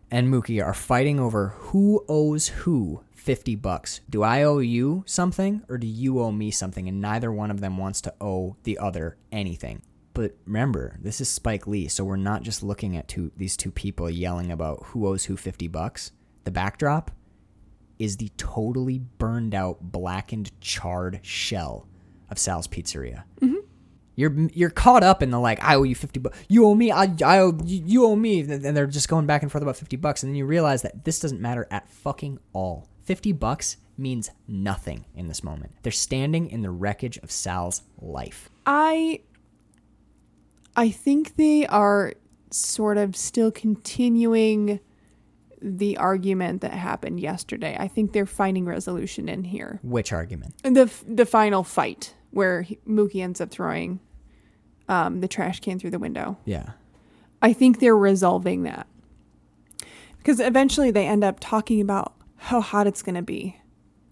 [0.10, 4.02] and Mookie are fighting over who owes who 50 bucks.
[4.10, 6.90] Do I owe you something or do you owe me something?
[6.90, 9.84] And neither one of them wants to owe the other anything.
[10.16, 13.70] but remember, this is Spike Lee, so we're not just looking at two these two
[13.70, 16.12] people yelling about who owes who 50 bucks.
[16.44, 17.12] The backdrop
[18.00, 21.88] is the totally burned out, blackened, charred shell
[22.32, 23.26] of Sal's Pizzeria.
[23.42, 23.60] Mm-hmm.
[24.16, 26.40] You're you're caught up in the like I owe you 50 bucks.
[26.50, 26.92] You owe me.
[26.92, 28.40] I, I owe you, you owe me.
[28.40, 31.06] And they're just going back and forth about 50 bucks and then you realize that
[31.06, 32.89] this doesn't matter at fucking all.
[33.10, 35.74] 50 bucks means nothing in this moment.
[35.82, 38.52] They're standing in the wreckage of Sal's life.
[38.68, 39.22] I
[40.76, 42.14] I think they are
[42.52, 44.80] sort of still continuing
[45.60, 47.76] the argument that happened yesterday.
[47.80, 49.80] I think they're finding resolution in here.
[49.82, 50.62] Which argument?
[50.62, 54.02] The the final fight where he, Mookie ends up throwing
[54.88, 56.38] um, the trash can through the window.
[56.46, 56.74] Yeah.
[57.42, 58.86] I think they're resolving that.
[60.20, 63.56] Because eventually they end up talking about how hot it's going to be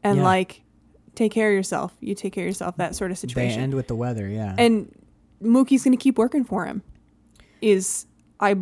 [0.04, 0.24] and Yeah.
[0.24, 0.62] like
[1.16, 1.96] take care of yourself.
[2.00, 3.58] You take care of yourself that sort of situation.
[3.58, 4.54] They end with the weather, yeah.
[4.58, 4.94] and
[5.42, 6.84] Mookie's going to keep working for him.
[7.62, 8.06] Is
[8.40, 8.54] I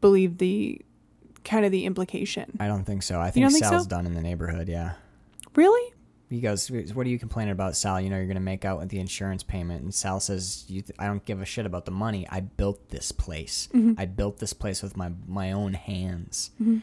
[0.00, 0.80] believe the
[1.44, 2.56] kind of the implication.
[2.60, 3.20] I don't think so.
[3.20, 3.88] I think don't think Sal's so?
[3.88, 4.92] done in the neighborhood, yeah.
[5.56, 5.92] Really?
[6.30, 8.00] He goes, "What are you complaining about, Sal?
[8.00, 10.82] You know you're going to make out with the insurance payment." And Sal says, you
[10.82, 12.26] th- "I don't give a shit about the money.
[12.30, 13.68] I built this place.
[13.74, 13.94] Mm-hmm.
[13.98, 16.78] I built this place with my my own hands." Mm-hmm.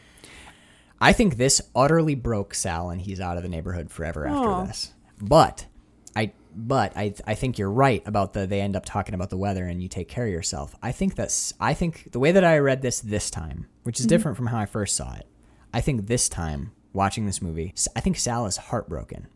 [1.02, 4.64] I think this utterly broke Sal, and he's out of the neighborhood forever after Aw.
[4.66, 4.92] this.
[5.20, 5.66] But
[6.14, 8.46] I, but I, I think you're right about the.
[8.46, 10.76] They end up talking about the weather, and you take care of yourself.
[10.80, 11.54] I think that's.
[11.58, 14.10] I think the way that I read this this time, which is mm-hmm.
[14.10, 15.26] different from how I first saw it.
[15.74, 19.26] I think this time watching this movie, S- I think Sal is heartbroken,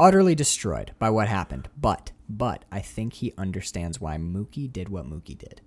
[0.00, 1.68] utterly destroyed by what happened.
[1.78, 5.60] But, but I think he understands why Mookie did what Mookie did.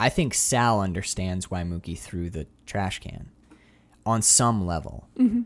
[0.00, 3.30] I think Sal understands why Mookie threw the trash can
[4.06, 5.08] on some level.
[5.18, 5.42] Mm-hmm.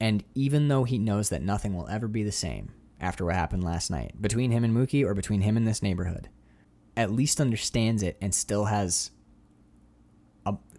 [0.00, 3.64] And even though he knows that nothing will ever be the same after what happened
[3.64, 6.28] last night, between him and Mookie or between him and this neighborhood,
[6.96, 9.10] at least understands it and still has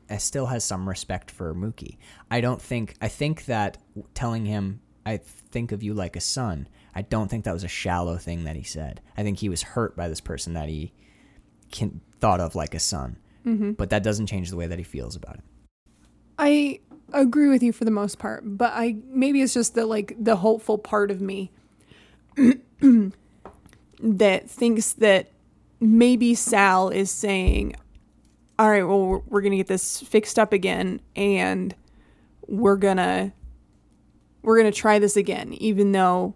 [0.10, 1.98] a, still has some respect for Mookie.
[2.30, 3.78] I don't think I think that
[4.14, 6.68] telling him I think of you like a son.
[6.94, 9.02] I don't think that was a shallow thing that he said.
[9.16, 10.94] I think he was hurt by this person that he
[11.72, 13.18] can, thought of like a son.
[13.46, 13.72] Mm-hmm.
[13.72, 15.44] But that doesn't change the way that he feels about it.
[16.38, 16.80] I
[17.14, 20.38] agree with you for the most part, but I maybe it's just the like the
[20.38, 21.52] hopeful part of me
[24.00, 25.32] that thinks that
[25.80, 27.76] maybe Sal is saying,
[28.60, 31.76] "All right, well, we're, we're gonna get this fixed up again, and
[32.48, 33.34] we're gonna
[34.44, 36.36] we're gonna try this again, even though,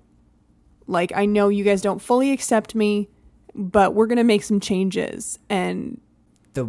[0.87, 3.07] like, I know you guys don't fully accept me,
[3.53, 6.01] but we're gonna make some changes." And
[6.53, 6.65] the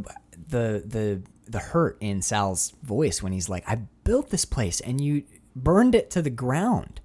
[0.48, 5.00] the the the hurt in Sal's voice when he's like, "I built this place and
[5.00, 5.24] you
[5.54, 7.00] burned it to the ground."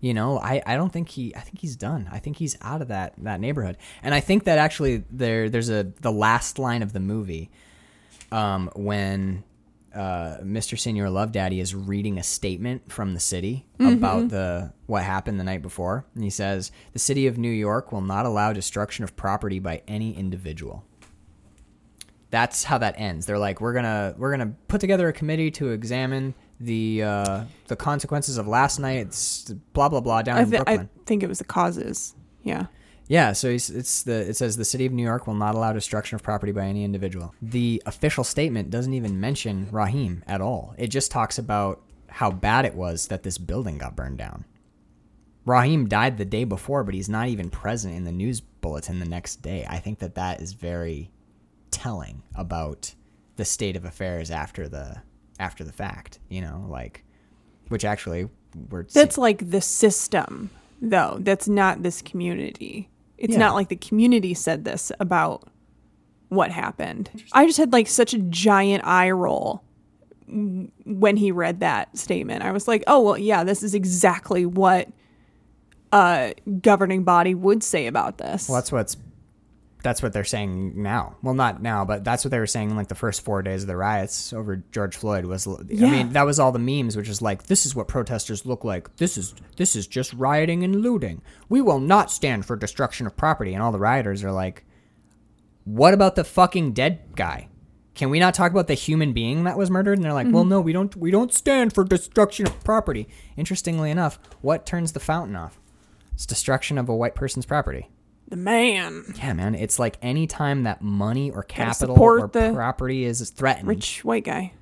[0.00, 2.08] You know, I, I don't think he I think he's done.
[2.10, 3.76] I think he's out of that that neighborhood.
[4.02, 7.50] And I think that actually there there's a the last line of the movie
[8.32, 9.44] um when
[9.94, 10.78] uh, Mr.
[10.78, 15.44] Senor Love Daddy is reading a statement from the city about the what happened the
[15.44, 19.16] night before, and he says, "The city of New York will not allow destruction of
[19.16, 20.84] property by any individual."
[22.32, 23.26] That's how that ends.
[23.26, 27.76] They're like, we're gonna we're gonna put together a committee to examine the uh, the
[27.76, 31.38] consequences of last night's blah blah blah down I, in th- I think it was
[31.38, 32.14] the causes.
[32.42, 32.66] Yeah.
[33.06, 35.72] yeah, so he's, it's the it says the city of New York will not allow
[35.74, 37.34] destruction of property by any individual.
[37.42, 40.74] The official statement doesn't even mention Raheem at all.
[40.78, 44.46] It just talks about how bad it was that this building got burned down.
[45.44, 49.06] Raheem died the day before, but he's not even present in the news bulletin the
[49.06, 49.66] next day.
[49.68, 51.10] I think that that is very
[51.72, 52.94] telling about
[53.36, 55.02] the state of affairs after the
[55.40, 56.20] after the fact.
[56.28, 57.04] You know, like
[57.68, 58.28] which actually
[58.70, 60.50] we're That's like the system,
[60.80, 61.16] though.
[61.20, 62.88] That's not this community.
[63.18, 63.38] It's Yeah.
[63.38, 65.48] not like the community said this about
[66.28, 67.10] what happened.
[67.32, 69.62] I just had like such a giant eye roll
[70.28, 72.42] when he read that statement.
[72.42, 74.88] I was like, oh, well, yeah, this is exactly what
[75.92, 78.48] a governing body would say about this.
[78.48, 78.96] Well, that's what's
[79.82, 81.16] that's what they're saying now.
[81.22, 83.66] Well, not now, but that's what they were saying like the first four days of
[83.66, 85.24] the riots over George Floyd.
[85.24, 88.46] Was I mean that was all the memes, which is like this is what protesters
[88.46, 88.96] look like.
[88.96, 91.22] This is this is just rioting and looting.
[91.48, 93.54] We will not stand for destruction of property.
[93.54, 94.64] And all the rioters are like,
[95.64, 97.48] what about the fucking dead guy?
[97.94, 99.98] Can we not talk about the human being that was murdered?
[99.98, 100.50] And they're like, well, mm-hmm.
[100.50, 100.96] no, we don't.
[100.96, 103.08] We don't stand for destruction of property.
[103.36, 105.58] Interestingly enough, what turns the fountain off?
[106.14, 107.88] It's destruction of a white person's property.
[108.32, 109.54] The man, Yeah, man.
[109.54, 114.24] It's like any time that money or capital or the property is threatened, rich white
[114.24, 114.54] guy.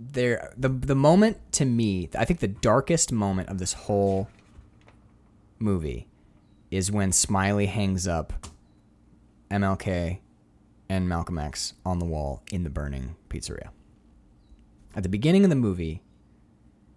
[0.00, 4.28] there the the moment to me, I think the darkest moment of this whole
[5.60, 6.08] movie
[6.72, 8.32] is when Smiley hangs up
[9.48, 10.18] MLK
[10.88, 13.68] and Malcolm X on the wall in the burning pizzeria.
[14.96, 16.02] At the beginning of the movie,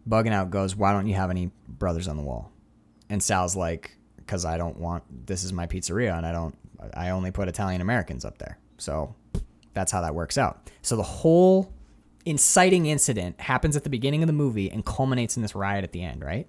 [0.09, 2.51] Bugging Out goes, Why don't you have any brothers on the wall?
[3.07, 6.55] And Sal's like, Because I don't want, this is my pizzeria and I don't,
[6.93, 8.57] I only put Italian Americans up there.
[8.77, 9.15] So
[9.73, 10.69] that's how that works out.
[10.81, 11.71] So the whole
[12.25, 15.91] inciting incident happens at the beginning of the movie and culminates in this riot at
[15.91, 16.47] the end, right?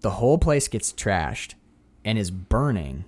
[0.00, 1.54] The whole place gets trashed
[2.04, 3.04] and is burning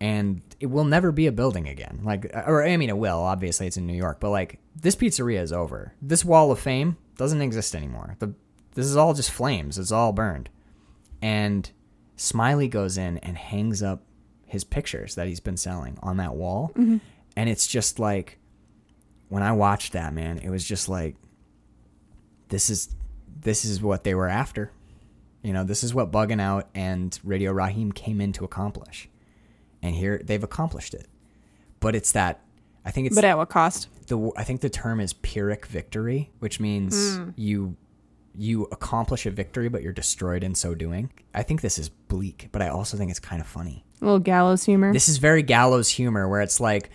[0.00, 2.00] and it will never be a building again.
[2.02, 5.40] Like or I mean it will, obviously it's in New York, but like this pizzeria
[5.40, 5.94] is over.
[6.02, 8.16] This wall of fame doesn't exist anymore.
[8.18, 8.34] The
[8.74, 9.78] this is all just flames.
[9.78, 10.48] It's all burned.
[11.20, 11.70] And
[12.22, 14.04] Smiley goes in and hangs up
[14.46, 16.70] his pictures that he's been selling on that wall.
[16.76, 16.98] Mm-hmm.
[17.36, 18.38] And it's just like
[19.28, 21.16] when I watched that, man, it was just like
[22.48, 22.94] this is
[23.40, 24.70] this is what they were after.
[25.42, 29.08] You know, this is what Bugging Out and Radio Raheem came in to accomplish.
[29.82, 31.08] And here they've accomplished it.
[31.80, 32.40] But it's that
[32.84, 33.88] I think it's But at what cost?
[34.06, 37.34] the I think the term is pyrrhic victory, which means mm.
[37.34, 37.76] you
[38.34, 41.10] you accomplish a victory but you're destroyed in so doing.
[41.34, 43.84] I think this is bleak, but I also think it's kind of funny.
[44.00, 44.92] A little gallows humor.
[44.92, 46.90] This is very gallows humor where it's like,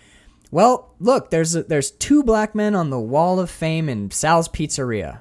[0.50, 4.48] well, look, there's a, there's two black men on the wall of fame in Sal's
[4.48, 5.20] Pizzeria.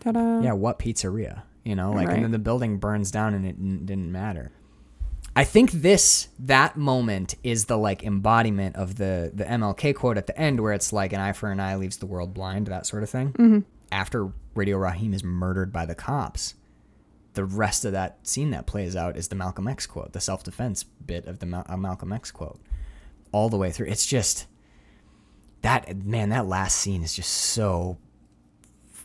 [0.00, 0.40] Ta-da.
[0.40, 1.42] Yeah, what pizzeria?
[1.64, 2.14] You know, like, Right.
[2.16, 4.50] and then the building burns down and it n- didn't matter.
[5.34, 10.26] I think this that moment is the like embodiment of the the MLK quote at
[10.26, 12.84] the end, where it's like an eye for an eye leaves the world blind, that
[12.86, 13.32] sort of thing.
[13.32, 13.58] Mm-hmm.
[13.92, 16.54] After Radio Raheem is murdered by the cops,
[17.34, 20.42] the rest of that scene that plays out is the Malcolm X quote, the self
[20.42, 22.58] defense bit of the Mal- uh, Malcolm X quote,
[23.32, 23.86] all the way through.
[23.88, 24.46] It's just
[25.60, 26.30] that man.
[26.30, 27.98] That last scene is just so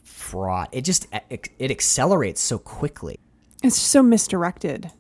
[0.04, 0.70] fraught.
[0.72, 3.20] It just it, it accelerates so quickly.
[3.64, 4.92] It's so misdirected,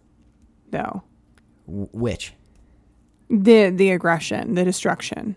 [0.71, 1.03] though.
[1.65, 2.33] W- Which,
[3.29, 5.35] The the aggression, the destruction.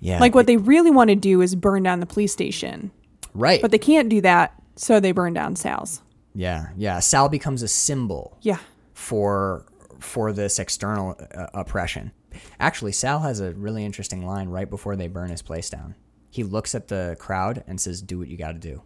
[0.00, 2.90] yeah, Like what they really want to do is burn down the police station,
[3.34, 3.60] right?
[3.60, 6.00] but they can't do that, so they burn down Sal's.
[6.34, 6.98] yeah, yeah.
[7.00, 8.58] Sal becomes a symbol Yeah.
[8.92, 9.66] for
[10.00, 12.12] for this external uh, oppression.
[12.58, 15.94] Actually, Sal has a really interesting line right before they burn his place down.
[16.30, 18.82] He looks at the crowd and says, "Do what you got to do."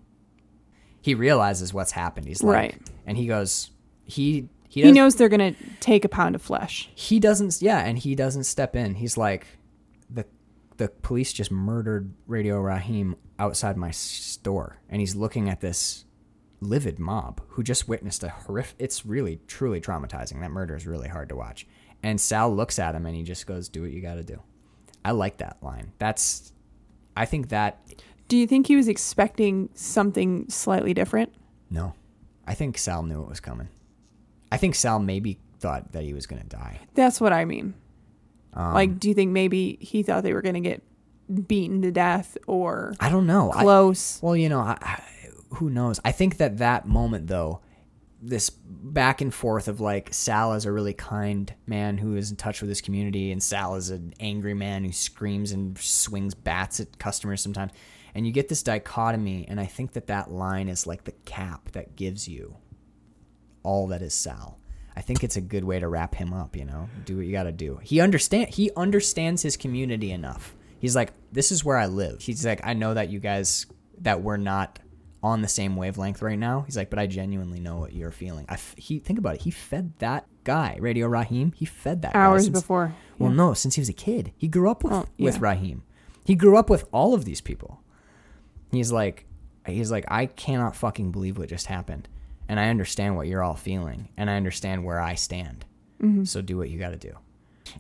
[1.01, 2.27] He realizes what's happened.
[2.27, 2.91] He's like, Right.
[3.07, 3.71] and he goes,
[4.05, 6.91] he he, He knows they're gonna take a pound of flesh.
[6.95, 9.47] he doesn't yeah and he doesn't step in he's like
[10.11, 10.27] the
[10.77, 16.05] the police just murdered radio raheem outside my store and he's looking at this
[16.61, 20.41] livid mob who just witnessed a horrific it's really truly traumatizing.
[20.41, 21.67] That murder is really hard to watch.
[22.03, 24.41] And sal looks at him and he just goes do what you got to do.
[25.05, 25.93] I like that line.
[25.99, 26.53] That's
[27.17, 27.81] i think that
[28.29, 31.33] Do you think he was expecting something slightly different?
[31.71, 31.95] no.
[32.47, 33.69] I think sal knew it was coming.
[34.51, 36.81] I think sal maybe thought that he was going to die.
[36.95, 37.75] That's what I mean.
[38.55, 40.83] Um, like, do you think maybe he thought they were gonna get
[41.47, 44.19] beaten to death or i don't know I- close?
[44.23, 45.03] Well, you know, I, I,
[45.55, 46.01] who knows?
[46.05, 47.61] I think that that moment, though,
[48.21, 52.37] this back and forth of like Sal is a really kind man who is in
[52.37, 56.81] touch with his community, and Sal is an angry man who screams and swings bats
[56.81, 57.73] at customers sometimes.
[58.15, 61.71] And you get this dichotomy, and I think that that line is like the cap
[61.73, 62.57] that gives you
[63.63, 64.59] all that is Sal.
[64.97, 66.89] I think it's a good way to wrap him up, you know.
[67.05, 67.79] Do what you got to do.
[67.83, 70.57] He understand he understands his community enough.
[70.79, 72.21] He's like, this is where I live.
[72.23, 73.67] He's like, I know that you guys
[74.01, 74.79] that we're not
[75.23, 76.61] on the same wavelength right now.
[76.63, 78.47] He's like, but I genuinely know what you're feeling.
[78.49, 79.41] I f- he think about it.
[79.43, 81.53] He fed that guy, Radio Raheem.
[81.57, 82.95] He fed that guy Hours since- before.
[83.19, 84.33] Well, no, since he was a kid.
[84.37, 85.41] He grew up with Oh, with yeah.
[85.41, 85.83] Raheem.
[86.25, 87.81] He grew up with all of these people.
[88.71, 89.25] He's like
[89.67, 92.09] he's like I cannot fucking believe what just happened.
[92.49, 95.65] And I understand what you're all feeling and I understand where I stand.
[96.01, 96.25] Mm-hmm.
[96.25, 97.15] So do what you got to do.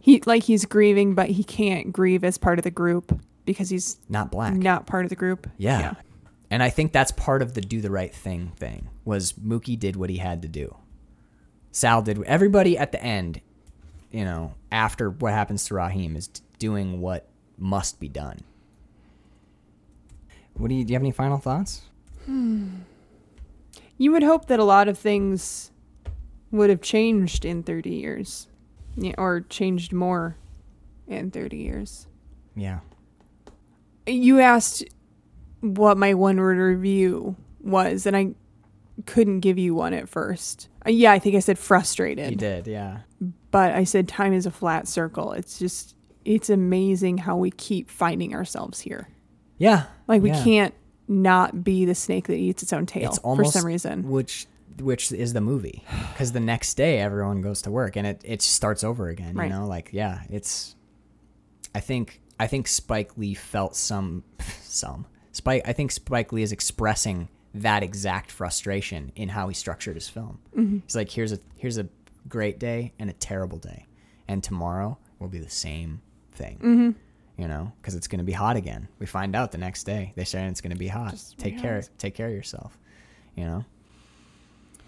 [0.01, 3.98] He like he's grieving, but he can't grieve as part of the group because he's
[4.09, 4.55] Not black.
[4.55, 5.48] not part of the group.
[5.56, 5.94] Yeah.
[6.51, 9.97] And I think that's part of the do the right thing thing was Mookie did
[9.97, 10.77] what he had to do.
[11.73, 13.40] Sal did everybody at the end,
[14.10, 16.28] you know, after what happens to Raheem is
[16.59, 17.28] doing what
[17.59, 18.40] must be done.
[20.55, 21.82] What do you do you have any final thoughts?
[22.24, 22.69] Hmm.
[23.97, 25.70] You would hope that a lot of things
[26.51, 28.48] would have changed in 30 years
[28.98, 30.36] yeah, or changed more
[31.06, 32.06] in 30 years.
[32.54, 32.80] Yeah.
[34.06, 34.84] You asked
[35.60, 38.34] what my one word review was, and I
[39.06, 40.68] couldn't give you one at first.
[40.86, 42.30] Uh, yeah, I think I said frustrated.
[42.30, 43.00] He did, yeah.
[43.50, 45.32] but I said time is a flat circle.
[45.32, 45.94] It's just
[46.24, 49.08] it's amazing how we keep finding ourselves here.
[49.58, 49.84] Yeah.
[50.06, 50.44] Like we yeah.
[50.44, 50.74] can't
[51.08, 54.08] not be the snake that eats its own tail almost for some reason.
[54.08, 54.46] which
[54.80, 58.42] which is the movie because the next day everyone goes to work and it, it
[58.42, 59.44] starts over again Right.
[59.50, 60.74] you know like yeah it's
[61.74, 64.22] i think I think Spike Lee felt some
[64.62, 65.62] some Spike.
[65.66, 70.38] I think Spike Lee is expressing that exact frustration in how he structured his film.
[70.86, 71.88] He's like, here's a here's a
[72.28, 73.86] great day and a terrible day,
[74.28, 76.00] and tomorrow will be the same
[76.30, 76.94] thing.
[77.36, 78.86] You know, because it's going to be hot again.
[79.00, 80.12] We find out the next day.
[80.14, 81.20] They say it's going to be hot.
[81.38, 81.70] take care.
[81.72, 81.90] realize.
[81.98, 82.78] Take care of yourself.
[83.34, 83.64] You know.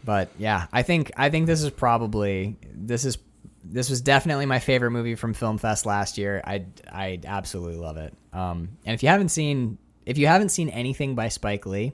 [0.05, 3.19] But yeah, I think I think this is probably this is
[3.63, 6.43] this was definitely my favorite movie from Film Fest last year.
[6.45, 8.15] I I absolutely love it.
[8.33, 11.93] Um, and if you haven't seen if you haven't seen anything by Spike Lee,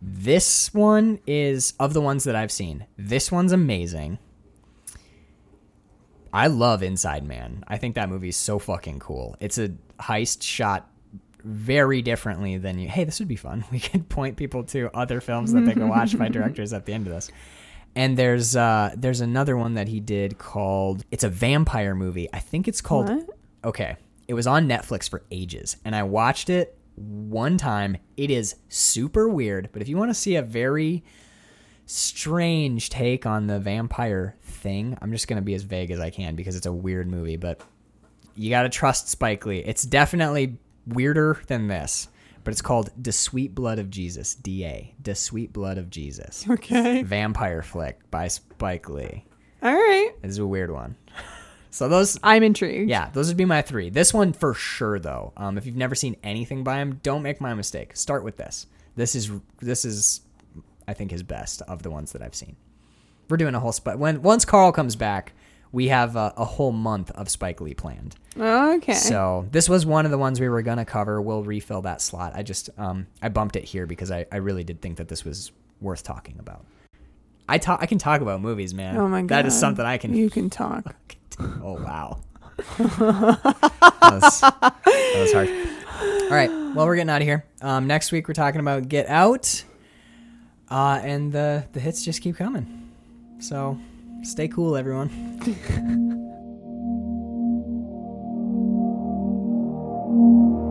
[0.00, 2.86] this one is of the ones that I've seen.
[2.96, 4.18] This one's amazing.
[6.32, 7.62] I love Inside Man.
[7.68, 9.36] I think that movie is so fucking cool.
[9.38, 9.70] It's a
[10.00, 10.90] heist shot
[11.44, 12.88] very differently than you.
[12.88, 13.64] Hey, this would be fun.
[13.72, 16.92] We could point people to other films that they can watch by directors at the
[16.92, 17.30] end of this.
[17.94, 22.28] And there's uh there's another one that he did called it's a vampire movie.
[22.32, 23.30] I think it's called What?
[23.64, 23.96] Okay.
[24.26, 27.96] It was on Netflix for ages and I watched it one time.
[28.16, 31.04] It is super weird, but if you want to see a very
[31.86, 36.10] strange take on the vampire thing, I'm just going to be as vague as I
[36.10, 37.60] can because it's a weird movie, but
[38.36, 39.58] you got to trust Spike Lee.
[39.58, 42.08] It's definitely weirder than this,
[42.42, 44.94] but it's called The Sweet Blood of Jesus, DA.
[45.02, 46.44] The Sweet Blood of Jesus.
[46.48, 47.02] Okay.
[47.02, 49.24] Vampire flick by Spike Lee.
[49.62, 50.12] All right.
[50.22, 50.96] This is a weird one.
[51.70, 52.88] So those I'm intrigued.
[52.88, 53.90] yeah, those would be my three.
[53.90, 55.32] This one for sure, though.
[55.36, 57.96] Um, if you've never seen anything by him, don't make my mistake.
[57.96, 58.68] Start with this.
[58.94, 59.28] This is
[59.60, 60.20] this is,
[60.86, 62.54] I think, his best of the ones that I've seen.
[63.28, 63.98] We're doing a whole spot.
[63.98, 65.32] When once Carl comes back,
[65.74, 68.14] we have a, a whole month of Spike Lee planned.
[68.38, 68.94] Okay.
[68.94, 71.20] So this was one of the ones we were gonna cover.
[71.20, 72.32] We'll refill that slot.
[72.34, 75.24] I just um I bumped it here because I, I really did think that this
[75.24, 76.64] was worth talking about.
[77.48, 78.96] I talk I can talk about movies, man.
[78.96, 79.28] oh my god.
[79.28, 80.94] That is something I can You can talk.
[81.40, 82.20] Oh wow.
[82.78, 85.50] that, was, that was harsh.
[86.30, 86.48] All right.
[86.48, 87.44] Well, we're getting out of here.
[87.60, 89.64] Um, next week we're talking about Get Out,
[90.70, 92.92] uh, and the the hits just keep coming.
[93.40, 93.76] So
[94.24, 95.10] Stay cool, everyone.